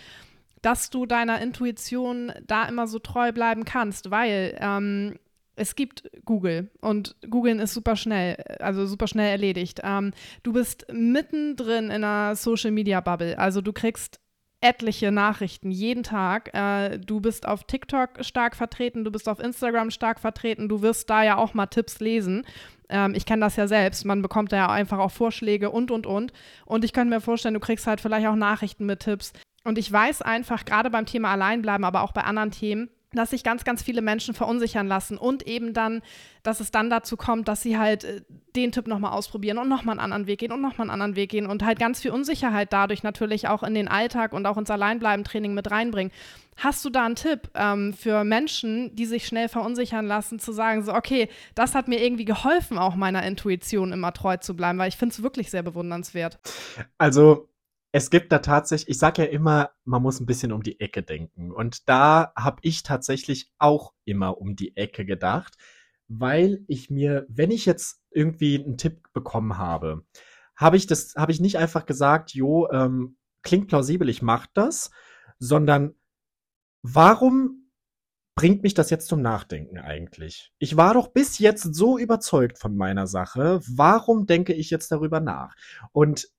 dass 0.62 0.90
du 0.90 1.06
deiner 1.06 1.42
Intuition 1.42 2.32
da 2.46 2.66
immer 2.66 2.88
so 2.88 3.00
treu 3.00 3.32
bleiben 3.32 3.66
kannst, 3.66 4.12
weil 4.12 4.58
ähm, 4.60 5.16
es 5.56 5.76
gibt 5.76 6.10
Google 6.26 6.72
und 6.82 7.16
Googlen 7.30 7.60
ist 7.60 7.74
super 7.74 7.96
schnell, 7.96 8.36
also 8.60 8.86
super 8.86 9.08
schnell 9.08 9.30
erledigt. 9.30 9.82
Ähm, 9.84 10.14
du 10.44 10.54
bist 10.54 10.86
mittendrin 10.92 11.86
in 11.86 12.04
einer 12.04 12.36
Social 12.36 12.72
Media 12.72 13.02
Bubble, 13.02 13.38
also 13.38 13.62
du 13.62 13.74
kriegst 13.74 14.20
etliche 14.62 15.12
Nachrichten 15.12 15.72
jeden 15.72 16.04
Tag. 16.04 16.54
Äh, 16.54 17.00
du 17.00 17.20
bist 17.20 17.48
auf 17.48 17.64
TikTok 17.64 18.24
stark 18.24 18.56
vertreten, 18.56 19.04
du 19.04 19.12
bist 19.12 19.28
auf 19.28 19.40
Instagram 19.40 19.90
stark 19.90 20.20
vertreten, 20.20 20.70
du 20.70 20.82
wirst 20.82 21.10
da 21.10 21.24
ja 21.24 21.38
auch 21.38 21.54
mal 21.54 21.66
Tipps 21.66 22.00
lesen. 22.00 22.46
Ähm, 22.88 23.16
ich 23.16 23.26
kenne 23.26 23.42
das 23.42 23.56
ja 23.56 23.68
selbst, 23.68 24.06
man 24.06 24.22
bekommt 24.22 24.52
da 24.52 24.58
ja 24.58 24.70
einfach 24.70 25.00
auch 25.00 25.12
Vorschläge 25.12 25.72
und, 25.72 25.90
und, 25.90 26.06
und. 26.06 26.32
Und 26.66 26.86
ich 26.86 26.94
könnte 26.94 27.14
mir 27.14 27.22
vorstellen, 27.22 27.56
du 27.56 27.60
kriegst 27.60 27.88
halt 27.88 28.02
vielleicht 28.02 28.28
auch 28.28 28.36
Nachrichten 28.36 28.86
mit 28.86 29.00
Tipps. 29.00 29.34
Und 29.64 29.78
ich 29.78 29.92
weiß 29.92 30.22
einfach, 30.22 30.66
gerade 30.66 30.90
beim 30.90 31.06
Thema 31.06 31.32
Alleinbleiben, 31.32 31.86
aber 31.86 32.02
auch 32.02 32.12
bei 32.12 32.24
anderen 32.24 32.52
Themen, 32.52 32.90
dass 33.14 33.32
sich 33.32 33.44
ganz, 33.44 33.64
ganz 33.64 33.84
viele 33.84 34.02
Menschen 34.02 34.34
verunsichern 34.34 34.88
lassen 34.88 35.18
und 35.18 35.46
eben 35.46 35.74
dann, 35.74 36.02
dass 36.44 36.62
es 36.62 36.72
dann 36.72 36.90
dazu 36.90 37.18
kommt, 37.18 37.48
dass 37.48 37.62
sie 37.62 37.78
halt 37.78 38.04
äh, 38.06 38.22
den 38.56 38.72
Tipp 38.72 38.88
nochmal 38.88 39.12
ausprobieren 39.12 39.58
und 39.58 39.68
nochmal 39.68 39.94
einen 39.94 40.00
anderen 40.00 40.28
Weg 40.28 40.40
gehen 40.40 40.52
und 40.52 40.62
nochmal 40.62 40.86
einen 40.86 40.92
anderen 40.92 41.16
Weg 41.16 41.32
gehen 41.32 41.46
und 41.46 41.64
halt 41.64 41.78
ganz 41.78 42.02
viel 42.02 42.12
Unsicherheit 42.12 42.72
dadurch 42.72 43.04
natürlich 43.04 43.48
auch 43.48 43.64
in 43.64 43.74
den 43.74 43.88
Alltag 43.88 44.34
und 44.34 44.46
auch 44.46 44.58
ins 44.58 44.72
Alleinbleiben-Training 44.72 45.54
mit 45.54 45.72
reinbringen. 45.72 46.12
Hast 46.58 46.86
du 46.86 46.90
da 46.90 47.06
einen 47.06 47.16
Tipp 47.16 47.50
ähm, 47.54 47.94
für 47.94 48.24
Menschen, 48.24 48.96
die 48.96 49.06
sich 49.06 49.26
schnell 49.26 49.50
verunsichern 49.50 50.06
lassen, 50.06 50.40
zu 50.40 50.52
sagen, 50.52 50.84
so, 50.84 50.94
okay, 50.94 51.28
das 51.56 51.76
hat 51.76 51.88
mir 51.88 52.04
irgendwie 52.04 52.26
geholfen, 52.26 52.78
auch 52.78 52.96
meiner 52.96 53.24
Intuition 53.24 53.92
immer 53.92 54.14
treu 54.14 54.38
zu 54.38 54.56
bleiben, 54.56 54.80
weil 54.80 54.90
ich 54.90 54.98
finde 54.98 55.14
es 55.14 55.24
wirklich 55.24 55.50
sehr 55.50 55.64
bewundernswert. 55.64 56.40
Also, 56.98 57.50
es 57.92 58.10
gibt 58.10 58.32
da 58.32 58.40
tatsächlich, 58.40 58.90
ich 58.90 59.00
sage 59.00 59.24
ja 59.24 59.30
immer, 59.30 59.72
man 59.84 60.02
muss 60.02 60.20
ein 60.20 60.26
bisschen 60.26 60.52
um 60.52 60.64
die 60.64 60.80
Ecke 60.80 61.04
denken. 61.04 61.52
Und 61.52 61.90
da 61.90 62.32
habe 62.38 62.60
ich 62.62 62.84
tatsächlich 62.84 63.52
auch 63.58 63.94
immer 64.06 64.40
um 64.40 64.56
die 64.56 64.78
Ecke 64.78 65.06
gedacht, 65.06 65.58
weil 66.08 66.64
ich 66.68 66.90
mir, 66.90 67.26
wenn 67.30 67.52
ich 67.52 67.66
jetzt 67.66 68.02
irgendwie 68.12 68.64
einen 68.64 68.78
Tipp 68.78 69.12
bekommen 69.14 69.58
habe, 69.58 70.06
habe 70.56 70.78
ich 70.78 70.88
das, 70.88 71.16
habe 71.16 71.32
ich 71.32 71.42
nicht 71.42 71.58
einfach 71.58 71.86
gesagt, 71.86 72.34
jo, 72.34 72.70
ähm, 72.72 73.18
klingt 73.42 73.68
plausibel, 73.68 74.08
ich 74.10 74.22
mache 74.22 74.50
das, 74.54 74.92
sondern 75.40 75.96
warum 76.84 77.72
bringt 78.36 78.64
mich 78.64 78.74
das 78.74 78.90
jetzt 78.90 79.08
zum 79.08 79.22
Nachdenken 79.22 79.80
eigentlich? 79.80 80.54
Ich 80.60 80.78
war 80.78 80.94
doch 80.94 81.10
bis 81.10 81.40
jetzt 81.40 81.76
so 81.76 81.98
überzeugt 81.98 82.58
von 82.58 82.76
meiner 82.78 83.08
Sache. 83.08 83.60
Warum 83.68 84.26
denke 84.26 84.54
ich 84.54 84.70
jetzt 84.70 84.92
darüber 84.92 85.20
nach? 85.20 85.56
Und 85.92 86.30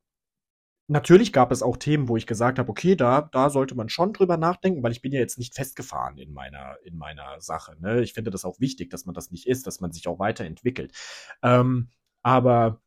Natürlich 0.93 1.33
gab 1.33 1.53
es 1.53 1.63
auch 1.63 1.79
Themen, 1.79 2.07
wo 2.09 2.19
ich 2.19 2.27
gesagt 2.27 2.59
habe, 2.59 2.69
okay, 2.69 2.97
da, 2.97 3.23
da 3.23 3.49
sollte 3.49 3.75
man 3.75 3.89
schon 3.89 4.13
drüber 4.13 4.37
nachdenken, 4.37 4.83
weil 4.83 4.93
ich 4.93 5.01
bin 5.01 5.11
ja 5.11 5.21
jetzt 5.21 5.39
nicht 5.39 5.55
festgefahren 5.55 6.19
in 6.19 6.35
meiner, 6.35 6.77
in 6.85 6.99
meiner 6.99 7.41
Sache. 7.41 7.77
Ne? 7.81 8.03
Ich 8.03 8.13
finde 8.13 8.31
das 8.31 8.45
auch 8.45 8.61
wichtig, 8.61 8.91
dass 8.91 9.07
man 9.07 9.15
das 9.15 9.31
nicht 9.31 9.47
ist, 9.47 9.67
dass 9.67 9.81
man 9.81 9.91
sich 9.91 10.07
auch 10.07 10.19
weiterentwickelt. 10.19 10.93
Ähm, 11.43 11.89
aber 12.23 12.83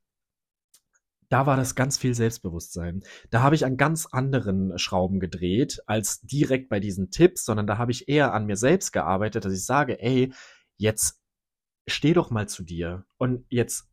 da 1.29 1.47
war 1.47 1.57
das 1.57 1.73
ganz 1.73 1.97
viel 1.97 2.13
Selbstbewusstsein. 2.13 3.01
Da 3.31 3.41
habe 3.41 3.55
ich 3.55 3.65
an 3.65 3.75
ganz 3.75 4.05
anderen 4.05 4.77
Schrauben 4.77 5.19
gedreht 5.19 5.81
als 5.87 6.21
direkt 6.21 6.69
bei 6.69 6.79
diesen 6.79 7.09
Tipps, 7.09 7.43
sondern 7.43 7.65
da 7.65 7.79
habe 7.79 7.91
ich 7.91 8.07
eher 8.07 8.35
an 8.35 8.45
mir 8.45 8.55
selbst 8.55 8.91
gearbeitet, 8.91 9.45
dass 9.45 9.53
ich 9.53 9.65
sage, 9.65 9.99
ey, 9.99 10.31
jetzt 10.77 11.19
steh 11.87 12.13
doch 12.13 12.29
mal 12.29 12.47
zu 12.47 12.61
dir 12.61 13.07
und 13.17 13.45
jetzt 13.49 13.89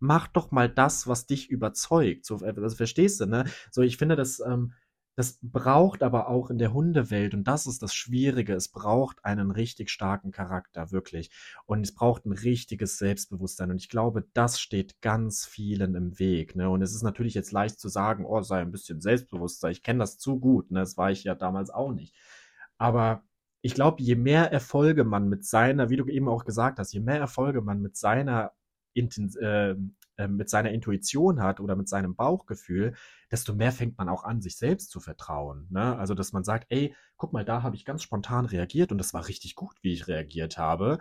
mach 0.00 0.28
doch 0.28 0.50
mal 0.50 0.68
das, 0.68 1.06
was 1.06 1.26
dich 1.26 1.50
überzeugt. 1.50 2.24
So, 2.26 2.40
äh, 2.42 2.54
das 2.54 2.74
verstehst 2.74 3.20
du, 3.20 3.26
ne? 3.26 3.44
So, 3.70 3.82
ich 3.82 3.96
finde, 3.96 4.16
das, 4.16 4.40
ähm, 4.40 4.72
das 5.16 5.38
braucht 5.40 6.02
aber 6.02 6.28
auch 6.28 6.50
in 6.50 6.58
der 6.58 6.74
Hundewelt, 6.74 7.32
und 7.32 7.44
das 7.44 7.66
ist 7.66 7.82
das 7.82 7.94
Schwierige, 7.94 8.52
es 8.54 8.68
braucht 8.68 9.24
einen 9.24 9.50
richtig 9.50 9.88
starken 9.88 10.30
Charakter, 10.30 10.92
wirklich. 10.92 11.30
Und 11.64 11.80
es 11.80 11.94
braucht 11.94 12.26
ein 12.26 12.32
richtiges 12.32 12.98
Selbstbewusstsein. 12.98 13.70
Und 13.70 13.78
ich 13.78 13.88
glaube, 13.88 14.26
das 14.34 14.60
steht 14.60 15.00
ganz 15.00 15.46
vielen 15.46 15.94
im 15.94 16.18
Weg. 16.18 16.54
Ne? 16.54 16.68
Und 16.68 16.82
es 16.82 16.94
ist 16.94 17.02
natürlich 17.02 17.32
jetzt 17.32 17.50
leicht 17.50 17.80
zu 17.80 17.88
sagen, 17.88 18.26
oh, 18.26 18.42
sei 18.42 18.60
ein 18.60 18.72
bisschen 18.72 19.00
selbstbewusster. 19.00 19.70
Ich 19.70 19.82
kenne 19.82 20.00
das 20.00 20.18
zu 20.18 20.38
gut. 20.38 20.70
Ne? 20.70 20.80
Das 20.80 20.98
war 20.98 21.10
ich 21.10 21.24
ja 21.24 21.34
damals 21.34 21.70
auch 21.70 21.92
nicht. 21.92 22.14
Aber 22.76 23.24
ich 23.62 23.74
glaube, 23.74 24.02
je 24.02 24.16
mehr 24.16 24.52
Erfolge 24.52 25.04
man 25.04 25.28
mit 25.28 25.46
seiner, 25.46 25.88
wie 25.88 25.96
du 25.96 26.06
eben 26.08 26.28
auch 26.28 26.44
gesagt 26.44 26.78
hast, 26.78 26.92
je 26.92 27.00
mehr 27.00 27.18
Erfolge 27.18 27.62
man 27.62 27.80
mit 27.80 27.96
seiner 27.96 28.52
äh, 28.96 29.74
mit 30.28 30.48
seiner 30.48 30.70
Intuition 30.70 31.42
hat 31.42 31.60
oder 31.60 31.76
mit 31.76 31.88
seinem 31.88 32.16
Bauchgefühl, 32.16 32.94
desto 33.30 33.54
mehr 33.54 33.72
fängt 33.72 33.98
man 33.98 34.08
auch 34.08 34.24
an, 34.24 34.40
sich 34.40 34.56
selbst 34.56 34.90
zu 34.90 35.00
vertrauen. 35.00 35.66
Ne? 35.70 35.96
Also, 35.98 36.14
dass 36.14 36.32
man 36.32 36.44
sagt, 36.44 36.66
ey, 36.70 36.94
guck 37.16 37.32
mal, 37.32 37.44
da 37.44 37.62
habe 37.62 37.76
ich 37.76 37.84
ganz 37.84 38.02
spontan 38.02 38.46
reagiert 38.46 38.92
und 38.92 38.98
das 38.98 39.12
war 39.12 39.28
richtig 39.28 39.54
gut, 39.54 39.76
wie 39.82 39.92
ich 39.92 40.08
reagiert 40.08 40.58
habe. 40.58 40.98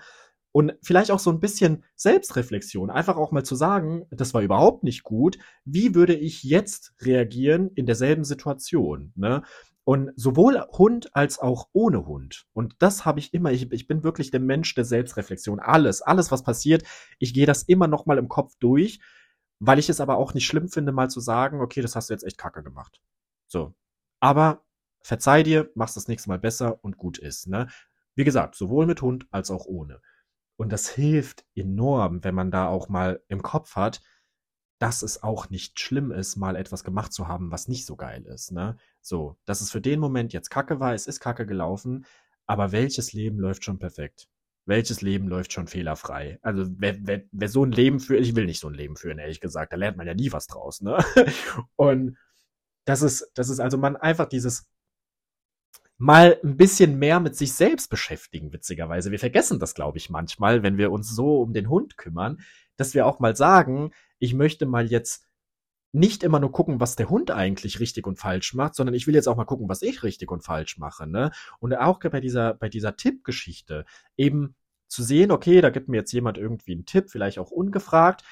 Und 0.52 0.74
vielleicht 0.82 1.12
auch 1.12 1.20
so 1.20 1.32
ein 1.32 1.42
bisschen 1.42 1.84
Selbstreflexion, 1.96 2.90
einfach 2.90 3.18
auch 3.18 3.32
mal 3.32 3.44
zu 3.44 3.56
sagen, 3.56 4.06
das 4.10 4.34
war 4.34 4.42
überhaupt 4.42 4.84
nicht 4.84 5.04
gut. 5.04 5.38
Wie 5.66 5.96
würde 5.96 6.16
ich 6.16 6.44
jetzt 6.44 6.94
reagieren 7.02 7.72
in 7.76 7.86
derselben 7.86 8.24
Situation? 8.24 9.12
Ne? 9.16 9.44
Und 9.86 10.12
sowohl 10.16 10.60
Hund 10.72 11.16
als 11.16 11.38
auch 11.38 11.70
ohne 11.72 12.08
Hund. 12.08 12.48
Und 12.54 12.76
das 12.80 13.06
habe 13.06 13.20
ich 13.20 13.34
immer, 13.36 13.52
ich, 13.52 13.72
ich 13.72 13.88
bin 13.88 14.04
wirklich 14.04 14.32
der 14.32 14.40
Mensch 14.40 14.74
der 14.74 14.84
Selbstreflexion. 14.84 15.60
Alles, 15.60 16.02
alles, 16.02 16.32
was 16.32 16.44
passiert, 16.44 16.84
ich 17.20 17.36
gehe 17.36 17.46
das 17.46 17.64
immer 17.64 17.88
noch 17.88 18.08
mal 18.08 18.18
im 18.18 18.28
Kopf 18.28 18.56
durch, 18.60 19.00
weil 19.60 19.78
ich 19.78 19.88
es 19.88 20.02
aber 20.02 20.18
auch 20.18 20.34
nicht 20.34 20.48
schlimm 20.48 20.70
finde, 20.70 20.92
mal 20.92 21.10
zu 21.12 21.20
sagen, 21.20 21.62
okay, 21.62 21.82
das 21.82 21.96
hast 21.96 22.10
du 22.10 22.16
jetzt 22.16 22.24
echt 22.24 22.40
kacke 22.40 22.64
gemacht. 22.64 23.00
So. 23.48 23.76
Aber 24.20 24.66
verzeih 25.02 25.44
dir, 25.44 25.70
machst 25.76 25.96
das 25.96 26.08
nächste 26.08 26.30
Mal 26.30 26.40
besser 26.40 26.84
und 26.84 26.98
gut 26.98 27.20
ist. 27.20 27.48
Ne? 27.48 27.68
Wie 28.16 28.24
gesagt, 28.24 28.56
sowohl 28.56 28.88
mit 28.88 29.04
Hund 29.04 29.28
als 29.30 29.52
auch 29.52 29.66
ohne. 29.68 30.02
Und 30.58 30.72
das 30.72 30.90
hilft 30.90 31.46
enorm, 31.54 32.24
wenn 32.24 32.34
man 32.34 32.50
da 32.50 32.68
auch 32.68 32.90
mal 32.90 33.22
im 33.28 33.44
Kopf 33.44 33.76
hat, 33.76 34.02
dass 34.80 35.02
es 35.02 35.24
auch 35.24 35.50
nicht 35.50 35.80
schlimm 35.80 36.12
ist, 36.12 36.36
mal 36.36 36.56
etwas 36.56 36.84
gemacht 36.84 37.14
zu 37.14 37.28
haben, 37.28 37.52
was 37.52 37.68
nicht 37.68 37.86
so 37.86 37.96
geil 37.96 38.26
ist. 38.26 38.52
Ne? 38.52 38.78
So, 39.02 39.38
dass 39.46 39.62
es 39.62 39.72
für 39.72 39.82
den 39.82 40.00
Moment 40.00 40.34
jetzt 40.34 40.50
Kacke 40.50 40.80
war, 40.80 40.94
es 40.94 41.08
ist 41.08 41.20
Kacke 41.20 41.46
gelaufen, 41.46 42.06
aber 42.46 42.72
welches 42.72 43.14
Leben 43.14 43.40
läuft 43.40 43.64
schon 43.64 43.80
perfekt? 43.80 44.28
Welches 44.66 45.02
Leben 45.02 45.28
läuft 45.28 45.54
schon 45.54 45.68
fehlerfrei? 45.68 46.40
Also, 46.42 46.66
wer, 46.78 46.98
wer, 47.06 47.24
wer 47.32 47.50
so 47.50 47.64
ein 47.64 47.72
Leben 47.72 48.00
führt, 48.00 48.22
ich 48.22 48.36
will 48.36 48.46
nicht 48.46 48.60
so 48.60 48.68
ein 48.68 48.74
Leben 48.74 48.96
führen, 48.96 49.20
ehrlich 49.20 49.40
gesagt, 49.40 49.72
da 49.72 49.78
lernt 49.78 49.98
man 49.98 50.08
ja 50.08 50.16
nie 50.16 50.32
was 50.32 50.48
draus, 50.48 50.82
ne? 50.82 50.98
Und 51.76 52.18
das 52.86 53.02
ist, 53.02 53.32
das 53.36 53.50
ist 53.50 53.60
also 53.60 53.78
man 53.78 53.96
einfach 53.96 54.28
dieses 54.28 54.68
mal 55.98 56.40
ein 56.44 56.58
bisschen 56.58 57.00
mehr 57.00 57.20
mit 57.20 57.36
sich 57.36 57.54
selbst 57.54 57.90
beschäftigen, 57.90 58.52
witzigerweise. 58.52 59.12
Wir 59.12 59.20
vergessen 59.20 59.60
das, 59.60 59.76
glaube 59.76 59.98
ich, 59.98 60.10
manchmal, 60.10 60.62
wenn 60.62 60.78
wir 60.78 60.92
uns 60.92 61.16
so 61.16 61.42
um 61.42 61.54
den 61.54 61.70
Hund 61.70 61.98
kümmern, 61.98 62.40
dass 62.76 62.94
wir 62.94 63.06
auch 63.06 63.20
mal 63.20 63.36
sagen, 63.36 63.92
ich 64.20 64.34
möchte 64.34 64.66
mal 64.66 64.88
jetzt 64.88 65.28
nicht 65.92 66.24
immer 66.24 66.40
nur 66.40 66.52
gucken, 66.52 66.80
was 66.82 66.96
der 66.96 67.10
Hund 67.10 67.32
eigentlich 67.32 67.80
richtig 67.80 68.06
und 68.06 68.20
falsch 68.20 68.54
macht, 68.54 68.76
sondern 68.76 68.94
ich 68.96 69.08
will 69.08 69.16
jetzt 69.16 69.28
auch 69.28 69.38
mal 69.38 69.46
gucken, 69.46 69.70
was 69.70 69.82
ich 69.82 70.04
richtig 70.04 70.30
und 70.30 70.44
falsch 70.44 70.78
mache, 70.78 71.08
ne? 71.08 71.32
Und 71.60 71.74
auch 71.74 72.00
bei 72.00 72.20
dieser, 72.20 72.54
bei 72.54 72.68
dieser 72.68 72.98
Tippgeschichte 72.98 73.86
eben 74.18 74.56
zu 74.88 75.04
sehen, 75.04 75.32
okay, 75.32 75.62
da 75.62 75.70
gibt 75.70 75.88
mir 75.88 75.98
jetzt 75.98 76.12
jemand 76.12 76.38
irgendwie 76.38 76.74
einen 76.74 76.86
Tipp, 76.86 77.10
vielleicht 77.10 77.40
auch 77.40 77.50
ungefragt, 77.50 78.24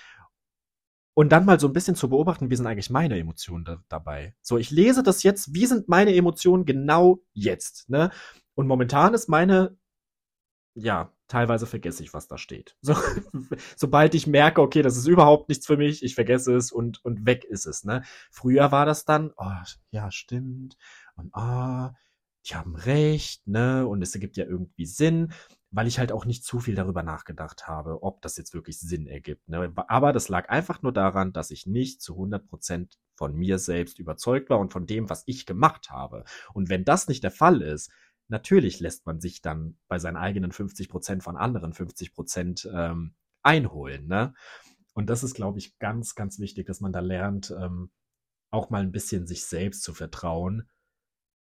und 1.15 1.32
dann 1.32 1.46
mal 1.46 1.60
so 1.60 1.67
ein 1.67 1.74
bisschen 1.74 1.96
zu 1.96 2.10
beobachten, 2.10 2.50
wie 2.50 2.56
sind 2.56 2.65
eigentlich 2.65 2.89
meine 2.89 3.19
Emotionen 3.19 3.65
da, 3.65 3.84
dabei. 3.88 4.36
So, 4.41 4.58
ich 4.58 4.72
lese 4.72 5.04
das 5.04 5.24
jetzt, 5.24 5.54
wie 5.54 5.67
sind 5.67 5.88
meine 5.88 6.15
Emotionen 6.15 6.65
genau 6.65 7.19
jetzt, 7.34 7.89
ne? 7.89 8.12
Und 8.56 8.67
momentan 8.67 9.13
ist 9.13 9.30
meine, 9.30 9.78
ja, 10.76 11.12
teilweise 11.34 11.65
vergesse 11.65 12.04
ich, 12.04 12.13
was 12.13 12.28
da 12.28 12.38
steht. 12.38 12.78
So, 12.82 12.96
sobald 13.76 14.13
ich 14.13 14.28
merke, 14.28 14.62
okay, 14.62 14.84
das 14.84 14.98
ist 14.98 15.08
überhaupt 15.08 15.50
nichts 15.50 15.65
für 15.65 15.78
mich, 15.78 16.04
ich 16.04 16.13
vergesse 16.13 16.56
es 16.56 16.72
und, 16.72 17.04
und 17.04 17.26
weg 17.26 17.43
ist 17.43 17.65
es, 17.65 17.84
ne? 17.84 18.04
Früher 18.30 18.72
war 18.72 18.86
das 18.86 19.04
dann, 19.04 19.32
oh, 19.38 19.52
ja, 19.89 20.12
stimmt, 20.12 20.78
und 21.15 21.34
ah, 21.34 21.96
die 22.46 22.56
haben 22.56 22.76
recht, 22.76 23.48
ne? 23.48 23.88
Und 23.88 24.04
es 24.04 24.13
ergibt 24.13 24.38
ja 24.38 24.46
irgendwie 24.46 24.86
Sinn 24.86 25.34
weil 25.76 25.88
ich 25.88 25.98
halt 25.98 26.12
auch 26.12 26.26
nicht 26.26 26.46
zu 26.46 26.60
viel 26.60 26.76
darüber 26.76 27.02
nachgedacht 27.02 27.67
habe, 27.67 28.04
ob 28.04 28.22
das 28.22 28.38
jetzt 28.38 28.54
wirklich 28.54 28.80
Sinn 28.80 29.08
ergibt. 29.08 29.50
Ne? 29.50 29.74
Aber 29.88 30.13
das 30.13 30.30
lag 30.30 30.48
einfach 30.50 30.84
nur 30.84 30.93
daran, 30.93 31.34
dass 31.34 31.50
ich 31.50 31.65
nicht 31.65 32.00
zu 32.00 32.13
100 32.13 32.48
Prozent 32.48 33.00
von 33.15 33.36
mir 33.36 33.58
selbst 33.58 33.98
überzeugt 33.98 34.52
war 34.52 34.60
und 34.60 34.72
von 34.72 34.86
dem, 34.86 35.10
was 35.10 35.24
ich 35.26 35.48
gemacht 35.48 35.89
habe. 35.89 36.26
Und 36.54 36.69
wenn 36.69 36.86
das 36.86 37.08
nicht 37.08 37.24
der 37.24 37.32
Fall 37.32 37.63
ist, 37.63 37.91
natürlich 38.34 38.82
lässt 38.82 39.06
man 39.06 39.22
sich 39.22 39.41
dann 39.41 39.78
bei 39.88 40.00
seinen 40.00 40.17
eigenen 40.17 40.52
50 40.52 40.89
Prozent 40.89 41.24
von 41.24 41.38
anderen 41.38 41.74
50 41.74 42.13
Prozent 42.13 42.69
ähm, 42.74 43.15
einholen. 43.41 44.08
Ne? 44.08 44.34
Und 44.93 45.10
das 45.10 45.24
ist, 45.24 45.36
glaube 45.36 45.60
ich, 45.60 45.80
ganz, 45.80 46.15
ganz 46.15 46.39
wichtig, 46.39 46.67
dass 46.67 46.82
man 46.82 46.91
da 46.91 47.00
lernt, 47.00 47.56
ähm, 47.58 47.91
auch 48.52 48.69
mal 48.69 48.82
ein 48.82 48.91
bisschen 48.91 49.26
sich 49.26 49.46
selbst 49.46 49.84
zu 49.84 49.93
vertrauen 49.93 50.69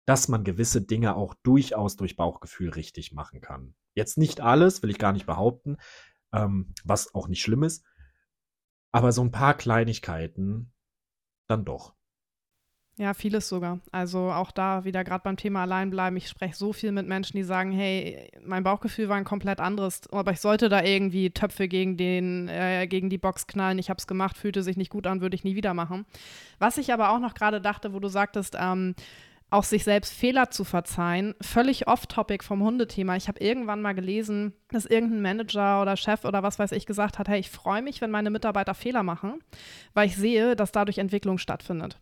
dass 0.08 0.30
man 0.30 0.46
gewisse 0.46 0.82
Dinge 0.82 1.16
auch 1.16 1.34
durchaus 1.44 1.98
durch 1.98 2.16
Bauchgefühl 2.16 2.70
richtig 2.70 3.12
machen 3.12 3.42
kann. 3.42 3.76
Jetzt 3.94 4.18
nicht 4.18 4.40
alles, 4.40 4.82
will 4.82 4.90
ich 4.90 5.00
gar 5.00 5.12
nicht 5.12 5.26
behaupten, 5.26 5.78
ähm, 6.32 6.74
was 6.86 7.14
auch 7.14 7.28
nicht 7.28 7.42
schlimm 7.42 7.64
ist, 7.64 7.86
aber 8.94 9.12
so 9.12 9.22
ein 9.22 9.32
paar 9.32 9.56
Kleinigkeiten 9.56 10.72
dann 11.48 11.66
doch. 11.66 11.94
Ja, 13.00 13.14
vieles 13.14 13.48
sogar. 13.48 13.80
Also 13.92 14.32
auch 14.32 14.52
da 14.52 14.84
wieder 14.84 15.04
gerade 15.04 15.22
beim 15.24 15.38
Thema 15.38 15.62
Alleinbleiben. 15.62 16.18
Ich 16.18 16.28
spreche 16.28 16.56
so 16.56 16.74
viel 16.74 16.92
mit 16.92 17.08
Menschen, 17.08 17.38
die 17.38 17.44
sagen, 17.44 17.72
hey, 17.72 18.28
mein 18.44 18.64
Bauchgefühl 18.64 19.08
war 19.08 19.18
ein 19.18 19.24
komplett 19.24 19.60
anderes, 19.60 20.02
aber 20.12 20.32
ich 20.32 20.40
sollte 20.40 20.68
da 20.68 20.84
irgendwie 20.84 21.30
Töpfe 21.30 21.68
gegen, 21.68 21.96
den, 21.96 22.48
äh, 22.48 22.88
gegen 22.88 23.12
die 23.12 23.20
Box 23.20 23.46
knallen. 23.46 23.78
Ich 23.78 23.92
habe 23.92 24.00
es 24.00 24.08
gemacht, 24.08 24.36
fühlte 24.36 24.64
sich 24.64 24.78
nicht 24.78 24.90
gut 24.90 25.06
an, 25.06 25.22
würde 25.22 25.36
ich 25.36 25.44
nie 25.44 25.56
wieder 25.56 25.76
machen. 25.76 26.08
Was 26.58 26.80
ich 26.80 26.92
aber 26.92 27.12
auch 27.12 27.20
noch 27.20 27.36
gerade 27.36 27.62
dachte, 27.62 27.94
wo 27.94 28.00
du 28.00 28.08
sagtest, 28.08 28.58
ähm, 28.60 28.96
auch 29.50 29.64
sich 29.64 29.84
selbst 29.84 30.14
Fehler 30.14 30.50
zu 30.50 30.64
verzeihen. 30.64 31.36
Völlig 31.40 31.88
off-topic 31.88 32.44
vom 32.44 32.64
Hundethema. 32.64 33.16
Ich 33.16 33.28
habe 33.28 33.40
irgendwann 33.40 33.82
mal 33.82 33.94
gelesen, 33.94 34.54
dass 34.70 34.86
irgendein 34.86 35.22
Manager 35.22 35.82
oder 35.82 35.96
Chef 35.96 36.26
oder 36.26 36.44
was 36.44 36.60
weiß 36.60 36.74
ich 36.74 36.86
gesagt 36.86 37.18
hat, 37.18 37.30
hey, 37.30 37.40
ich 37.40 37.50
freue 37.50 37.82
mich, 37.82 38.02
wenn 38.02 38.12
meine 38.12 38.30
Mitarbeiter 38.30 38.74
Fehler 38.74 39.04
machen, 39.04 39.40
weil 39.94 40.08
ich 40.08 40.18
sehe, 40.18 40.56
dass 40.56 40.72
dadurch 40.72 40.98
Entwicklung 40.98 41.38
stattfindet. 41.38 41.98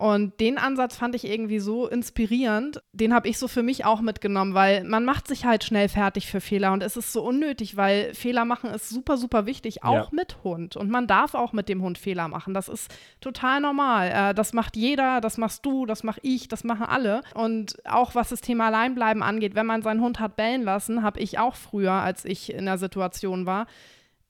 Und 0.00 0.40
den 0.40 0.56
Ansatz 0.56 0.96
fand 0.96 1.14
ich 1.14 1.26
irgendwie 1.26 1.58
so 1.58 1.86
inspirierend. 1.86 2.82
Den 2.94 3.12
habe 3.12 3.28
ich 3.28 3.38
so 3.38 3.48
für 3.48 3.62
mich 3.62 3.84
auch 3.84 4.00
mitgenommen, 4.00 4.54
weil 4.54 4.82
man 4.84 5.04
macht 5.04 5.28
sich 5.28 5.44
halt 5.44 5.62
schnell 5.62 5.90
fertig 5.90 6.26
für 6.26 6.40
Fehler 6.40 6.72
und 6.72 6.82
es 6.82 6.96
ist 6.96 7.12
so 7.12 7.22
unnötig, 7.22 7.76
weil 7.76 8.14
Fehler 8.14 8.46
machen 8.46 8.70
ist 8.70 8.88
super, 8.88 9.18
super 9.18 9.44
wichtig, 9.44 9.84
auch 9.84 9.92
ja. 9.92 10.08
mit 10.10 10.38
Hund. 10.42 10.74
Und 10.74 10.88
man 10.88 11.06
darf 11.06 11.34
auch 11.34 11.52
mit 11.52 11.68
dem 11.68 11.82
Hund 11.82 11.98
Fehler 11.98 12.28
machen. 12.28 12.54
Das 12.54 12.70
ist 12.70 12.90
total 13.20 13.60
normal. 13.60 14.30
Äh, 14.30 14.34
das 14.34 14.54
macht 14.54 14.74
jeder, 14.74 15.20
das 15.20 15.36
machst 15.36 15.66
du, 15.66 15.84
das 15.84 16.02
mache 16.02 16.20
ich, 16.22 16.48
das 16.48 16.64
machen 16.64 16.86
alle. 16.86 17.20
Und 17.34 17.76
auch 17.84 18.14
was 18.14 18.30
das 18.30 18.40
Thema 18.40 18.68
Alleinbleiben 18.68 19.22
angeht, 19.22 19.54
wenn 19.54 19.66
man 19.66 19.82
seinen 19.82 20.00
Hund 20.00 20.18
hat 20.18 20.34
bellen 20.34 20.62
lassen, 20.62 21.02
habe 21.02 21.20
ich 21.20 21.38
auch 21.38 21.56
früher, 21.56 21.92
als 21.92 22.24
ich 22.24 22.54
in 22.54 22.64
der 22.64 22.78
Situation 22.78 23.44
war, 23.44 23.66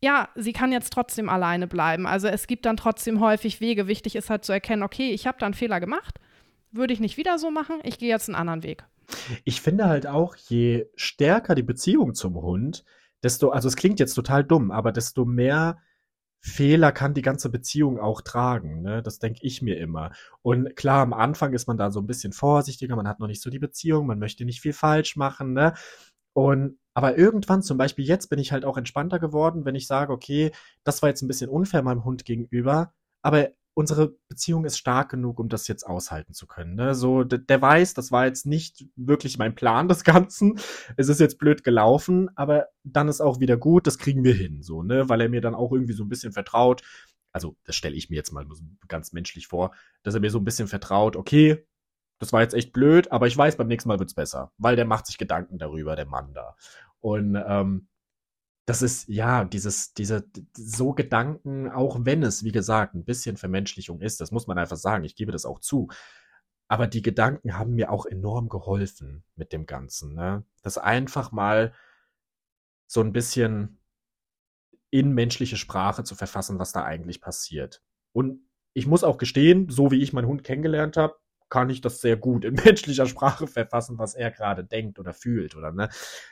ja, 0.03 0.29
sie 0.35 0.53
kann 0.53 0.73
jetzt 0.73 0.93
trotzdem 0.93 1.29
alleine 1.29 1.67
bleiben. 1.67 2.07
Also 2.07 2.29
es 2.29 2.47
gibt 2.47 2.65
dann 2.65 2.77
trotzdem 2.77 3.21
häufig 3.21 3.61
Wege. 3.61 3.87
Wichtig 3.87 4.17
ist 4.17 4.31
halt 4.31 4.45
zu 4.45 4.53
erkennen, 4.53 4.83
okay, 4.83 5.11
ich 5.11 5.27
habe 5.27 5.39
da 5.39 5.47
einen 5.47 5.55
Fehler 5.55 5.81
gemacht, 5.81 6.19
würde 6.73 6.95
ich 6.95 7.01
nicht 7.01 7.17
wieder 7.17 7.39
so 7.39 7.51
machen, 7.51 7.81
ich 7.83 7.99
gehe 7.99 8.09
jetzt 8.09 8.29
einen 8.29 8.37
anderen 8.37 8.63
Weg. 8.63 8.85
Ich 9.45 9.61
finde 9.61 9.87
halt 9.87 10.07
auch, 10.07 10.37
je 10.37 10.87
stärker 10.95 11.55
die 11.55 11.63
Beziehung 11.63 12.15
zum 12.15 12.37
Hund, 12.37 12.85
desto, 13.23 13.51
also 13.51 13.69
es 13.69 13.77
klingt 13.77 14.01
jetzt 14.01 14.15
total 14.15 14.45
dumm, 14.45 14.71
aber 14.71 14.93
desto 14.93 15.25
mehr 15.25 15.79
Fehler 16.43 16.91
kann 16.93 17.13
die 17.13 17.23
ganze 17.23 17.51
Beziehung 17.51 17.99
auch 17.99 18.23
tragen. 18.23 18.81
Ne? 18.81 19.03
Das 19.03 19.19
denke 19.19 19.41
ich 19.43 19.61
mir 19.61 19.77
immer. 19.79 20.13
Und 20.41 20.75
klar, 20.75 21.03
am 21.03 21.13
Anfang 21.13 21.53
ist 21.53 21.67
man 21.67 21.77
da 21.77 21.91
so 21.91 22.01
ein 22.01 22.07
bisschen 22.07 22.33
vorsichtiger, 22.33 22.97
man 22.97 23.09
hat 23.09 23.21
noch 23.21 23.27
nicht 23.27 23.43
so 23.43 23.51
die 23.51 23.59
Beziehung, 23.59 24.07
man 24.07 24.19
möchte 24.19 24.47
nicht 24.47 24.63
viel 24.63 24.73
falsch 24.73 25.17
machen. 25.17 25.53
Ne? 25.53 25.75
Und 26.33 26.79
aber 27.01 27.17
irgendwann, 27.17 27.63
zum 27.63 27.79
Beispiel 27.79 28.05
jetzt, 28.05 28.29
bin 28.29 28.39
ich 28.39 28.53
halt 28.53 28.67
auch 28.67 28.77
entspannter 28.77 29.19
geworden, 29.19 29.65
wenn 29.65 29.75
ich 29.75 29.87
sage, 29.87 30.13
okay, 30.13 30.53
das 30.85 31.01
war 31.01 31.09
jetzt 31.09 31.23
ein 31.23 31.29
bisschen 31.29 31.49
unfair 31.49 31.81
meinem 31.81 32.05
Hund 32.05 32.27
gegenüber, 32.27 32.93
aber 33.23 33.49
unsere 33.73 34.19
Beziehung 34.29 34.67
ist 34.67 34.77
stark 34.77 35.11
genug, 35.11 35.41
um 35.41 35.49
das 35.49 35.67
jetzt 35.67 35.85
aushalten 35.85 36.35
zu 36.35 36.47
können. 36.47 36.75
Ne? 36.75 36.95
So, 36.95 37.25
der 37.25 37.63
weiß, 37.63 37.95
das 37.95 38.13
war 38.13 38.27
jetzt 38.27 38.45
nicht 38.45 38.85
wirklich 38.97 39.39
mein 39.39 39.55
Plan 39.55 39.89
des 39.89 40.05
Ganzen. 40.05 40.59
Es 40.99 41.09
ist 41.09 41.21
jetzt 41.21 41.39
blöd 41.39 41.65
gelaufen, 41.65 42.29
aber 42.37 42.67
dann 42.85 43.09
ist 43.09 43.23
auch 43.23 43.41
wieder 43.41 43.57
gut, 43.57 43.87
das 43.87 43.97
kriegen 43.97 44.23
wir 44.23 44.35
hin, 44.35 44.61
so, 44.63 44.83
ne, 44.83 45.09
weil 45.09 45.23
er 45.23 45.31
mir 45.31 45.41
dann 45.41 45.55
auch 45.55 45.73
irgendwie 45.73 45.95
so 45.95 46.05
ein 46.05 46.11
bisschen 46.11 46.33
vertraut. 46.33 46.83
Also, 47.33 47.57
das 47.65 47.77
stelle 47.77 47.97
ich 47.97 48.11
mir 48.11 48.17
jetzt 48.17 48.33
mal 48.33 48.45
ganz 48.89 49.15
menschlich 49.15 49.47
vor, 49.47 49.73
dass 50.03 50.13
er 50.13 50.21
mir 50.21 50.31
so 50.31 50.39
ein 50.39 50.45
bisschen 50.45 50.69
vertraut, 50.69 51.17
okay, 51.17 51.65
das 52.21 52.35
war 52.35 52.43
jetzt 52.43 52.55
echt 52.55 52.73
blöd, 52.73 53.11
aber 53.11 53.27
ich 53.27 53.37
weiß, 53.37 53.57
beim 53.57 53.67
nächsten 53.67 53.89
Mal 53.89 53.99
wird's 53.99 54.15
besser, 54.15 54.53
weil 54.59 54.77
der 54.77 54.85
macht 54.85 55.07
sich 55.07 55.17
Gedanken 55.17 55.59
darüber, 55.59 55.97
der 55.97 56.07
Mann 56.07 56.35
da. 56.35 56.55
Und 57.01 57.37
ähm, 57.37 57.89
das 58.67 58.83
ist 58.83 59.09
ja 59.09 59.45
dieses, 59.45 59.95
diese, 59.95 60.25
so 60.57 60.93
Gedanken, 60.93 61.69
auch 61.71 61.99
wenn 62.03 62.23
es, 62.23 62.45
wie 62.45 62.53
gesagt, 62.53 62.95
ein 62.95 63.05
bisschen 63.05 63.37
Vermenschlichung 63.37 64.01
ist, 64.01 64.21
das 64.21 64.31
muss 64.31 64.47
man 64.47 64.59
einfach 64.59 64.77
sagen, 64.77 65.05
ich 65.05 65.17
gebe 65.17 65.33
das 65.33 65.45
auch 65.45 65.59
zu. 65.59 65.89
Aber 66.69 66.87
die 66.87 67.03
Gedanken 67.03 67.59
haben 67.59 67.75
mir 67.75 67.91
auch 67.91 68.07
enorm 68.07 68.49
geholfen 68.49 69.25
mit 69.35 69.53
dem 69.53 69.67
Ganzen. 69.67 70.15
Ne? 70.15 70.45
Das 70.63 70.79
einfach 70.79 71.33
mal 71.33 71.75
so 72.87 73.01
ein 73.01 73.13
bisschen 73.13 73.81
in 74.91 75.13
menschliche 75.13 75.57
Sprache 75.57 76.05
zu 76.05 76.15
verfassen, 76.15 76.59
was 76.59 76.73
da 76.73 76.85
eigentlich 76.85 77.21
passiert. 77.21 77.83
Und 78.13 78.41
ich 78.73 78.87
muss 78.87 79.05
auch 79.05 79.19
gestehen, 79.19 79.69
so 79.69 79.91
wie 79.91 80.03
ich 80.03 80.13
meinen 80.13 80.29
Hund 80.29 80.45
kennengelernt 80.45 80.97
habe, 80.97 81.17
kann 81.51 81.69
ich 81.69 81.81
das 81.81 82.01
sehr 82.01 82.17
gut 82.17 82.45
in 82.45 82.55
menschlicher 82.65 83.07
Sprache 83.07 83.47
verfassen, 83.47 83.99
was 83.99 84.15
er 84.15 84.31
gerade 84.31 84.65
denkt 84.65 84.99
oder 84.99 85.13
fühlt 85.13 85.57
oder 85.57 85.73
ne. 85.73 85.91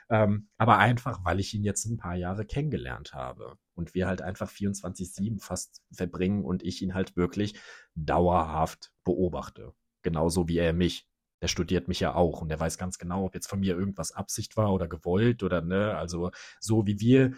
Ähm, 0.08 0.48
aber 0.56 0.78
einfach, 0.78 1.24
weil 1.24 1.40
ich 1.40 1.52
ihn 1.52 1.64
jetzt 1.64 1.84
ein 1.86 1.98
paar 1.98 2.14
Jahre 2.14 2.46
kennengelernt 2.46 3.12
habe 3.12 3.58
und 3.74 3.94
wir 3.94 4.06
halt 4.06 4.22
einfach 4.22 4.50
24/7 4.50 5.40
fast 5.40 5.82
verbringen 5.92 6.44
und 6.44 6.62
ich 6.62 6.80
ihn 6.80 6.94
halt 6.94 7.16
wirklich 7.16 7.58
dauerhaft 7.94 8.92
beobachte, 9.04 9.74
genauso 10.02 10.48
wie 10.48 10.58
er 10.58 10.72
mich. 10.72 11.06
Der 11.40 11.48
studiert 11.48 11.86
mich 11.86 12.00
ja 12.00 12.14
auch 12.14 12.42
und 12.42 12.48
der 12.48 12.58
weiß 12.58 12.78
ganz 12.78 12.98
genau, 12.98 13.24
ob 13.26 13.34
jetzt 13.34 13.46
von 13.48 13.60
mir 13.60 13.76
irgendwas 13.76 14.10
Absicht 14.10 14.56
war 14.56 14.72
oder 14.72 14.88
gewollt 14.88 15.42
oder 15.42 15.60
ne. 15.60 15.96
Also 15.96 16.30
so 16.58 16.86
wie 16.86 16.98
wir 16.98 17.34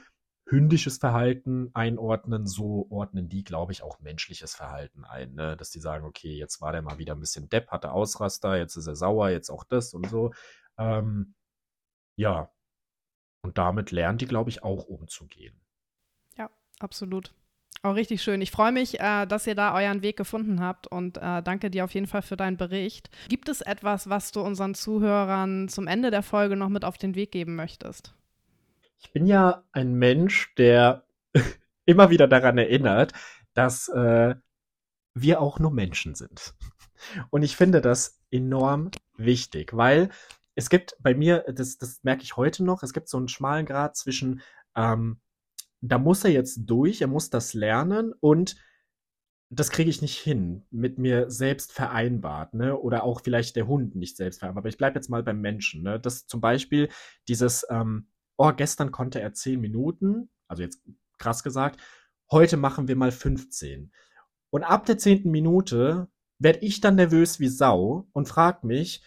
hündisches 0.51 0.99
Verhalten 0.99 1.71
einordnen, 1.75 2.47
so 2.47 2.87
ordnen 2.91 3.29
die, 3.29 3.45
glaube 3.45 3.73
ich, 3.73 3.83
auch 3.83 4.01
menschliches 4.01 4.55
Verhalten 4.55 5.05
ein. 5.05 5.35
Ne? 5.35 5.57
Dass 5.57 5.71
die 5.71 5.81
sagen, 5.81 6.05
okay, 6.05 6.33
jetzt 6.33 6.61
war 6.61 6.73
der 6.73 6.83
mal 6.83 6.99
wieder 6.99 7.15
ein 7.15 7.21
bisschen 7.21 7.49
Depp, 7.49 7.71
hatte 7.71 7.93
Ausraster, 7.93 8.57
jetzt 8.57 8.77
ist 8.77 8.89
er 8.89 8.97
sauer, 8.97 9.31
jetzt 9.31 9.51
auch 9.51 9.65
das 9.65 9.95
und 9.95 10.09
so. 10.09 10.33
Ähm, 10.77 11.35
ja. 12.17 12.51
Und 13.43 13.59
damit 13.59 13.91
lernen 13.93 14.19
die, 14.19 14.27
glaube 14.27 14.51
ich, 14.51 14.63
auch 14.63 14.85
umzugehen. 14.85 15.59
Ja, 16.37 16.51
absolut. 16.79 17.33
Auch 17.83 17.95
richtig 17.95 18.23
schön. 18.23 18.43
Ich 18.43 18.51
freue 18.51 18.73
mich, 18.73 19.01
äh, 19.01 19.27
dass 19.27 19.47
ihr 19.47 19.55
da 19.55 19.75
euren 19.75 20.03
Weg 20.03 20.19
gefunden 20.19 20.61
habt 20.61 20.87
und 20.87 21.17
äh, 21.17 21.43
danke 21.43 21.71
dir 21.71 21.85
auf 21.85 21.95
jeden 21.95 22.07
Fall 22.07 22.21
für 22.21 22.37
deinen 22.37 22.59
Bericht. 22.59 23.09
Gibt 23.29 23.49
es 23.49 23.63
etwas, 23.63 24.11
was 24.11 24.33
du 24.33 24.43
unseren 24.43 24.75
Zuhörern 24.75 25.69
zum 25.69 25.87
Ende 25.87 26.11
der 26.11 26.23
Folge 26.23 26.57
noch 26.57 26.69
mit 26.69 26.85
auf 26.85 26.99
den 26.99 27.15
Weg 27.15 27.33
geben 27.33 27.57
möchtest? 27.57 28.15
Ich 29.01 29.13
bin 29.13 29.27
ja 29.27 29.65
ein 29.73 29.95
Mensch, 29.95 30.55
der 30.57 31.05
immer 31.87 32.11
wieder 32.11 32.29
daran 32.29 32.59
erinnert, 32.59 33.13
dass 33.55 33.89
äh, 33.89 34.35
wir 35.15 35.41
auch 35.41 35.59
nur 35.59 35.73
Menschen 35.73 36.15
sind. 36.15 36.55
Und 37.31 37.43
ich 37.43 37.57
finde 37.57 37.81
das 37.81 38.21
enorm 38.31 38.91
wichtig, 39.17 39.75
weil 39.75 40.11
es 40.55 40.69
gibt 40.69 40.97
bei 41.01 41.15
mir, 41.15 41.45
das, 41.53 41.79
das 41.79 42.03
merke 42.03 42.23
ich 42.23 42.37
heute 42.37 42.63
noch, 42.63 42.83
es 42.83 42.93
gibt 42.93 43.09
so 43.09 43.17
einen 43.17 43.29
schmalen 43.29 43.65
Grad 43.65 43.97
zwischen, 43.97 44.43
ähm, 44.77 45.21
da 45.81 45.99
muss 45.99 46.23
er 46.25 46.31
jetzt 46.31 46.61
durch, 46.67 47.01
er 47.01 47.07
muss 47.07 47.31
das 47.31 47.55
lernen 47.55 48.13
und 48.21 48.57
das 49.49 49.71
kriege 49.71 49.91
ich 49.91 50.03
nicht 50.03 50.19
hin, 50.19 50.67
mit 50.71 50.99
mir 50.99 51.31
selbst 51.31 51.73
vereinbart, 51.73 52.55
ne? 52.55 52.79
Oder 52.79 53.03
auch 53.03 53.23
vielleicht 53.23 53.57
der 53.57 53.67
Hund 53.67 53.97
nicht 53.97 54.17
selbst 54.17 54.39
vereinbart. 54.39 54.63
Aber 54.63 54.69
ich 54.69 54.79
bleibe 54.79 54.97
jetzt 54.97 55.09
mal 55.09 55.25
beim 55.25 55.41
Menschen, 55.41 55.83
ne? 55.83 55.99
Das 55.99 56.27
zum 56.27 56.41
Beispiel 56.41 56.89
dieses, 57.27 57.67
ähm, 57.69 58.07
oh, 58.41 58.53
gestern 58.57 58.91
konnte 58.91 59.21
er 59.21 59.35
10 59.35 59.61
Minuten, 59.61 60.31
also 60.49 60.63
jetzt 60.63 60.83
krass 61.19 61.43
gesagt, 61.43 61.79
heute 62.31 62.57
machen 62.57 62.89
wir 62.89 62.97
mal 62.97 63.13
15. 63.13 63.93
Und 64.49 64.65
ab 64.65 64.87
der 64.87 64.97
zehnten 64.97 65.31
Minute 65.31 66.09
werde 66.39 66.61
ich 66.61 66.81
dann 66.81 66.95
nervös 66.95 67.39
wie 67.39 67.49
Sau 67.49 68.09
und 68.13 68.29
frag 68.29 68.65
mich, 68.65 69.05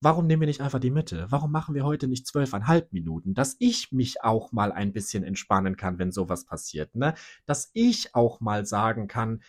warum 0.00 0.28
nehmen 0.28 0.42
wir 0.42 0.46
nicht 0.46 0.60
einfach 0.60 0.78
die 0.78 0.92
Mitte? 0.92 1.26
Warum 1.30 1.50
machen 1.50 1.74
wir 1.74 1.84
heute 1.84 2.06
nicht 2.06 2.28
zwölfeinhalb 2.28 2.92
Minuten? 2.92 3.34
Dass 3.34 3.56
ich 3.58 3.90
mich 3.90 4.22
auch 4.22 4.52
mal 4.52 4.70
ein 4.70 4.92
bisschen 4.92 5.24
entspannen 5.24 5.76
kann, 5.76 5.98
wenn 5.98 6.12
sowas 6.12 6.44
passiert, 6.44 6.94
ne? 6.94 7.14
Dass 7.44 7.70
ich 7.72 8.14
auch 8.14 8.38
mal 8.38 8.64
sagen 8.64 9.08
kann, 9.08 9.42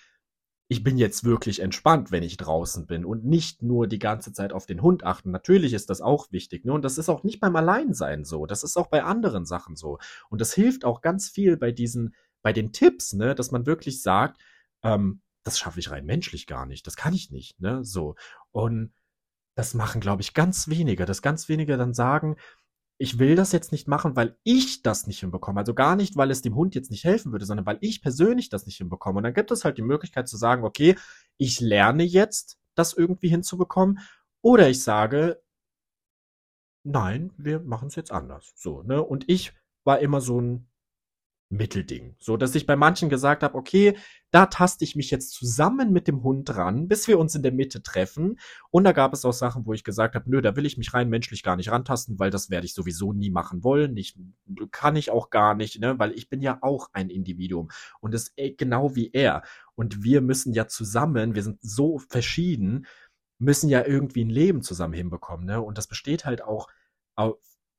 ich 0.72 0.84
bin 0.84 0.98
jetzt 0.98 1.24
wirklich 1.24 1.62
entspannt, 1.62 2.12
wenn 2.12 2.22
ich 2.22 2.38
draußen 2.38 2.86
bin 2.86 3.04
und 3.04 3.26
nicht 3.26 3.64
nur 3.64 3.88
die 3.88 3.98
ganze 3.98 4.32
Zeit 4.34 4.54
auf 4.54 4.68
den 4.68 4.84
Hund 4.84 5.04
achten. 5.04 5.32
Natürlich 5.32 5.74
ist 5.74 5.90
das 5.90 6.00
auch 6.00 6.32
wichtig, 6.32 6.64
ne? 6.64 6.74
Und 6.74 6.86
das 6.86 7.00
ist 7.00 7.10
auch 7.10 7.24
nicht 7.24 7.40
beim 7.40 7.56
Alleinsein 7.56 8.24
so. 8.24 8.46
Das 8.46 8.64
ist 8.64 8.78
auch 8.78 8.86
bei 8.86 9.04
anderen 9.04 9.46
Sachen 9.48 9.76
so. 9.76 9.98
Und 10.30 10.40
das 10.42 10.54
hilft 10.54 10.86
auch 10.86 11.02
ganz 11.02 11.28
viel 11.28 11.58
bei 11.58 11.72
diesen, 11.72 12.14
bei 12.44 12.54
den 12.54 12.72
Tipps, 12.72 13.14
ne? 13.14 13.34
Dass 13.34 13.50
man 13.50 13.66
wirklich 13.66 14.04
sagt, 14.04 14.40
ähm, 14.84 15.22
das 15.44 15.58
schaffe 15.58 15.80
ich 15.80 15.90
rein 15.90 16.06
menschlich 16.06 16.46
gar 16.46 16.68
nicht. 16.68 16.86
Das 16.86 16.96
kann 16.96 17.16
ich 17.16 17.32
nicht, 17.32 17.60
ne? 17.60 17.84
So. 17.84 18.14
Und 18.52 18.94
das 19.56 19.74
machen, 19.74 20.02
glaube 20.02 20.22
ich, 20.22 20.36
ganz 20.36 20.68
wenige, 20.68 21.06
dass 21.06 21.24
ganz 21.24 21.50
wenige 21.50 21.78
dann 21.78 21.96
sagen, 21.96 22.36
ich 23.02 23.18
will 23.18 23.36
das 23.36 23.54
jetzt 23.54 23.72
nicht 23.72 23.88
machen, 23.88 24.18
weil 24.18 24.38
ich 24.44 24.84
das 24.84 25.08
nicht 25.08 25.22
hinbekomme. 25.22 25.62
Also 25.62 25.74
gar 25.74 25.96
nicht, 25.96 26.18
weil 26.18 26.32
es 26.32 26.42
dem 26.42 26.56
Hund 26.56 26.76
jetzt 26.76 26.92
nicht 26.92 27.06
helfen 27.06 27.32
würde, 27.32 27.46
sondern 27.46 27.66
weil 27.66 27.78
ich 27.80 28.02
persönlich 28.02 28.50
das 28.50 28.66
nicht 28.66 28.78
hinbekomme. 28.78 29.18
Und 29.18 29.24
dann 29.24 29.34
gibt 29.34 29.52
es 29.52 29.64
halt 29.64 29.78
die 29.78 29.84
Möglichkeit 29.84 30.28
zu 30.28 30.36
sagen, 30.36 30.66
okay, 30.66 30.96
ich 31.38 31.62
lerne 31.62 32.04
jetzt, 32.04 32.60
das 32.76 32.94
irgendwie 32.94 33.30
hinzubekommen. 33.30 34.00
Oder 34.42 34.70
ich 34.70 34.84
sage, 34.84 35.42
nein, 36.84 37.32
wir 37.38 37.62
machen 37.62 37.88
es 37.88 37.96
jetzt 37.96 38.12
anders. 38.12 38.52
So, 38.56 38.84
ne? 38.84 39.02
Und 39.02 39.30
ich 39.30 39.54
war 39.86 40.00
immer 40.00 40.20
so 40.20 40.42
ein 40.42 40.69
Mittelding. 41.52 42.16
So, 42.20 42.38
dass 42.38 42.54
ich 42.54 42.68
bei 42.68 42.76
manchen 42.76 43.10
gesagt 43.10 43.42
habe, 43.42 43.56
okay, 43.56 43.98
da 44.30 44.46
taste 44.46 44.84
ich 44.84 44.96
mich 44.96 45.10
jetzt 45.10 45.32
zusammen 45.32 45.92
mit 45.92 46.08
dem 46.08 46.22
Hund 46.22 46.56
ran, 46.56 46.88
bis 46.88 47.08
wir 47.08 47.18
uns 47.18 47.34
in 47.34 47.42
der 47.42 47.52
Mitte 47.52 47.82
treffen. 47.82 48.40
Und 48.70 48.84
da 48.84 48.92
gab 48.92 49.14
es 49.14 49.26
auch 49.26 49.34
Sachen, 49.34 49.66
wo 49.66 49.74
ich 49.74 49.84
gesagt 49.84 50.14
habe, 50.14 50.30
nö, 50.30 50.42
da 50.42 50.56
will 50.56 50.68
ich 50.68 50.78
mich 50.78 50.94
rein 50.94 51.10
menschlich 51.10 51.42
gar 51.42 51.56
nicht 51.56 51.72
rantasten, 51.72 52.20
weil 52.20 52.30
das 52.30 52.52
werde 52.52 52.66
ich 52.66 52.76
sowieso 52.76 53.14
nie 53.14 53.32
machen 53.32 53.64
wollen. 53.64 53.98
Ich, 53.98 54.16
kann 54.72 54.96
ich 54.96 55.10
auch 55.10 55.32
gar 55.32 55.56
nicht, 55.56 55.80
ne, 55.80 55.98
weil 55.98 56.12
ich 56.12 56.30
bin 56.30 56.42
ja 56.42 56.60
auch 56.62 56.90
ein 56.94 57.10
Individuum. 57.10 57.70
Und 58.00 58.14
das 58.14 58.32
äh, 58.36 58.52
genau 58.52 58.96
wie 58.96 59.10
er. 59.12 59.42
Und 59.74 60.04
wir 60.04 60.22
müssen 60.22 60.54
ja 60.54 60.68
zusammen, 60.68 61.34
wir 61.34 61.42
sind 61.42 61.58
so 61.64 61.98
verschieden, 61.98 62.86
müssen 63.40 63.70
ja 63.70 63.84
irgendwie 63.84 64.24
ein 64.24 64.30
Leben 64.30 64.62
zusammen 64.62 64.94
hinbekommen, 64.94 65.46
ne? 65.46 65.62
Und 65.62 65.78
das 65.78 65.88
besteht 65.88 66.26
halt 66.26 66.44
auch 66.44 66.68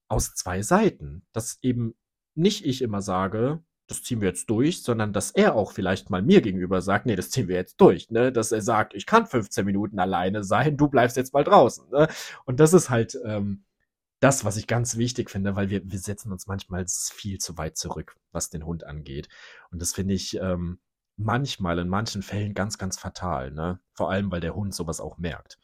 aus 0.09 0.35
zwei 0.35 0.63
Seiten. 0.63 1.23
Dass 1.33 1.59
eben 1.63 1.95
nicht 2.41 2.65
ich 2.67 2.83
immer 2.83 3.03
sage, 3.03 3.63
das 3.87 4.03
ziehen 4.03 4.21
wir 4.21 4.29
jetzt 4.29 4.49
durch, 4.51 4.83
sondern 4.83 5.13
dass 5.13 5.33
er 5.33 5.55
auch 5.57 5.73
vielleicht 5.73 6.11
mal 6.11 6.23
mir 6.23 6.41
gegenüber 6.41 6.81
sagt, 6.81 7.07
nee, 7.07 7.17
das 7.17 7.31
ziehen 7.31 7.49
wir 7.49 7.57
jetzt 7.57 7.81
durch, 7.81 8.11
ne? 8.11 8.33
Dass 8.33 8.53
er 8.53 8.63
sagt, 8.63 8.95
ich 8.95 9.07
kann 9.07 9.27
15 9.27 9.65
Minuten 9.65 9.99
alleine 9.99 10.45
sein, 10.45 10.77
du 10.77 10.89
bleibst 10.89 11.17
jetzt 11.17 11.35
mal 11.35 11.45
draußen, 11.45 11.91
ne? 11.91 12.09
Und 12.45 12.61
das 12.61 12.73
ist 12.73 12.91
halt 12.91 13.19
ähm, 13.25 13.65
das, 14.21 14.45
was 14.45 14.57
ich 14.57 14.67
ganz 14.67 14.97
wichtig 14.97 15.31
finde, 15.31 15.57
weil 15.57 15.71
wir, 15.71 15.83
wir 15.85 15.99
setzen 15.99 16.31
uns 16.31 16.47
manchmal 16.47 16.85
viel 16.89 17.39
zu 17.39 17.59
weit 17.59 17.77
zurück, 17.77 18.17
was 18.33 18.51
den 18.51 18.65
Hund 18.65 18.85
angeht. 18.85 19.29
Und 19.71 19.83
das 19.83 19.93
finde 19.93 20.15
ich, 20.15 20.37
ähm, 20.37 20.79
manchmal 21.21 21.79
in 21.79 21.89
manchen 21.89 22.23
Fällen 22.23 22.55
ganz, 22.55 22.79
ganz 22.79 22.99
fatal, 22.99 23.51
ne? 23.51 23.81
Vor 23.95 24.11
allem, 24.11 24.31
weil 24.31 24.41
der 24.41 24.55
Hund 24.55 24.75
sowas 24.75 25.01
auch 25.01 25.19
merkt. 25.19 25.59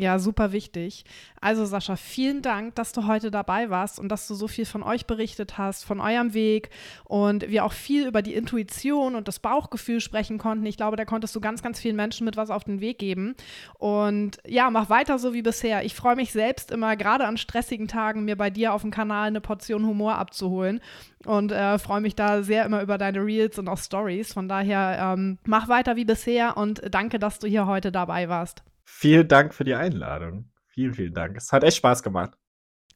Ja, 0.00 0.18
super 0.18 0.52
wichtig. 0.52 1.04
Also 1.42 1.66
Sascha, 1.66 1.94
vielen 1.94 2.40
Dank, 2.40 2.74
dass 2.74 2.92
du 2.92 3.06
heute 3.06 3.30
dabei 3.30 3.68
warst 3.68 4.00
und 4.00 4.08
dass 4.08 4.26
du 4.26 4.34
so 4.34 4.48
viel 4.48 4.64
von 4.64 4.82
euch 4.82 5.04
berichtet 5.04 5.58
hast, 5.58 5.84
von 5.84 6.00
eurem 6.00 6.32
Weg 6.32 6.70
und 7.04 7.50
wir 7.50 7.66
auch 7.66 7.74
viel 7.74 8.06
über 8.06 8.22
die 8.22 8.32
Intuition 8.32 9.14
und 9.14 9.28
das 9.28 9.40
Bauchgefühl 9.40 10.00
sprechen 10.00 10.38
konnten. 10.38 10.64
Ich 10.64 10.78
glaube, 10.78 10.96
da 10.96 11.04
konntest 11.04 11.36
du 11.36 11.40
ganz, 11.42 11.62
ganz 11.62 11.78
vielen 11.80 11.96
Menschen 11.96 12.24
mit 12.24 12.38
was 12.38 12.48
auf 12.48 12.64
den 12.64 12.80
Weg 12.80 12.98
geben. 12.98 13.34
Und 13.78 14.38
ja, 14.46 14.70
mach 14.70 14.88
weiter 14.88 15.18
so 15.18 15.34
wie 15.34 15.42
bisher. 15.42 15.84
Ich 15.84 15.94
freue 15.94 16.16
mich 16.16 16.32
selbst 16.32 16.70
immer, 16.70 16.96
gerade 16.96 17.26
an 17.26 17.36
stressigen 17.36 17.86
Tagen, 17.86 18.24
mir 18.24 18.36
bei 18.36 18.48
dir 18.48 18.72
auf 18.72 18.80
dem 18.80 18.90
Kanal 18.90 19.26
eine 19.26 19.42
Portion 19.42 19.86
Humor 19.86 20.14
abzuholen 20.14 20.80
und 21.26 21.52
äh, 21.52 21.78
freue 21.78 22.00
mich 22.00 22.16
da 22.16 22.42
sehr 22.42 22.64
immer 22.64 22.80
über 22.80 22.96
deine 22.96 23.22
Reels 23.22 23.58
und 23.58 23.68
auch 23.68 23.76
Stories. 23.76 24.32
Von 24.32 24.48
daher 24.48 25.12
ähm, 25.12 25.36
mach 25.44 25.68
weiter 25.68 25.96
wie 25.96 26.06
bisher 26.06 26.56
und 26.56 26.80
danke, 26.90 27.18
dass 27.18 27.38
du 27.38 27.46
hier 27.46 27.66
heute 27.66 27.92
dabei 27.92 28.30
warst. 28.30 28.62
Vielen 28.92 29.28
Dank 29.28 29.54
für 29.54 29.64
die 29.64 29.74
Einladung. 29.74 30.50
Vielen, 30.66 30.92
vielen 30.92 31.14
Dank. 31.14 31.36
Es 31.36 31.52
hat 31.52 31.64
echt 31.64 31.78
Spaß 31.78 32.02
gemacht. 32.02 32.32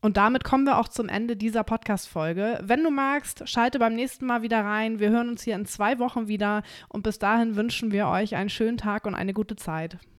Und 0.02 0.18
damit 0.18 0.44
kommen 0.44 0.64
wir 0.64 0.76
auch 0.78 0.88
zum 0.88 1.08
Ende 1.08 1.34
dieser 1.34 1.64
Podcast-Folge. 1.64 2.60
Wenn 2.62 2.84
du 2.84 2.90
magst, 2.90 3.48
schalte 3.48 3.78
beim 3.78 3.94
nächsten 3.94 4.26
Mal 4.26 4.42
wieder 4.42 4.62
rein. 4.62 4.98
Wir 4.98 5.08
hören 5.08 5.30
uns 5.30 5.42
hier 5.42 5.54
in 5.54 5.64
zwei 5.64 5.98
Wochen 5.98 6.28
wieder 6.28 6.62
und 6.90 7.04
bis 7.04 7.18
dahin 7.18 7.56
wünschen 7.56 7.90
wir 7.90 8.08
euch 8.08 8.36
einen 8.36 8.50
schönen 8.50 8.76
Tag 8.76 9.06
und 9.06 9.14
eine 9.14 9.32
gute 9.32 9.56
Zeit. 9.56 9.96